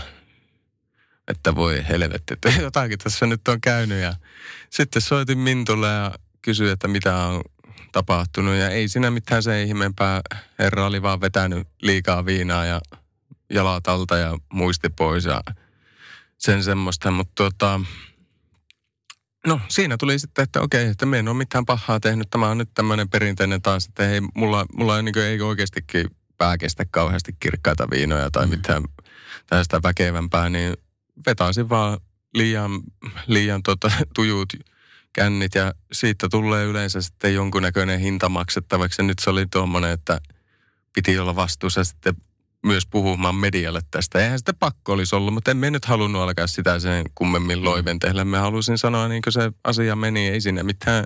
että 1.28 1.54
voi 1.54 1.84
helvetti, 1.88 2.34
että 2.34 2.52
jotakin 2.62 2.98
tässä 2.98 3.26
nyt 3.26 3.48
on 3.48 3.60
käynyt. 3.60 4.02
Ja 4.02 4.14
sitten 4.70 5.02
soitin 5.02 5.38
Mintulle 5.38 5.88
ja 5.88 6.12
kysyin, 6.42 6.72
että 6.72 6.88
mitä 6.88 7.16
on 7.16 7.42
tapahtunut. 7.92 8.54
Ja 8.54 8.70
ei 8.70 8.88
siinä 8.88 9.10
mitään 9.10 9.42
se 9.42 9.62
ihmeempää. 9.62 10.20
Herra 10.58 10.86
oli 10.86 11.02
vaan 11.02 11.20
vetänyt 11.20 11.68
liikaa 11.82 12.26
viinaa 12.26 12.64
ja 12.64 12.80
jalat 13.50 13.88
alta 13.88 14.16
ja 14.16 14.38
muisti 14.52 14.88
pois 14.88 15.24
ja 15.24 15.40
sen 16.38 16.62
semmoista. 16.62 17.10
Mutta 17.10 17.32
tota, 17.34 17.80
no 19.46 19.60
siinä 19.68 19.96
tuli 19.96 20.18
sitten, 20.18 20.42
että 20.42 20.60
okei, 20.60 20.86
että 20.86 21.06
me 21.06 21.18
en 21.18 21.28
ole 21.28 21.36
mitään 21.36 21.66
pahaa 21.66 22.00
tehnyt. 22.00 22.30
Tämä 22.30 22.48
on 22.48 22.58
nyt 22.58 22.70
tämmöinen 22.74 23.08
perinteinen 23.08 23.62
taas, 23.62 23.86
että 23.86 24.02
hei, 24.02 24.20
mulla, 24.34 24.66
mulla 24.76 25.02
niin 25.02 25.18
ei 25.18 25.40
oikeastikin 25.40 26.10
pää 26.38 26.58
kestä 26.58 26.84
kauheasti 26.90 27.32
kirkkaita 27.40 27.90
viinoja 27.90 28.30
tai 28.30 28.46
mm. 28.46 28.50
mitään 28.50 28.84
tästä 29.46 29.80
väkevämpää, 29.82 30.48
niin 30.48 30.74
vetaisin 31.26 31.68
vaan 31.68 31.98
liian, 32.34 32.70
liian 33.26 33.62
tota, 33.62 33.90
tujut 34.14 34.48
kännit 35.12 35.54
ja 35.54 35.72
siitä 35.92 36.28
tulee 36.28 36.64
yleensä 36.64 37.00
sitten 37.00 37.34
jonkunnäköinen 37.34 38.00
hinta 38.00 38.28
maksettavaksi. 38.28 39.02
Ja 39.02 39.06
nyt 39.06 39.18
se 39.18 39.30
oli 39.30 39.46
tuommoinen, 39.46 39.90
että 39.90 40.20
piti 40.94 41.18
olla 41.18 41.36
vastuussa 41.36 41.84
sitten 41.84 42.16
myös 42.66 42.86
puhumaan 42.86 43.34
medialle 43.34 43.80
tästä. 43.90 44.18
Eihän 44.18 44.38
sitä 44.38 44.54
pakko 44.54 44.92
olisi 44.92 45.16
ollut, 45.16 45.34
mutta 45.34 45.50
emme 45.50 45.70
nyt 45.70 45.84
halunnut 45.84 46.22
alkaa 46.22 46.46
sitä 46.46 46.78
sen 46.78 47.04
kummemmin 47.14 47.64
loiventellä. 47.64 48.24
Me 48.24 48.38
halusin 48.38 48.78
sanoa, 48.78 49.08
niin 49.08 49.22
kuin 49.22 49.32
se 49.32 49.52
asia 49.64 49.96
meni, 49.96 50.28
ei 50.28 50.40
sinne 50.40 50.62
mitään, 50.62 51.04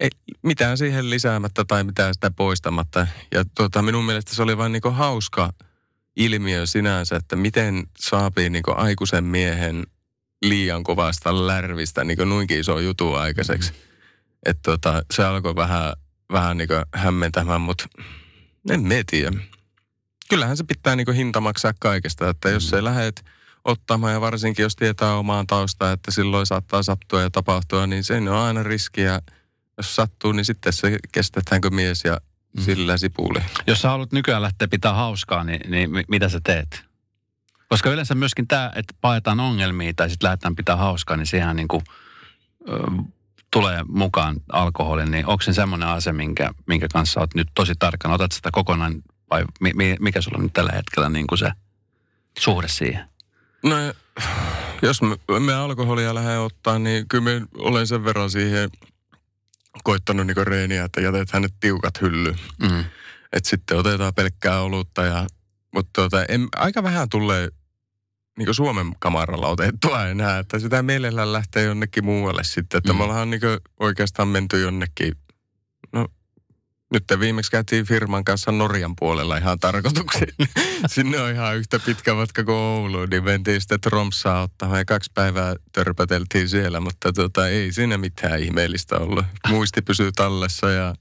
ei, 0.00 0.10
mitään 0.42 0.78
siihen 0.78 1.10
lisäämättä 1.10 1.64
tai 1.64 1.84
mitään 1.84 2.14
sitä 2.14 2.30
poistamatta. 2.30 3.06
Ja 3.34 3.44
tuota, 3.56 3.82
minun 3.82 4.04
mielestä 4.04 4.34
se 4.34 4.42
oli 4.42 4.56
vain 4.56 4.72
niin 4.72 4.82
hauska 4.94 5.52
ilmiö 6.16 6.66
sinänsä, 6.66 7.16
että 7.16 7.36
miten 7.36 7.82
saapii 7.98 8.50
niin 8.50 8.62
aikuisen 8.76 9.24
miehen 9.24 9.86
liian 10.42 10.82
kovasta 10.82 11.46
lärvistä 11.46 12.04
niin 12.04 12.18
noinkin 12.28 12.60
iso 12.60 12.78
jutu 12.78 13.14
aikaiseksi. 13.14 13.72
Mm. 13.72 13.78
Että 14.46 14.62
tota, 14.62 15.02
se 15.14 15.24
alkoi 15.24 15.56
vähän, 15.56 15.92
vähän 16.32 16.56
niin 16.56 16.68
hämmentämään, 16.94 17.60
mutta 17.60 17.84
en 18.70 18.82
me 18.82 19.04
tiedä. 19.10 19.36
Kyllähän 20.28 20.56
se 20.56 20.64
pitää 20.64 20.96
niin 20.96 21.12
hinta 21.14 21.40
maksaa 21.40 21.72
kaikesta, 21.80 22.28
että 22.28 22.48
jos 22.48 22.64
mm. 22.64 22.70
se 22.70 22.84
lähet 22.84 23.24
ottamaan 23.64 24.12
ja 24.12 24.20
varsinkin 24.20 24.62
jos 24.62 24.76
tietää 24.76 25.14
omaan 25.14 25.46
taustaan, 25.46 25.92
että 25.92 26.10
silloin 26.10 26.46
saattaa 26.46 26.82
sattua 26.82 27.22
ja 27.22 27.30
tapahtua, 27.30 27.86
niin 27.86 28.04
se 28.04 28.16
on 28.16 28.28
aina 28.28 28.62
riskiä. 28.62 29.20
Jos 29.76 29.96
sattuu, 29.96 30.32
niin 30.32 30.44
sitten 30.44 30.72
se 30.72 30.98
kestetäänkö 31.12 31.70
mies 31.70 32.04
ja 32.04 32.20
mm. 32.56 32.62
sillä 32.62 32.98
sipuli. 32.98 33.40
Jos 33.66 33.82
sä 33.82 33.88
haluat 33.88 34.12
nykyään 34.12 34.42
lähteä 34.42 34.68
pitää 34.68 34.94
hauskaa, 34.94 35.44
niin, 35.44 35.70
niin 35.70 35.90
mitä 36.08 36.28
sä 36.28 36.40
teet? 36.44 36.84
Koska 37.68 37.90
yleensä 37.90 38.14
myöskin 38.14 38.48
tämä, 38.48 38.72
että 38.74 38.94
paetaan 39.00 39.40
ongelmia 39.40 39.92
tai 39.96 40.10
sitten 40.10 40.26
lähdetään 40.26 40.56
pitää 40.56 40.76
hauskaa, 40.76 41.16
niin 41.16 41.26
siihen 41.26 41.56
niin 41.56 41.68
kuin, 41.68 41.82
ö, 42.68 42.72
tulee 43.50 43.82
mukaan 43.88 44.36
alkoholi, 44.52 45.06
niin 45.06 45.26
onko 45.26 45.42
se 45.42 45.52
semmoinen 45.52 45.88
ase, 45.88 46.12
minkä, 46.12 46.50
minkä 46.66 46.86
kanssa 46.92 47.20
olet 47.20 47.34
nyt 47.34 47.48
tosi 47.54 47.72
tarkkana? 47.78 48.14
Otat 48.14 48.32
sitä 48.32 48.50
kokonaan 48.52 49.02
vai 49.32 49.44
mi, 49.74 49.96
mikä 50.00 50.20
sulla 50.20 50.38
on 50.38 50.42
nyt 50.42 50.52
tällä 50.52 50.72
hetkellä 50.72 51.08
niin 51.08 51.26
kuin 51.26 51.38
se 51.38 51.52
suhde 52.38 52.68
siihen? 52.68 53.04
No 53.62 53.76
jos 54.82 55.02
me, 55.02 55.16
me 55.40 55.54
alkoholia 55.54 56.14
lähden 56.14 56.40
ottaa, 56.40 56.78
niin 56.78 57.08
kyllä 57.08 57.24
me 57.24 57.46
olen 57.54 57.86
sen 57.86 58.04
verran 58.04 58.30
siihen 58.30 58.70
koittanut 59.84 60.26
niin 60.26 60.46
reeniä, 60.46 60.84
että 60.84 61.00
jätet 61.00 61.30
hänet 61.30 61.54
tiukat 61.60 62.00
hylly. 62.00 62.34
Mm. 62.62 62.84
Että 63.32 63.50
sitten 63.50 63.78
otetaan 63.78 64.14
pelkkää 64.14 64.60
olutta 64.60 65.04
ja 65.04 65.26
mutta 65.74 65.90
tuota, 65.94 66.24
en, 66.28 66.48
aika 66.56 66.82
vähän 66.82 67.08
tulee 67.08 67.48
niin 68.38 68.54
Suomen 68.54 68.92
kamaralla 68.98 69.48
otettua 69.48 70.06
enää, 70.06 70.38
että 70.38 70.58
sitä 70.58 70.82
mielellään 70.82 71.32
lähtee 71.32 71.64
jonnekin 71.64 72.04
muualle 72.04 72.44
sitten. 72.44 72.78
Että 72.78 72.92
mm. 72.92 72.96
me 72.96 73.04
ollaan 73.04 73.30
niin 73.30 73.40
oikeastaan 73.80 74.28
menty 74.28 74.60
jonnekin, 74.60 75.14
no 75.92 76.08
nyt 76.92 77.04
viimeksi 77.20 77.50
käytiin 77.50 77.84
firman 77.84 78.24
kanssa 78.24 78.52
Norjan 78.52 78.96
puolella 78.98 79.36
ihan 79.36 79.58
tarkoituksiin. 79.58 80.34
Sinne 80.86 81.20
on 81.20 81.30
ihan 81.30 81.56
yhtä 81.56 81.78
pitkä 81.78 82.14
matka 82.14 82.44
kuin 82.44 82.56
Oulu, 82.56 83.06
niin 83.06 83.24
mentiin 83.24 83.60
sitten 83.60 83.80
Tromsaa 83.80 84.42
ottamaan 84.42 84.78
ja 84.78 84.84
kaksi 84.84 85.10
päivää 85.14 85.54
törpäteltiin 85.72 86.48
siellä, 86.48 86.80
mutta 86.80 87.12
tota, 87.12 87.48
ei 87.48 87.72
siinä 87.72 87.98
mitään 87.98 88.40
ihmeellistä 88.40 88.96
ollut. 88.96 89.24
Muisti 89.48 89.82
pysyy 89.82 90.12
tallessa 90.16 90.70
ja 90.70 90.94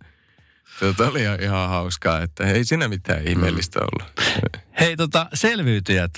Tuota 0.80 1.08
oli 1.08 1.22
ihan 1.42 1.70
hauskaa, 1.70 2.22
että 2.22 2.44
ei 2.44 2.66
siinä 2.66 2.88
mitään 2.88 3.28
ihmeellistä 3.28 3.80
mm. 3.80 3.86
ollut. 3.86 4.14
Hei, 4.80 4.98
tota, 4.98 5.28
selviytyjät 5.34 6.12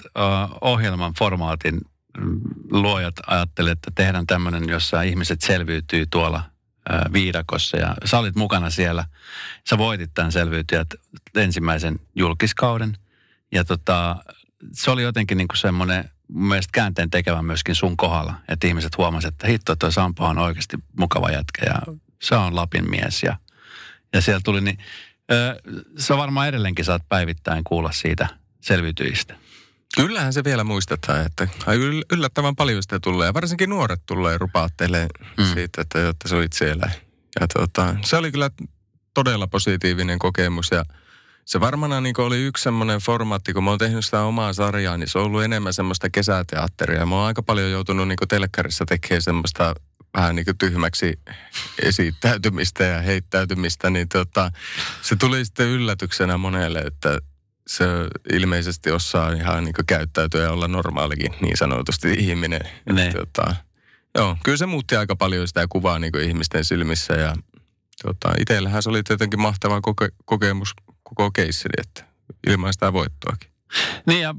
ohjelman 0.61 1.13
formaatin 1.19 1.81
mm, 2.17 2.39
luojat 2.71 3.15
ajattelivat, 3.27 3.77
että 3.77 3.91
tehdään 3.95 4.27
tämmöinen, 4.27 4.69
jossa 4.69 5.01
ihmiset 5.01 5.41
selviytyy 5.41 6.05
tuolla 6.11 6.43
viidakossa. 7.13 7.77
Ja 7.77 7.95
sä 8.05 8.19
olit 8.19 8.35
mukana 8.35 8.69
siellä. 8.69 9.05
Sä 9.69 9.77
voitit 9.77 10.11
tämän 10.13 10.31
selviytyjät 10.31 10.87
ensimmäisen 11.35 11.99
julkiskauden. 12.15 12.97
Ja 13.51 13.63
tota, 13.63 14.15
se 14.73 14.91
oli 14.91 15.03
jotenkin 15.03 15.37
niin 15.37 15.47
kuin 15.47 15.57
semmoinen 15.57 16.09
mun 16.27 16.47
mielestä 16.47 16.71
käänteen 16.71 17.09
tekevä 17.09 17.41
myöskin 17.41 17.75
sun 17.75 17.97
kohdalla. 17.97 18.33
Että 18.47 18.67
ihmiset 18.67 18.97
huomasivat, 18.97 19.33
että 19.33 19.47
hitto, 19.47 19.75
toi 19.75 19.91
Sampo 19.91 20.25
on 20.25 20.37
oikeasti 20.37 20.77
mukava 20.99 21.31
jätkä 21.31 21.65
ja 21.65 21.95
se 22.21 22.35
on 22.35 22.55
Lapin 22.55 22.89
mies 22.89 23.23
ja 23.23 23.37
ja 24.13 24.21
siellä 24.21 24.41
tuli, 24.43 24.61
niin 24.61 24.77
ö, 25.31 25.61
sä 25.97 26.17
varmaan 26.17 26.47
edelleenkin 26.47 26.85
saat 26.85 27.09
päivittäin 27.09 27.63
kuulla 27.63 27.91
siitä 27.91 28.27
selviytyjistä. 28.61 29.35
Kyllähän 29.95 30.33
se 30.33 30.43
vielä 30.43 30.63
muistetaan, 30.63 31.25
että 31.25 31.47
yllättävän 32.11 32.55
paljon 32.55 32.83
sitä 32.83 32.99
tulee. 32.99 33.33
Varsinkin 33.33 33.69
nuoret 33.69 34.01
tulee 34.05 34.37
rupaattelee 34.37 35.07
mm. 35.37 35.45
siitä, 35.53 35.81
että, 35.81 36.09
että 36.09 36.27
sä 36.27 36.35
olit 36.35 36.53
siellä. 36.53 36.91
Ja 37.39 37.47
tuota, 37.53 37.95
se 38.01 38.17
oli 38.17 38.31
kyllä 38.31 38.49
todella 39.13 39.47
positiivinen 39.47 40.19
kokemus 40.19 40.71
ja 40.71 40.85
se 41.45 41.59
varmana 41.59 42.01
niin 42.01 42.21
oli 42.21 42.43
yksi 42.43 42.63
semmoinen 42.63 42.99
formaatti, 42.99 43.53
kun 43.53 43.63
mä 43.63 43.69
oon 43.69 43.79
tehnyt 43.79 44.05
sitä 44.05 44.21
omaa 44.21 44.53
sarjaa, 44.53 44.97
niin 44.97 45.09
se 45.09 45.19
on 45.19 45.25
ollut 45.25 45.43
enemmän 45.43 45.73
semmoista 45.73 46.09
kesäteatteria. 46.09 47.05
Mä 47.05 47.15
oon 47.15 47.27
aika 47.27 47.43
paljon 47.43 47.71
joutunut 47.71 48.07
niin 48.07 48.17
telkkarissa 48.29 48.85
tekemään 48.85 49.21
semmoista 49.21 49.75
vähän 50.17 50.35
niin 50.35 50.45
kuin 50.45 50.57
tyhmäksi 50.57 51.19
esittäytymistä 51.81 52.83
ja 52.83 53.01
heittäytymistä, 53.01 53.89
niin 53.89 54.09
tota, 54.09 54.51
se 55.01 55.15
tuli 55.15 55.45
sitten 55.45 55.67
yllätyksenä 55.67 56.37
monelle, 56.37 56.79
että 56.79 57.19
se 57.67 57.85
ilmeisesti 58.33 58.91
osaa 58.91 59.31
ihan 59.31 59.63
niin 59.63 59.73
käyttäytyä 59.87 60.43
ja 60.43 60.51
olla 60.51 60.67
normaalikin 60.67 61.31
niin 61.41 61.57
sanotusti 61.57 62.13
ihminen. 62.17 62.61
Tota, 63.13 63.55
joo, 64.17 64.37
kyllä 64.43 64.57
se 64.57 64.65
muutti 64.65 64.95
aika 64.95 65.15
paljon 65.15 65.47
sitä 65.47 65.65
kuvaa 65.69 65.99
niin 65.99 66.21
ihmisten 66.21 66.65
silmissä 66.65 67.13
ja 67.13 67.35
tota, 68.03 68.31
itsellähän 68.39 68.83
se 68.83 68.89
oli 68.89 69.03
tietenkin 69.03 69.41
mahtava 69.41 69.79
koke- 69.79 70.15
kokemus 70.25 70.73
koko 71.03 71.31
keissini, 71.31 71.73
että 71.77 72.03
ilman 72.47 72.73
sitä 72.73 72.93
voittoakin. 72.93 73.53
Niin 74.07 74.21
ja 74.21 74.35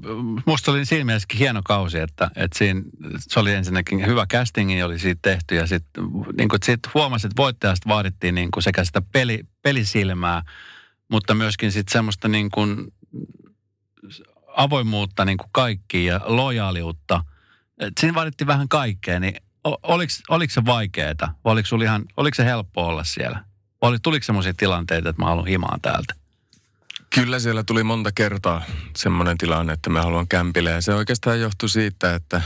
musta 0.47 0.71
oli 0.71 0.87
siinä 0.87 1.05
mielessä 1.05 1.29
hieno 1.39 1.61
kausi, 1.65 1.99
että, 1.99 2.31
että 2.37 2.59
siinä, 2.59 2.83
se 3.19 3.41
oli 3.41 3.53
ensinnäkin 3.53 4.07
hyvä 4.07 4.27
castingi 4.27 4.83
oli 4.83 4.99
siitä 4.99 5.19
tehty 5.23 5.55
ja 5.55 5.67
sitten 5.67 6.05
niin 6.39 6.49
sit 6.65 6.81
huomasin, 6.95 7.29
että 7.29 7.43
voittajasta 7.43 7.89
vaadittiin 7.89 8.35
niin 8.35 8.51
kuin 8.51 8.63
sekä 8.63 8.85
sitä 8.85 9.03
peli, 9.13 9.45
pelisilmää, 9.63 10.43
mutta 11.11 11.35
myöskin 11.35 11.73
sitten 11.73 11.93
semmoista 11.93 12.29
niin 12.29 12.51
kuin 12.51 12.87
avoimuutta 14.57 15.25
niin 15.25 15.39
kuin 15.39 15.51
kaikkiin 15.53 16.07
ja 16.07 16.21
lojaaliutta. 16.25 17.25
Et 17.79 17.93
siinä 18.01 18.15
vaadittiin 18.15 18.49
vähän 18.49 18.69
kaikkea, 18.69 19.21
niin 19.21 19.35
oliko, 19.65 20.13
oliko 20.29 20.53
se 20.53 20.65
vaikeaa? 20.65 21.35
Oliko, 21.45 21.69
ihan, 21.83 22.05
oliko 22.17 22.35
se 22.35 22.45
helppo 22.45 22.87
olla 22.87 23.05
siellä? 23.05 23.45
Oli, 23.81 23.99
tuliko 23.99 24.25
semmoisia 24.25 24.55
tilanteita, 24.55 25.09
että 25.09 25.23
mä 25.23 25.29
haluan 25.29 25.47
himaan 25.47 25.81
täältä? 25.81 26.15
Kyllä 27.15 27.39
siellä 27.39 27.63
tuli 27.63 27.85
monta 27.85 28.13
kertaa 28.13 28.63
semmoinen 28.97 29.39
tilanne, 29.39 29.73
että 29.73 29.91
mä 29.91 30.03
haluan 30.03 30.29
kämpille. 30.29 30.71
Ja 30.71 30.81
se 30.81 30.95
oikeastaan 30.95 31.41
johtui 31.41 31.69
siitä, 31.69 32.15
että 32.15 32.43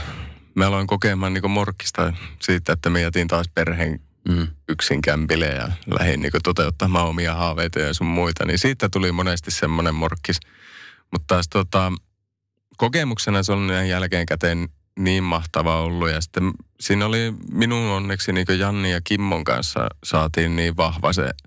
mä 0.55 0.67
aloin 0.67 0.87
kokemaan 0.87 1.33
niin 1.33 1.51
morkkista 1.51 2.13
siitä, 2.39 2.73
että 2.73 2.89
me 2.89 3.01
jätin 3.01 3.27
taas 3.27 3.47
perheen 3.55 3.99
mm. 4.29 4.47
yksin 4.69 5.01
kämpille 5.01 5.45
ja 5.45 5.71
lähdin 5.99 6.21
niin 6.21 6.31
toteuttamaan 6.43 7.07
omia 7.07 7.33
haaveita 7.33 7.79
ja 7.79 7.93
sun 7.93 8.07
muita. 8.07 8.45
Niin 8.45 8.59
siitä 8.59 8.89
tuli 8.89 9.11
monesti 9.11 9.51
semmoinen 9.51 9.95
morkkis. 9.95 10.39
Mutta 11.11 11.25
taas 11.27 11.47
tota, 11.49 11.91
kokemuksena 12.77 13.43
se 13.43 13.51
on 13.51 13.87
jälkeenkäteen 13.87 14.69
niin 14.99 15.23
mahtava 15.23 15.81
ollut. 15.81 16.09
Ja 16.09 16.21
sitten 16.21 16.51
siinä 16.79 17.05
oli 17.05 17.33
minun 17.51 17.91
onneksi 17.91 18.33
niin 18.33 18.59
Janni 18.59 18.91
ja 18.91 19.01
Kimmon 19.03 19.43
kanssa 19.43 19.87
saatiin 20.03 20.55
niin 20.55 20.77
vahva 20.77 21.13
se– 21.13 21.31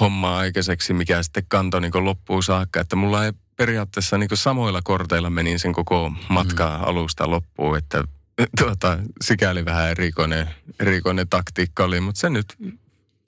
hommaa 0.00 0.38
aikaiseksi, 0.38 0.92
mikä 0.92 1.22
sitten 1.22 1.44
kantoi 1.48 1.80
niin 1.80 2.04
loppuun 2.04 2.42
saakka. 2.42 2.80
Että 2.80 2.96
mulla 2.96 3.24
ei 3.24 3.32
periaatteessa 3.56 4.18
niin 4.18 4.28
samoilla 4.34 4.80
korteilla 4.84 5.30
meni 5.30 5.58
sen 5.58 5.72
koko 5.72 6.12
matka 6.28 6.78
mm. 6.78 6.84
alusta 6.84 7.30
loppuun, 7.30 7.78
että 7.78 8.04
tuota, 8.58 8.98
sikäli 9.22 9.64
vähän 9.64 9.90
erikoinen, 9.90 10.50
erikoinen 10.80 11.28
taktiikka 11.28 11.84
oli, 11.84 12.00
mutta 12.00 12.20
se 12.20 12.30
nyt 12.30 12.56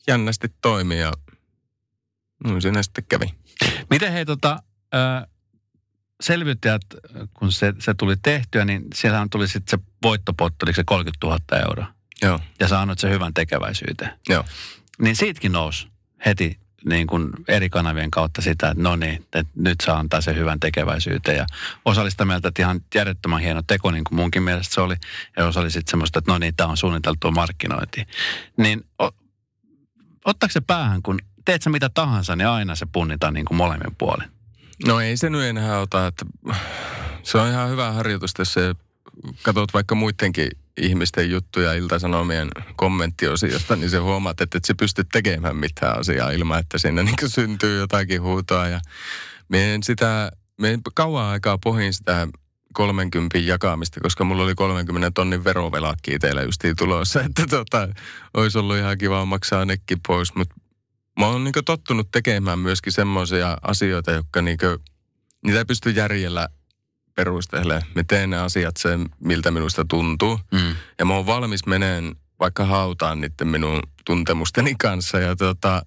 jännästi 0.07 0.49
toimi 0.63 0.99
ja 0.99 1.13
no, 2.45 2.61
siinä 2.61 2.83
sitten 2.83 3.05
kävi. 3.09 3.35
Miten 3.91 4.13
hei 4.13 4.27
tota, 4.27 4.63
selviyttäjät, 6.21 6.83
kun 7.35 7.53
se, 7.53 7.75
se 7.79 7.95
tuli 7.95 8.17
tehtyä, 8.23 8.65
niin 8.65 8.85
siellähän 8.95 9.31
tuli 9.31 9.49
sitten 9.49 9.79
se 9.79 9.85
voittopotto, 10.03 10.67
oliko 10.67 10.77
se 10.77 10.85
30 10.85 11.27
000 11.27 11.39
euroa? 11.69 11.87
Joo. 12.23 12.41
Ja 12.61 12.69
saanut 12.69 12.99
se 12.99 13.11
hyvän 13.11 13.35
tekeväisyyteen. 13.35 14.11
Joo. 14.29 14.45
Niin 15.01 15.17
siitäkin 15.17 15.53
nousi 15.53 15.89
heti 16.27 16.63
niin 16.85 17.07
kuin 17.07 17.31
eri 17.49 17.71
kanavien 17.71 18.11
kautta 18.11 18.43
sitä, 18.43 18.69
että 18.69 18.83
no 18.83 18.97
niin, 18.97 19.15
että 19.15 19.45
nyt 19.55 19.81
saa 19.83 19.99
antaa 19.99 20.21
sen 20.21 20.37
hyvän 20.37 20.61
tekeväisyyteen. 20.61 21.37
Ja 21.37 21.47
osa 21.85 22.01
oli 22.01 22.11
sitä 22.11 22.25
mieltä, 22.25 22.49
että 22.49 22.63
ihan 22.63 22.81
järjettömän 22.95 23.41
hieno 23.41 23.63
teko, 23.67 23.91
niin 23.91 24.05
kuin 24.05 24.17
munkin 24.17 24.43
mielestä 24.43 24.75
se 24.75 24.81
oli. 24.81 24.97
Ja 25.37 25.47
osa 25.47 25.61
oli 25.61 25.71
sitten 25.71 25.91
semmoista, 25.91 26.19
että 26.19 26.33
no 26.33 26.39
niin, 26.39 26.57
tämä 26.57 26.71
on 26.71 26.77
suunniteltua 26.77 27.31
markkinointi. 27.31 28.07
Niin 28.57 28.85
o, 29.03 29.11
ottaako 30.25 30.53
se 30.53 30.61
päähän, 30.61 31.03
kun 31.03 31.19
teet 31.45 31.63
sä 31.63 31.71
mitä 31.71 31.89
tahansa, 31.89 32.37
niin 32.37 32.49
aina 32.49 32.77
se 32.77 32.87
punnitaan 32.93 33.35
niin 33.35 33.45
kuin 33.45 33.57
molemmin 33.57 33.97
puolin? 33.99 34.31
No 34.87 35.01
ei 35.01 35.17
se 35.17 35.31
nyt 35.31 35.43
enää 35.43 35.81
ota, 35.81 36.07
että 36.07 36.27
se 37.23 37.39
on 37.39 37.49
ihan 37.49 37.71
hyvä 37.71 37.93
harjoitus, 37.93 38.33
jos 38.39 38.55
katsot 39.43 39.75
vaikka 39.75 39.95
muidenkin 39.95 40.49
ihmisten 40.77 41.31
juttuja 41.31 41.73
Ilta-Sanomien 41.73 42.49
kommenttiosiosta, 42.77 43.77
niin 43.77 43.91
se 43.91 43.99
huomaat, 43.99 44.41
että 44.41 44.59
et 44.59 44.65
se 44.65 44.75
pystyt 44.75 45.09
tekemään 45.13 45.57
mitään 45.57 45.99
asiaa 45.99 46.31
ilman, 46.31 46.61
että 46.61 46.79
siinä 46.79 47.03
niin 47.03 47.17
syntyy 47.27 47.79
jotakin 47.79 48.23
huutoa. 48.23 48.69
Ja 48.69 48.81
en 49.53 49.83
sitä, 49.83 50.33
en 50.63 50.81
kauan 50.95 51.27
aikaa 51.27 51.59
pohin 51.59 51.95
sitä 51.95 52.29
30 52.73 53.39
jakamista, 53.39 54.01
koska 54.01 54.25
mulla 54.25 54.43
oli 54.43 54.55
30 54.55 55.11
tonnin 55.11 55.45
verovelakki 55.45 56.19
teillä 56.19 56.43
justiin 56.43 56.77
tulossa, 56.77 57.21
että 57.23 57.47
tota, 57.51 57.89
olisi 58.35 58.59
ollut 58.59 58.77
ihan 58.77 58.99
kiva 58.99 59.25
maksaa 59.25 59.65
nekin 59.65 59.99
pois, 60.07 60.35
mutta 60.35 60.55
mä 61.19 61.27
oon 61.27 61.45
niin 61.45 61.55
tottunut 61.65 62.09
tekemään 62.11 62.59
myöskin 62.59 62.93
semmoisia 62.93 63.59
asioita, 63.63 64.11
jotka 64.11 64.43
niin 64.43 64.59
niitä 65.45 65.59
ei 65.59 65.65
pysty 65.65 65.91
järjellä 65.91 66.49
perustelemaan. 67.15 67.83
Me 67.95 68.05
teen 68.05 68.31
ne 68.31 68.39
asiat 68.39 68.77
sen, 68.77 69.09
miltä 69.21 69.51
minusta 69.51 69.85
tuntuu. 69.85 70.41
Mm. 70.53 70.77
Ja 70.99 71.05
mä 71.05 71.15
oon 71.15 71.27
valmis 71.27 71.67
meneen 71.67 72.17
vaikka 72.41 72.65
hautaan 72.65 73.21
niiden 73.21 73.49
minun 73.49 73.83
tuntemusteni 74.05 74.75
kanssa. 74.79 75.19
Ja 75.19 75.37
tota, 75.37 75.83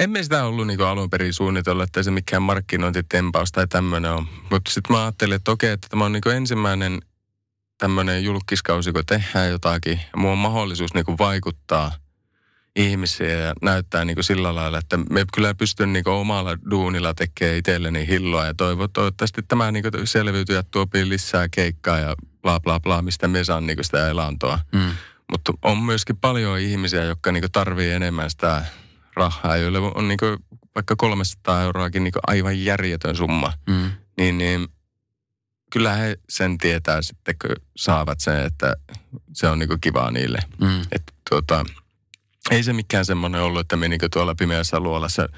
emme 0.00 0.22
sitä 0.22 0.44
ollut 0.44 0.66
niin 0.66 0.80
alun 0.80 1.10
perin 1.10 1.34
suunnitella, 1.34 1.84
että 1.84 2.02
se 2.02 2.10
mikään 2.10 2.42
markkinointitempaus 2.42 3.52
tai 3.52 3.66
tämmöinen 3.68 4.10
on. 4.10 4.26
Mutta 4.50 4.70
sitten 4.70 4.96
mä 4.96 5.02
ajattelin, 5.02 5.36
että 5.36 5.50
okei, 5.50 5.70
että 5.70 5.88
tämä 5.90 6.04
on 6.04 6.12
niin 6.12 6.36
ensimmäinen 6.36 7.00
tämmöinen 7.78 8.24
julkiskausi, 8.24 8.92
kun 8.92 9.06
tehdään 9.06 9.50
jotakin. 9.50 10.00
Ja 10.12 10.18
mulla 10.18 10.32
on 10.32 10.38
mahdollisuus 10.38 10.94
niin 10.94 11.18
vaikuttaa 11.18 11.92
ihmisiä 12.76 13.28
ja 13.28 13.54
näyttää 13.62 14.04
niin 14.04 14.24
sillä 14.24 14.54
lailla, 14.54 14.78
että 14.78 14.96
me 14.96 15.24
kyllä 15.34 15.54
pystyn 15.54 15.92
niin 15.92 16.08
omalla 16.08 16.58
duunilla 16.70 17.14
tekemään 17.14 17.56
itselleni 17.56 18.06
hilloa. 18.06 18.46
Ja 18.46 18.54
toivo, 18.54 18.88
toivottavasti 18.88 19.42
tämä 19.42 19.72
niin 19.72 19.84
selviytyjät 20.04 20.70
tuopii 20.70 21.08
lisää 21.08 21.48
keikkaa 21.48 21.98
ja 21.98 22.14
bla 22.42 22.60
bla 22.60 22.80
bla, 22.80 23.02
mistä 23.02 23.28
me 23.28 23.44
saan 23.44 23.66
niin 23.66 23.84
sitä 23.84 24.08
elantoa. 24.08 24.58
Mm. 24.72 24.90
Mutta 25.30 25.52
on 25.62 25.78
myöskin 25.78 26.16
paljon 26.16 26.58
ihmisiä, 26.58 27.04
jotka 27.04 27.32
niin 27.32 27.52
tarvii 27.52 27.90
enemmän 27.90 28.30
sitä 28.30 28.64
rahaa, 29.16 29.56
joille 29.56 29.78
on 29.78 30.08
niin 30.08 30.18
vaikka 30.74 30.96
300 30.96 31.62
euroakin 31.62 32.04
niin 32.04 32.12
aivan 32.26 32.64
järjetön 32.64 33.16
summa. 33.16 33.52
Mm. 33.66 33.90
Niin, 34.18 34.38
niin 34.38 34.68
kyllä 35.72 35.94
he 35.94 36.18
sen 36.28 36.58
tietää 36.58 37.02
sitten, 37.02 37.34
kun 37.42 37.56
saavat 37.76 38.20
sen, 38.20 38.46
että 38.46 38.76
se 39.32 39.48
on 39.48 39.58
niin 39.58 39.80
kivaa 39.80 40.10
niille. 40.10 40.38
Mm. 40.60 40.80
Että 40.92 41.12
tuota, 41.30 41.64
ei 42.50 42.62
se 42.62 42.72
mikään 42.72 43.04
semmoinen 43.04 43.40
ollut, 43.40 43.60
että 43.60 43.76
menikö 43.76 44.08
tuolla 44.12 44.34
pimeässä 44.34 44.80
luolassa 44.80 45.28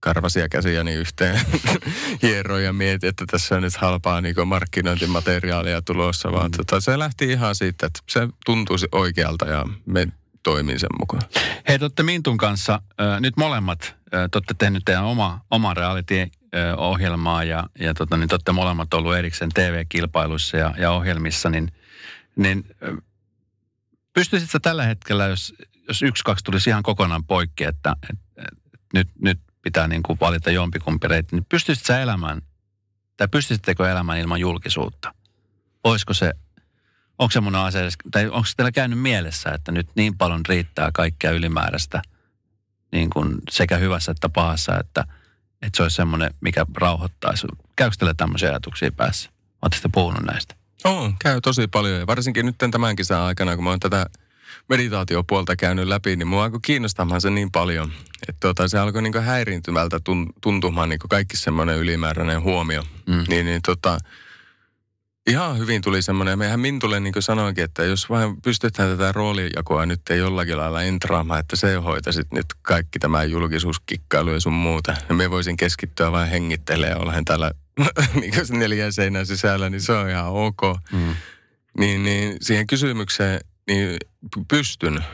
karvasia 0.00 0.48
käsiäni 0.48 0.94
yhteen 0.94 1.40
hieroja 2.22 2.64
ja 2.64 2.72
mieti, 2.72 3.06
että 3.06 3.24
tässä 3.30 3.54
on 3.54 3.62
nyt 3.62 3.76
halpaa 3.76 4.20
niin 4.20 4.48
markkinointimateriaalia 4.48 5.82
tulossa, 5.82 6.32
vaan 6.32 6.50
mm. 6.50 6.56
tota, 6.56 6.80
se 6.80 6.98
lähti 6.98 7.24
ihan 7.24 7.54
siitä, 7.54 7.86
että 7.86 8.00
se 8.10 8.28
tuntuisi 8.44 8.86
oikealta 8.92 9.46
ja 9.46 9.66
me 9.86 10.08
toimin 10.42 10.80
sen 10.80 10.90
mukaan. 11.00 11.22
Hei, 11.68 11.78
te 11.78 11.84
olette 11.84 12.02
Mintun 12.02 12.38
kanssa 12.38 12.82
äh, 13.00 13.20
nyt 13.20 13.36
molemmat, 13.36 13.82
äh, 14.14 14.28
te 14.30 14.38
olette 14.38 14.54
tehnyt 14.58 14.82
teidän 14.84 15.04
oma, 15.04 15.40
oma 15.50 15.74
reality-ohjelmaa 15.74 17.44
ja, 17.44 17.64
ja 17.78 17.94
tota, 17.94 18.16
niin 18.16 18.28
te 18.28 18.34
olette 18.34 18.52
molemmat 18.52 18.94
ollut 18.94 19.16
erikseen 19.16 19.50
TV-kilpailuissa 19.54 20.56
ja, 20.56 20.74
ja 20.78 20.90
ohjelmissa, 20.90 21.50
niin, 21.50 21.72
niin 22.36 22.64
äh, 22.88 22.96
pystyisitkö 24.12 24.58
tällä 24.62 24.84
hetkellä, 24.84 25.26
jos, 25.26 25.54
jos 25.88 26.02
yksi, 26.02 26.24
kaksi 26.24 26.44
tulisi 26.44 26.70
ihan 26.70 26.82
kokonaan 26.82 27.24
poikki, 27.24 27.64
että, 27.64 27.96
että, 28.10 28.46
nyt, 28.94 29.08
nyt 29.22 29.40
pitää 29.62 29.88
niin 29.88 30.02
kuin 30.02 30.20
valita 30.20 30.50
jompikumpi 30.50 31.08
reitti, 31.08 31.36
niin 31.36 31.46
pystyisit 31.48 31.84
sä 31.84 32.00
elämään, 32.00 32.42
tai 33.16 33.28
pystyisittekö 33.28 33.90
elämään 33.90 34.18
ilman 34.18 34.40
julkisuutta? 34.40 35.14
Olisiko 35.84 36.14
se, 36.14 36.32
onko 37.18 37.30
semmoinen 37.30 37.60
asia, 37.60 37.82
tai 38.10 38.28
onko 38.28 38.48
teillä 38.56 38.72
käynyt 38.72 38.98
mielessä, 38.98 39.50
että 39.50 39.72
nyt 39.72 39.88
niin 39.94 40.18
paljon 40.18 40.40
riittää 40.48 40.90
kaikkea 40.94 41.30
ylimääräistä, 41.30 42.02
niin 42.92 43.10
kuin 43.10 43.34
sekä 43.50 43.76
hyvässä 43.76 44.12
että 44.12 44.28
pahassa, 44.28 44.78
että, 44.78 45.04
että 45.62 45.76
se 45.76 45.82
olisi 45.82 45.96
semmoinen, 45.96 46.34
mikä 46.40 46.66
rauhoittaisi. 46.76 47.46
Käykö 47.76 47.96
teille 47.98 48.14
tämmöisiä 48.16 48.48
ajatuksia 48.48 48.92
päässä? 48.92 49.30
Oletteko 49.62 49.88
puhunut 49.88 50.22
näistä? 50.22 50.54
On, 50.84 51.14
käy 51.18 51.40
tosi 51.40 51.66
paljon 51.66 52.00
ja 52.00 52.06
varsinkin 52.06 52.46
nyt 52.46 52.56
tämän 52.70 52.96
kesän 52.96 53.20
aikana, 53.20 53.54
kun 53.54 53.64
mä 53.64 53.70
oon 53.70 53.80
tätä 53.80 54.06
meditaatiopuolta 54.68 55.56
käynyt 55.56 55.88
läpi, 55.88 56.16
niin 56.16 56.28
mua 56.28 56.44
alkoi 56.44 56.60
kiinnostamaan 56.62 57.20
se 57.20 57.30
niin 57.30 57.50
paljon, 57.50 57.92
että 58.28 58.40
tuota, 58.40 58.68
se 58.68 58.78
alkoi 58.78 59.02
niin 59.02 59.22
häiriintymältä 59.22 60.00
tuntumaan 60.40 60.88
niin 60.88 60.98
kaikki 61.08 61.36
semmoinen 61.36 61.78
ylimääräinen 61.78 62.42
huomio. 62.42 62.82
Mm. 63.06 63.24
Niin, 63.28 63.46
niin 63.46 63.60
tota, 63.66 63.98
ihan 65.26 65.58
hyvin 65.58 65.82
tuli 65.82 66.02
semmoinen, 66.02 66.38
mehän 66.38 66.60
Mintulle 66.60 67.00
niin 67.00 67.12
kuin 67.12 67.22
sanoinkin, 67.22 67.64
että 67.64 67.84
jos 67.84 68.10
vain 68.10 68.42
pystytään 68.42 68.90
tätä 68.90 69.12
roolijakoa 69.12 69.86
nyt 69.86 70.00
ei 70.10 70.18
jollakin 70.18 70.56
lailla 70.56 70.82
entraamaan, 70.82 71.40
että 71.40 71.56
se 71.56 71.74
hoitaisit 71.74 72.32
nyt 72.32 72.46
kaikki 72.62 72.98
tämä 72.98 73.24
julkisuuskikkailu 73.24 74.30
ja 74.30 74.40
sun 74.40 74.52
muuta. 74.52 74.94
Ja 75.08 75.14
me 75.14 75.30
voisin 75.30 75.56
keskittyä 75.56 76.12
vain 76.12 76.30
hengittelemään 76.30 76.90
ja 76.90 76.98
olen 76.98 77.24
täällä 77.24 77.50
niin 78.20 78.32
neljän 78.50 78.92
seinän 78.92 79.26
sisällä, 79.26 79.70
niin 79.70 79.80
se 79.80 79.92
on 79.92 80.10
ihan 80.10 80.28
ok. 80.28 80.60
Mm. 80.92 81.14
Niin, 81.78 82.02
niin 82.02 82.36
siihen 82.40 82.66
kysymykseen 82.66 83.40
niin 83.66 83.96
pystyn, 84.48 85.04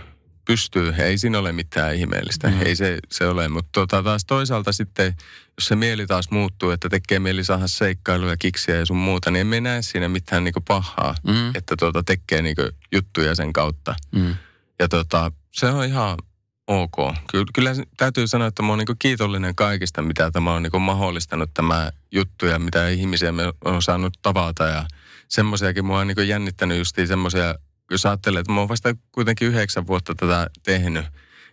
pystyy. 0.49 0.95
Ei 0.99 1.19
siinä 1.19 1.39
ole 1.39 1.53
mitään 1.53 1.95
ihmeellistä. 1.95 2.49
Mm. 2.49 2.63
Ei 2.63 2.77
se, 2.77 2.99
se 3.11 3.27
ole. 3.27 3.49
Mutta 3.49 3.71
tota, 3.73 4.03
taas 4.03 4.25
toisaalta 4.25 4.73
sitten, 4.73 5.15
jos 5.59 5.67
se 5.67 5.77
mieli 5.77 6.07
taas 6.07 6.31
muuttuu, 6.31 6.71
että 6.71 6.89
tekee 6.89 7.19
mieli 7.19 7.45
saada 7.45 7.67
seikkailuja, 7.67 8.37
kiksiä 8.37 8.77
ja 8.77 8.87
sun 8.87 8.97
muuta, 8.97 9.31
niin 9.31 9.41
emme 9.41 9.61
näe 9.61 9.83
siinä 9.83 10.09
mitään 10.09 10.45
niinku 10.45 10.61
pahaa, 10.61 11.15
mm. 11.27 11.49
että 11.55 11.77
tota, 11.77 12.03
tekee 12.03 12.43
niinku 12.43 12.63
juttuja 12.93 13.35
sen 13.35 13.53
kautta. 13.53 13.95
Mm. 14.13 14.35
Ja 14.79 14.89
tota, 14.89 15.33
se 15.53 15.67
on 15.67 15.85
ihan 15.85 16.19
ok. 16.67 16.97
Kyllä, 17.31 17.47
kyllä 17.55 17.71
täytyy 17.97 18.27
sanoa, 18.27 18.49
että 18.49 18.63
mä 18.63 18.69
oon 18.69 18.79
niinku 18.79 18.95
kiitollinen 18.99 19.55
kaikista, 19.55 20.03
mitä 20.03 20.31
tämä 20.31 20.55
on 20.55 20.63
niinku 20.63 20.79
mahdollistanut 20.79 21.51
tämä 21.55 21.91
juttu 22.13 22.47
ja 22.47 22.59
mitä 22.59 22.89
ihmisiä 22.89 23.33
me 23.33 23.43
on 23.65 23.83
saanut 23.83 24.19
tavata 24.23 24.67
ja 24.67 24.85
semmoisiakin 25.29 25.85
mua 25.85 25.99
on 25.99 26.07
niinku 26.07 26.21
jännittänyt 26.21 26.79
justiin 26.79 27.09
semmoisia 27.09 27.55
jos 27.91 28.07
ajattelee, 28.07 28.41
että 28.41 28.53
mä 28.53 28.61
oon 28.61 28.69
vasta 28.69 28.97
kuitenkin 29.13 29.49
yhdeksän 29.49 29.87
vuotta 29.87 30.15
tätä 30.15 30.51
tehnyt. 30.63 31.05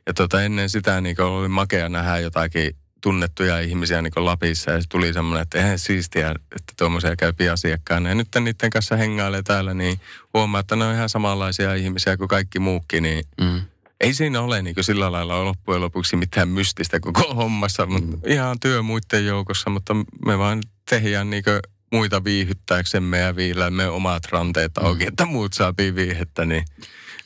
Ja 0.08 0.14
tota, 0.14 0.44
ennen 0.44 0.70
sitä 0.70 1.02
niin 1.02 1.22
oli 1.22 1.48
makea 1.48 1.90
nähdä 1.90 2.20
jotakin 2.20 2.76
tunnettuja 3.02 3.60
ihmisiä 3.60 4.02
niin 4.02 4.14
Lapissa 4.16 4.72
ja 4.72 4.82
se 4.82 4.88
tuli 4.90 5.14
semmoinen, 5.14 5.42
että 5.42 5.58
eihän 5.58 5.80
siistiä, 5.80 6.30
että 6.30 6.74
tuommoisia 6.78 7.16
käy 7.16 7.34
asiakkaana. 7.52 8.10
Ja 8.10 8.16
nyt 8.16 8.28
niiden 8.40 8.70
kanssa 8.70 8.96
hengailee 8.96 9.44
täällä, 9.44 9.74
niin 9.74 10.00
huomaa, 10.34 10.60
että 10.60 10.76
ne 10.76 10.86
on 10.86 10.96
ihan 10.96 11.10
samanlaisia 11.10 11.76
ihmisiä 11.76 12.18
kuin 12.18 12.28
kaikki 12.28 12.60
muukin, 12.60 13.04
niin 13.04 13.24
mm. 13.42 13.62
ei 14.02 14.14
siinä 14.14 14.42
ole 14.42 14.62
niin 14.62 14.76
sillä 14.82 15.12
lailla 15.12 15.46
loppujen 15.46 15.82
lopuksi 15.82 16.16
mitään 16.16 16.50
mystistä 16.50 17.00
koko 17.00 17.34
hommassa, 17.34 17.86
mutta 17.86 18.18
mm. 18.18 18.32
ihan 18.32 18.60
työ 18.60 18.82
muiden 18.82 19.26
joukossa, 19.26 19.70
mutta 19.70 19.94
me 20.26 20.38
vaan 20.38 20.62
tehdään 20.90 21.30
niin 21.30 21.44
muita 21.92 22.24
viihyttääksemme 22.24 23.20
ja 23.20 23.36
viiläämme 23.36 23.88
omat 23.88 24.24
ranteet 24.32 24.78
auki, 24.78 25.04
mm. 25.04 25.08
että 25.08 25.26
muut 25.26 25.54
saapi 25.54 25.96
viihettä, 25.96 26.46
niin 26.46 26.66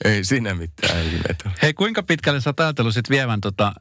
ei 0.06 0.24
siinä 0.24 0.54
mitään 0.54 1.06
ihmetä. 1.06 1.52
Hei, 1.62 1.74
kuinka 1.74 2.04
pitkälle 2.04 2.42
sä 2.42 2.50
oot 2.50 2.60
ajatellut 2.60 2.94
sit 2.94 3.10
vievän, 3.10 3.42
tota, 3.42 3.74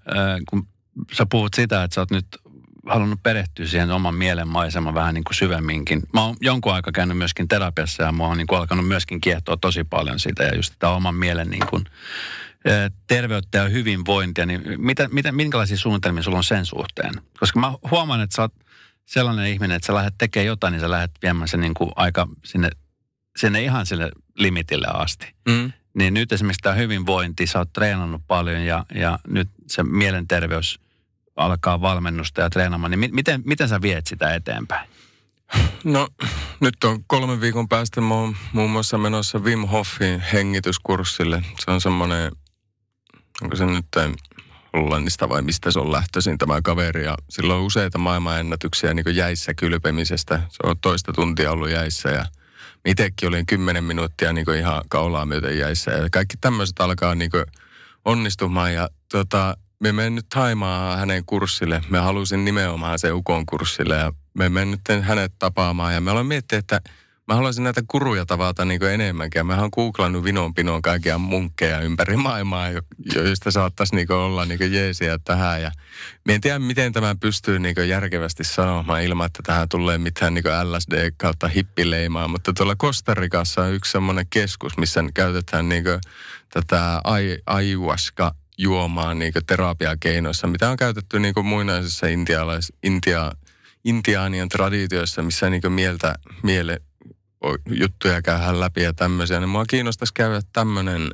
kun 0.51 0.69
sä 1.13 1.27
puhut 1.31 1.55
sitä, 1.55 1.85
että 1.85 1.95
sä 1.95 2.01
oot 2.01 2.11
nyt 2.11 2.27
halunnut 2.87 3.23
perehtyä 3.23 3.67
siihen 3.67 3.91
oman 3.91 4.15
mielen 4.15 4.49
maisemaan 4.49 4.95
vähän 4.95 5.15
niin 5.15 5.25
kuin 5.25 5.35
syvemminkin. 5.35 6.03
Mä 6.13 6.25
oon 6.25 6.37
jonkun 6.41 6.75
aikaa 6.75 6.93
käynyt 6.93 7.19
myöskin 7.19 7.49
terapiassa 7.49 8.03
ja 8.03 8.13
mä 8.13 8.25
oon 8.25 8.37
niin 8.37 8.47
kuin 8.47 8.59
alkanut 8.59 8.89
myöskin 8.89 9.21
kiehtoa 9.21 9.57
tosi 9.57 9.85
paljon 9.85 10.19
siitä 10.19 10.45
ja 10.45 10.57
just 10.57 10.73
tätä 10.73 10.89
oman 10.89 11.15
mielen 11.15 11.51
niin 11.51 11.67
kuin, 11.71 11.85
terveyttä 13.07 13.59
ja 13.59 13.69
hyvinvointia, 13.69 14.47
niin 14.47 14.63
mitä, 14.77 15.09
mitä, 15.13 15.33
minkälaisia 15.33 15.77
suunnitelmia 15.77 16.23
sulla 16.23 16.39
on 16.39 16.45
sen 16.45 16.67
suhteen? 16.67 17.15
Koska 17.41 17.61
mä 17.61 17.73
huomaan, 17.91 18.21
että 18.21 18.37
sä 18.37 18.43
oot 18.43 18.55
sellainen 19.09 19.47
ihminen, 19.47 19.77
että 19.77 19.87
sä 19.87 19.95
lähdet 19.95 20.15
tekemään 20.19 20.47
jotain, 20.47 20.73
niin 20.73 20.81
sä 20.81 20.91
lähdet 20.91 21.11
viemään 21.23 21.49
sen 21.49 21.61
niin 21.61 21.75
kuin 21.75 21.91
aika 21.97 22.29
sinne, 22.45 22.71
sinne 23.37 23.63
ihan 23.63 23.87
sille 23.87 24.11
limitille 24.35 24.87
asti. 24.93 25.35
Mm. 25.49 25.73
Niin 25.95 26.15
nyt 26.15 26.33
esimerkiksi 26.33 26.63
tämä 26.63 26.75
hyvinvointi, 26.75 27.47
sä 27.47 27.59
oot 27.59 27.73
treenannut 27.73 28.23
paljon 28.27 28.63
ja, 28.63 28.85
ja 28.95 29.19
nyt 29.29 29.49
se 29.67 29.83
mielenterveys 29.83 30.81
alkaa 31.37 31.81
valmennusta 31.81 32.41
ja 32.41 32.51
treenaamaan, 32.51 32.91
niin 32.91 33.15
miten, 33.15 33.43
miten 33.45 33.69
sä 33.69 33.83
viet 33.83 34.07
sitä 34.07 34.35
eteenpäin? 34.35 34.89
No 35.85 36.09
nyt 36.61 36.85
on 36.85 37.05
kolmen 37.07 37.41
viikon 37.41 37.69
päästä 37.69 38.01
mä 38.01 38.15
oon 38.15 38.37
muun 38.53 38.71
muassa 38.71 38.99
menossa 38.99 39.39
Wim 39.39 39.67
Hofin 39.67 40.21
hengityskurssille. 40.21 41.43
Se 41.65 41.71
on 41.71 41.81
semmoinen, 41.81 42.33
onko 43.43 43.57
se 43.57 43.67
nyt 43.67 43.87
Hollannista 44.73 45.29
vai 45.29 45.43
mistä 45.43 45.71
se 45.71 45.79
on 45.79 45.93
lähtöisin 45.93 46.39
tämä 46.39 46.63
kaveri. 46.63 47.05
Ja 47.05 47.15
sillä 47.29 47.55
on 47.55 47.63
useita 47.63 47.99
maailmanennätyksiä 47.99 48.95
niin 48.95 49.17
jäissä 49.17 49.55
kylpemisestä. 49.55 50.41
Se 50.49 50.59
on 50.65 50.77
toista 50.81 51.13
tuntia 51.13 51.53
ollut 51.53 51.71
jäissä 51.71 52.09
ja 52.09 52.25
itsekin 52.85 53.29
olin 53.29 53.47
kymmenen 53.47 53.85
minuuttia 53.85 54.33
niin 54.33 54.55
ihan 54.59 54.83
kaulaa 54.89 55.27
myöten 55.27 55.59
jäissä. 55.59 55.91
Ja 55.91 56.09
kaikki 56.13 56.37
tämmöiset 56.41 56.81
alkaa 56.81 57.15
niin 57.15 57.31
onnistumaan 58.05 58.75
ja 58.75 58.89
tota, 59.13 59.57
me 59.81 59.93
menen 59.93 60.15
nyt 60.15 60.35
Haimaa 60.35 60.97
hänen 60.97 61.25
kurssille. 61.25 61.83
Me 61.89 61.99
halusin 61.99 62.45
nimenomaan 62.45 62.99
se 62.99 63.13
Ukon 63.13 63.47
kurssille 63.47 63.97
ja 63.97 64.13
me 64.35 64.49
menen 64.49 64.71
nyt 64.71 65.05
hänet 65.05 65.33
tapaamaan 65.39 65.95
ja 65.95 66.01
me 66.01 66.11
ollaan 66.11 66.27
miettinyt, 66.27 66.63
että– 66.65 66.81
mä 67.29 67.35
haluaisin 67.35 67.65
näitä 67.65 67.83
kuruja 67.89 68.27
tavata 68.27 68.65
niin 68.65 68.81
kuin 68.81 68.93
enemmänkin. 68.93 69.47
Mä 69.47 69.61
oon 69.61 69.71
googlannut 69.75 70.25
vinon 70.25 70.55
pinoon 70.55 70.83
kaikkia 70.83 71.19
munkkeja 71.19 71.81
ympäri 71.81 72.17
maailmaa, 72.17 72.69
joista 73.15 73.51
saattaisi 73.51 73.95
niin 73.95 74.13
olla 74.13 74.45
niin 74.45 74.73
jeesiä 74.73 75.19
tähän. 75.25 75.63
Ja 75.63 75.71
mä 76.25 76.33
en 76.33 76.41
tiedä, 76.41 76.59
miten 76.59 76.93
tämä 76.93 77.15
pystyy 77.21 77.59
niin 77.59 77.89
järkevästi 77.89 78.45
sanomaan 78.45 79.03
ilman, 79.03 79.27
että 79.27 79.43
tähän 79.47 79.69
tulee 79.69 79.99
mitään 79.99 80.35
niin 80.35 80.45
LSD 80.45 81.11
kautta 81.17 81.49
hippileimaa. 81.49 82.29
Mutta 82.29 82.53
tuolla 82.53 82.77
Kostarikassa 82.77 83.63
on 83.63 83.73
yksi 83.73 83.93
semmoinen 83.93 84.27
keskus, 84.31 84.79
missä 84.79 85.05
käytetään 85.15 85.69
niin 85.69 85.85
tätä 86.53 87.01
ayahuasca 87.47 88.35
juomaan 88.59 89.19
niin 89.19 89.33
terapiakeinoissa, 89.47 90.47
mitä 90.47 90.71
on 90.71 90.77
käytetty 90.77 91.19
niin 91.19 91.35
muinaisessa 91.43 92.07
intialais, 92.07 92.73
Intia, 92.83 93.33
intiaanien 93.85 94.49
traditioissa, 94.49 95.23
missä 95.23 95.51
niin 95.51 95.73
mieltä, 95.73 96.15
miele 96.43 96.81
juttuja 97.71 98.23
käydään 98.23 98.61
läpi 98.61 98.83
ja 98.83 98.93
tämmöisiä, 98.93 99.41
niin 99.41 99.49
mua 99.49 99.65
kiinnostaisi 99.67 100.15
käydä 100.15 100.41
tämmöinen 100.53 101.11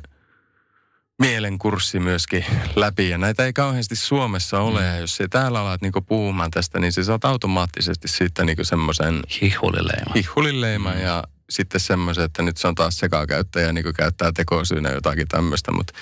mielenkurssi 1.19 1.99
myöskin 1.99 2.45
läpi. 2.75 3.09
Ja 3.09 3.17
näitä 3.17 3.45
ei 3.45 3.53
kauheasti 3.53 3.95
Suomessa 3.95 4.59
ole. 4.59 4.79
Mm. 4.79 4.85
Ja 4.85 4.97
jos 4.97 5.21
ei 5.21 5.27
täällä 5.29 5.59
alat 5.59 5.81
niinku 5.81 6.01
puhumaan 6.01 6.51
tästä, 6.51 6.79
niin 6.79 6.93
sä 6.93 7.03
saat 7.03 7.25
automaattisesti 7.25 8.07
siitä 8.07 8.45
niinku 8.45 8.63
semmoisen... 8.63 9.19
Hihulileima. 9.41 10.13
Hihulileima 10.15 10.93
mm. 10.93 10.99
ja 10.99 11.23
sitten 11.49 11.81
semmoisen, 11.81 12.23
että 12.23 12.43
nyt 12.43 12.57
se 12.57 12.67
on 12.67 12.75
taas 12.75 12.97
sekakäyttäjä, 12.97 13.73
niin 13.73 13.93
käyttää 13.93 14.31
tekosyynä 14.31 14.89
jotakin 14.89 15.27
tämmöistä. 15.27 15.71
Mutta 15.71 15.93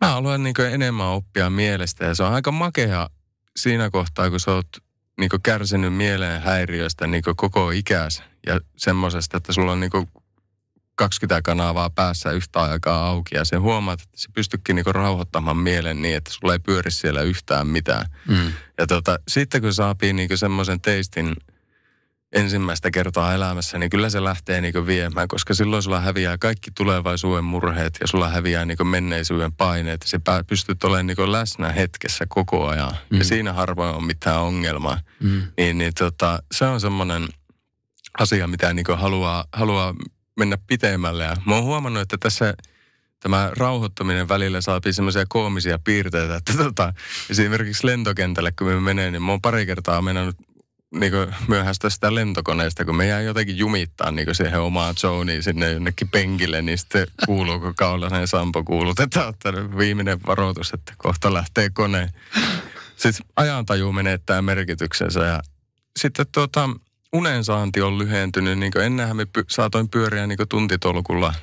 mä 0.00 0.08
haluan 0.08 0.42
niin 0.42 0.54
enemmän 0.72 1.06
oppia 1.06 1.50
mielestä 1.50 2.04
ja 2.04 2.14
se 2.14 2.22
on 2.22 2.34
aika 2.34 2.52
makea 2.52 3.10
siinä 3.56 3.90
kohtaa, 3.90 4.30
kun 4.30 4.40
sä 4.40 4.52
oot 4.52 4.68
niin 5.18 5.30
kärsinyt 5.42 5.94
mieleen 5.94 6.42
häiriöstä 6.42 7.06
niin 7.06 7.22
koko 7.36 7.70
ikäs 7.70 8.22
ja 8.46 8.60
semmoisesta, 8.76 9.36
että 9.36 9.52
sulla 9.52 9.72
on 9.72 9.80
niin 9.80 9.90
20 10.94 11.42
kanavaa 11.42 11.90
päässä 11.90 12.30
yhtä 12.30 12.60
aikaa 12.60 13.06
auki 13.06 13.34
ja 13.34 13.44
sen 13.44 13.60
huomaat, 13.60 14.00
että 14.00 14.18
se 14.20 14.28
pystykin 14.34 14.76
niin 14.76 14.86
rauhoittamaan 14.86 15.56
mielen 15.56 16.02
niin, 16.02 16.16
että 16.16 16.32
sulla 16.32 16.52
ei 16.52 16.58
pyöri 16.58 16.90
siellä 16.90 17.22
yhtään 17.22 17.66
mitään. 17.66 18.06
Mm. 18.28 18.52
Ja 18.78 18.86
tota, 18.86 19.18
sitten 19.28 19.60
kun 19.60 19.74
saapii 19.74 20.12
niin 20.12 20.38
semmoisen 20.38 20.80
teistin– 20.80 21.34
ensimmäistä 22.32 22.90
kertaa 22.90 23.34
elämässä, 23.34 23.78
niin 23.78 23.90
kyllä 23.90 24.10
se 24.10 24.24
lähtee 24.24 24.60
niin 24.60 24.86
viemään, 24.86 25.28
koska 25.28 25.54
silloin 25.54 25.82
sulla 25.82 26.00
häviää 26.00 26.38
kaikki 26.38 26.70
tulevaisuuden 26.70 27.44
murheet 27.44 27.98
ja 28.00 28.06
sulla 28.06 28.28
häviää 28.28 28.64
niin 28.64 28.86
menneisyyden 28.86 29.52
paineet. 29.52 30.02
Se 30.04 30.20
pystyt 30.46 30.84
olemaan 30.84 31.06
niin 31.06 31.32
läsnä 31.32 31.72
hetkessä 31.72 32.24
koko 32.28 32.66
ajan 32.66 32.92
mm. 33.10 33.18
ja 33.18 33.24
siinä 33.24 33.52
harvoin 33.52 33.94
on 33.94 34.04
mitään 34.04 34.40
ongelmaa. 34.40 34.98
Mm. 35.20 35.42
Niin, 35.56 35.78
niin 35.78 35.92
tota, 35.98 36.42
se 36.52 36.64
on 36.64 36.80
semmoinen 36.80 37.28
asia, 38.20 38.46
mitä 38.46 38.74
niin 38.74 38.86
haluaa, 38.94 39.44
haluaa 39.52 39.94
mennä 40.36 40.58
pitemmälle. 40.66 41.24
Ja 41.24 41.36
mä 41.46 41.54
oon 41.54 41.64
huomannut, 41.64 42.02
että 42.02 42.16
tässä 42.18 42.54
tämä 43.20 43.50
rauhoittuminen 43.56 44.28
välillä 44.28 44.60
saapii 44.60 44.92
semmoisia 44.92 45.24
koomisia 45.28 45.78
piirteitä, 45.84 46.36
että 46.36 46.52
tota, 46.56 46.94
esimerkiksi 47.30 47.86
lentokentälle, 47.86 48.52
kun 48.52 48.66
me 48.66 48.80
menee, 48.80 49.10
niin 49.10 49.22
mä 49.22 49.32
oon 49.32 49.40
pari 49.40 49.66
kertaa 49.66 50.02
mennyt 50.02 50.36
niin 50.94 51.12
myöhäistä 51.48 51.90
sitä 51.90 52.14
lentokoneesta, 52.14 52.84
kun 52.84 52.96
me 52.96 53.06
jää 53.06 53.20
jotenkin 53.20 53.58
jumittaa 53.58 54.10
niin 54.10 54.34
siihen 54.34 54.60
omaan 54.60 54.94
zoniin 54.96 55.42
sinne 55.42 55.72
jonnekin 55.72 56.08
penkille, 56.08 56.62
niin 56.62 56.78
sitten 56.78 57.06
kuuluu, 57.26 57.60
kun 57.60 57.74
Kaulasen 57.74 58.28
Sampo 58.28 58.64
kuulutetaan, 58.64 59.28
että 59.28 59.52
viimeinen 59.78 60.20
varoitus, 60.26 60.72
että 60.72 60.92
kohta 60.96 61.34
lähtee 61.34 61.70
kone. 61.70 62.10
Sitten 62.96 63.26
ajantaju 63.36 63.92
menettää 63.92 64.42
merkityksensä 64.42 65.20
ja 65.20 65.40
sitten 65.98 66.26
tuota, 66.32 66.70
unensaanti 67.12 67.82
on 67.82 67.98
lyhentynyt. 67.98 68.58
Niin 68.58 68.78
ennenhän 68.78 69.16
me 69.16 69.24
py- 69.38 69.44
saatoin 69.48 69.88
pyöriä 69.88 70.26
niin 70.26 70.38
tuntitolkulla 70.48 71.34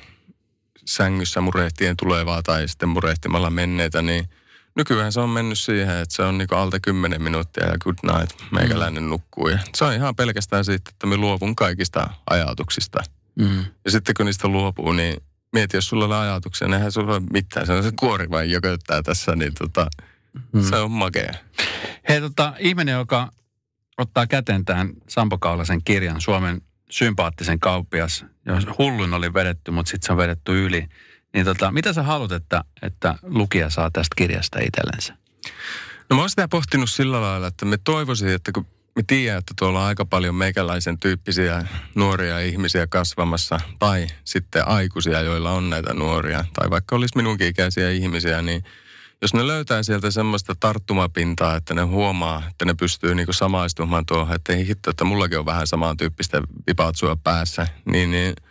sängyssä 0.84 1.40
murehtien 1.40 1.96
tulevaa 1.96 2.42
tai 2.42 2.68
sitten 2.68 2.88
murehtimalla 2.88 3.50
menneitä, 3.50 4.02
niin– 4.02 4.24
nykyään 4.78 5.12
se 5.12 5.20
on 5.20 5.30
mennyt 5.30 5.58
siihen, 5.58 5.96
että 5.96 6.14
se 6.14 6.22
on 6.22 6.38
niinku 6.38 6.54
alta 6.54 6.80
10 6.80 7.22
minuuttia 7.22 7.66
ja 7.66 7.78
good 7.78 7.96
night, 8.02 8.40
meikäläinen 8.52 9.02
mm. 9.02 9.08
nukkuu. 9.08 9.48
Ja 9.48 9.58
se 9.74 9.84
on 9.84 9.92
ihan 9.94 10.16
pelkästään 10.16 10.64
siitä, 10.64 10.90
että 10.90 11.06
me 11.06 11.16
luovun 11.16 11.56
kaikista 11.56 12.10
ajatuksista. 12.30 13.02
Mm. 13.34 13.64
Ja 13.84 13.90
sitten 13.90 14.14
kun 14.16 14.26
niistä 14.26 14.48
luopuu, 14.48 14.92
niin 14.92 15.22
mieti, 15.52 15.76
jos 15.76 15.88
sulla 15.88 16.04
on 16.04 16.12
ajatuksia, 16.12 16.68
niin 16.68 16.74
eihän 16.74 16.92
sulla 16.92 17.12
ole 17.12 17.22
mitään. 17.32 17.66
Se 17.66 17.72
on 17.72 17.82
se 17.82 17.92
kuori 17.98 18.30
vain 18.30 18.50
jököttää 18.50 19.02
tässä, 19.02 19.36
niin 19.36 19.52
tota, 19.58 19.86
mm. 20.52 20.62
se 20.62 20.76
on 20.76 20.90
makea. 20.90 21.34
Hei 22.08 22.20
tota, 22.20 22.52
ihminen, 22.58 22.92
joka 22.92 23.32
ottaa 23.98 24.26
käteen 24.26 24.64
tämän 24.64 24.92
Sampo 25.08 25.38
Kaulasen 25.38 25.84
kirjan, 25.84 26.20
Suomen 26.20 26.62
sympaattisen 26.90 27.60
kauppias, 27.60 28.24
jos 28.46 28.66
hullun 28.78 29.14
oli 29.14 29.34
vedetty, 29.34 29.70
mutta 29.70 29.90
sitten 29.90 30.06
se 30.06 30.12
on 30.12 30.18
vedetty 30.18 30.66
yli– 30.66 30.86
niin 31.34 31.44
tota, 31.44 31.72
mitä 31.72 31.92
sä 31.92 32.02
haluat, 32.02 32.32
että, 32.32 32.64
että 32.82 33.14
lukija 33.22 33.70
saa 33.70 33.90
tästä 33.90 34.14
kirjasta 34.16 34.58
itsellensä? 34.58 35.16
No 36.10 36.16
mä 36.16 36.22
oon 36.22 36.30
sitä 36.30 36.48
pohtinut 36.48 36.90
sillä 36.90 37.20
lailla, 37.20 37.46
että 37.46 37.64
me 37.64 37.78
toivoisin, 37.84 38.28
että 38.28 38.52
kun 38.52 38.66
me 38.96 39.02
tiedän, 39.06 39.38
että 39.38 39.54
tuolla 39.58 39.80
on 39.80 39.86
aika 39.86 40.04
paljon 40.04 40.34
meikäläisen 40.34 40.98
tyyppisiä 40.98 41.66
nuoria 41.94 42.40
ihmisiä 42.40 42.86
kasvamassa, 42.86 43.60
tai 43.78 44.06
sitten 44.24 44.68
aikuisia, 44.68 45.20
joilla 45.20 45.52
on 45.52 45.70
näitä 45.70 45.94
nuoria, 45.94 46.44
tai 46.52 46.70
vaikka 46.70 46.96
olisi 46.96 47.16
minunkin 47.16 47.46
ikäisiä 47.46 47.90
ihmisiä, 47.90 48.42
niin 48.42 48.64
jos 49.22 49.34
ne 49.34 49.46
löytää 49.46 49.82
sieltä 49.82 50.10
semmoista 50.10 50.54
tarttumapintaa, 50.60 51.56
että 51.56 51.74
ne 51.74 51.82
huomaa, 51.82 52.42
että 52.50 52.64
ne 52.64 52.74
pystyy 52.74 53.14
niinku 53.14 53.32
samaistumaan 53.32 54.06
tuohon, 54.06 54.34
että 54.34 54.52
ei 54.52 54.66
hitto, 54.66 54.90
että 54.90 55.04
mullakin 55.04 55.38
on 55.38 55.46
vähän 55.46 55.66
samantyyppistä 55.66 56.42
vipautsua 56.66 57.16
päässä, 57.16 57.66
niin, 57.84 58.10
niin– 58.10 58.34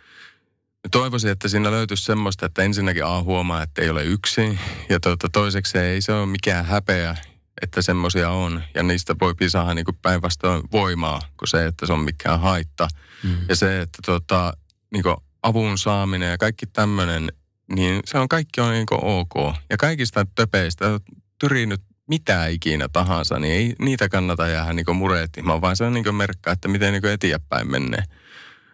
toivoisin, 0.90 1.30
että 1.30 1.48
siinä 1.48 1.70
löytyisi 1.70 2.04
semmoista, 2.04 2.46
että 2.46 2.62
ensinnäkin 2.62 3.04
A 3.04 3.22
huomaa, 3.22 3.62
että 3.62 3.82
ei 3.82 3.90
ole 3.90 4.04
yksin. 4.04 4.58
Ja 4.88 5.00
tuota, 5.00 5.28
toiseksi 5.32 5.78
ei 5.78 6.00
se 6.00 6.12
ole 6.12 6.26
mikään 6.26 6.64
häpeä, 6.64 7.16
että 7.62 7.82
semmoisia 7.82 8.30
on. 8.30 8.62
Ja 8.74 8.82
niistä 8.82 9.16
voi 9.20 9.34
saada 9.48 9.74
niin 9.74 9.86
päinvastoin 10.02 10.62
voimaa, 10.72 11.20
kuin 11.36 11.48
se, 11.48 11.66
että 11.66 11.86
se 11.86 11.92
on 11.92 12.00
mikään 12.00 12.40
haitta. 12.40 12.88
Mm. 13.22 13.36
Ja 13.48 13.56
se, 13.56 13.80
että 13.80 13.98
tuota, 14.06 14.52
niin 14.92 15.04
avun 15.42 15.78
saaminen 15.78 16.30
ja 16.30 16.38
kaikki 16.38 16.66
tämmöinen, 16.66 17.32
niin 17.74 18.00
se 18.04 18.18
on 18.18 18.28
kaikki 18.28 18.60
on 18.60 18.70
niin 18.70 18.86
ok. 18.90 19.34
Ja 19.70 19.76
kaikista 19.76 20.26
töpeistä, 20.34 21.00
tyrinyt 21.38 21.80
mitä 22.08 22.46
ikinä 22.46 22.88
tahansa, 22.92 23.38
niin 23.38 23.54
ei 23.54 23.74
niitä 23.78 24.08
kannata 24.08 24.48
jäädä 24.48 24.72
niin 24.72 24.96
murehtimaan, 24.96 25.60
vaan 25.60 25.76
se 25.76 25.84
on 25.84 25.92
niin 25.92 26.14
merkka, 26.14 26.52
että 26.52 26.68
miten 26.68 26.92
niin 26.92 27.06
eteenpäin 27.06 27.70
menee. 27.70 28.02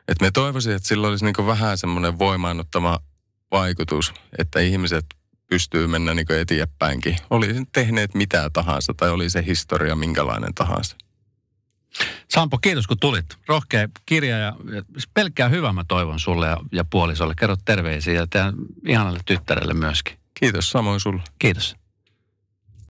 Et 0.09 0.21
me 0.21 0.31
toivoisin, 0.31 0.73
että 0.73 0.89
sillä 0.89 1.09
olisi 1.09 1.25
niin 1.25 1.47
vähän 1.47 1.79
semmoinen 1.79 2.19
voimaannuttama 2.19 2.99
vaikutus, 3.51 4.15
että 4.39 4.61
ihmiset 4.61 5.07
pystyy 5.51 5.87
mennä 5.87 6.15
niin 6.15 6.33
eteenpäinkin. 6.41 7.17
Oli 7.31 7.55
tehneet 7.73 8.15
mitä 8.15 8.51
tahansa 8.53 8.95
tai 8.97 9.11
oli 9.11 9.31
se 9.31 9.45
historia 9.47 9.97
minkälainen 9.97 10.55
tahansa. 10.55 10.97
Sampo, 12.29 12.59
kiitos 12.59 12.87
kun 12.87 12.99
tulit. 13.01 13.27
Rohkea 13.49 13.89
kirja 14.07 14.39
ja 14.39 14.57
pelkkää 15.15 15.49
hyvää 15.49 15.73
mä 15.73 15.85
toivon 15.89 16.21
sulle 16.21 16.47
ja, 16.47 16.57
ja 16.73 16.85
puolisolle. 16.85 17.35
Kerro 17.39 17.57
terveisiä 17.65 18.15
ja 18.15 18.27
teidän 18.27 18.55
ihanalle 18.89 19.21
tyttärelle 19.27 19.75
myöskin. 19.75 20.19
Kiitos, 20.35 20.71
samoin 20.71 21.01
sulle. 21.01 21.23
Kiitos. 21.39 21.77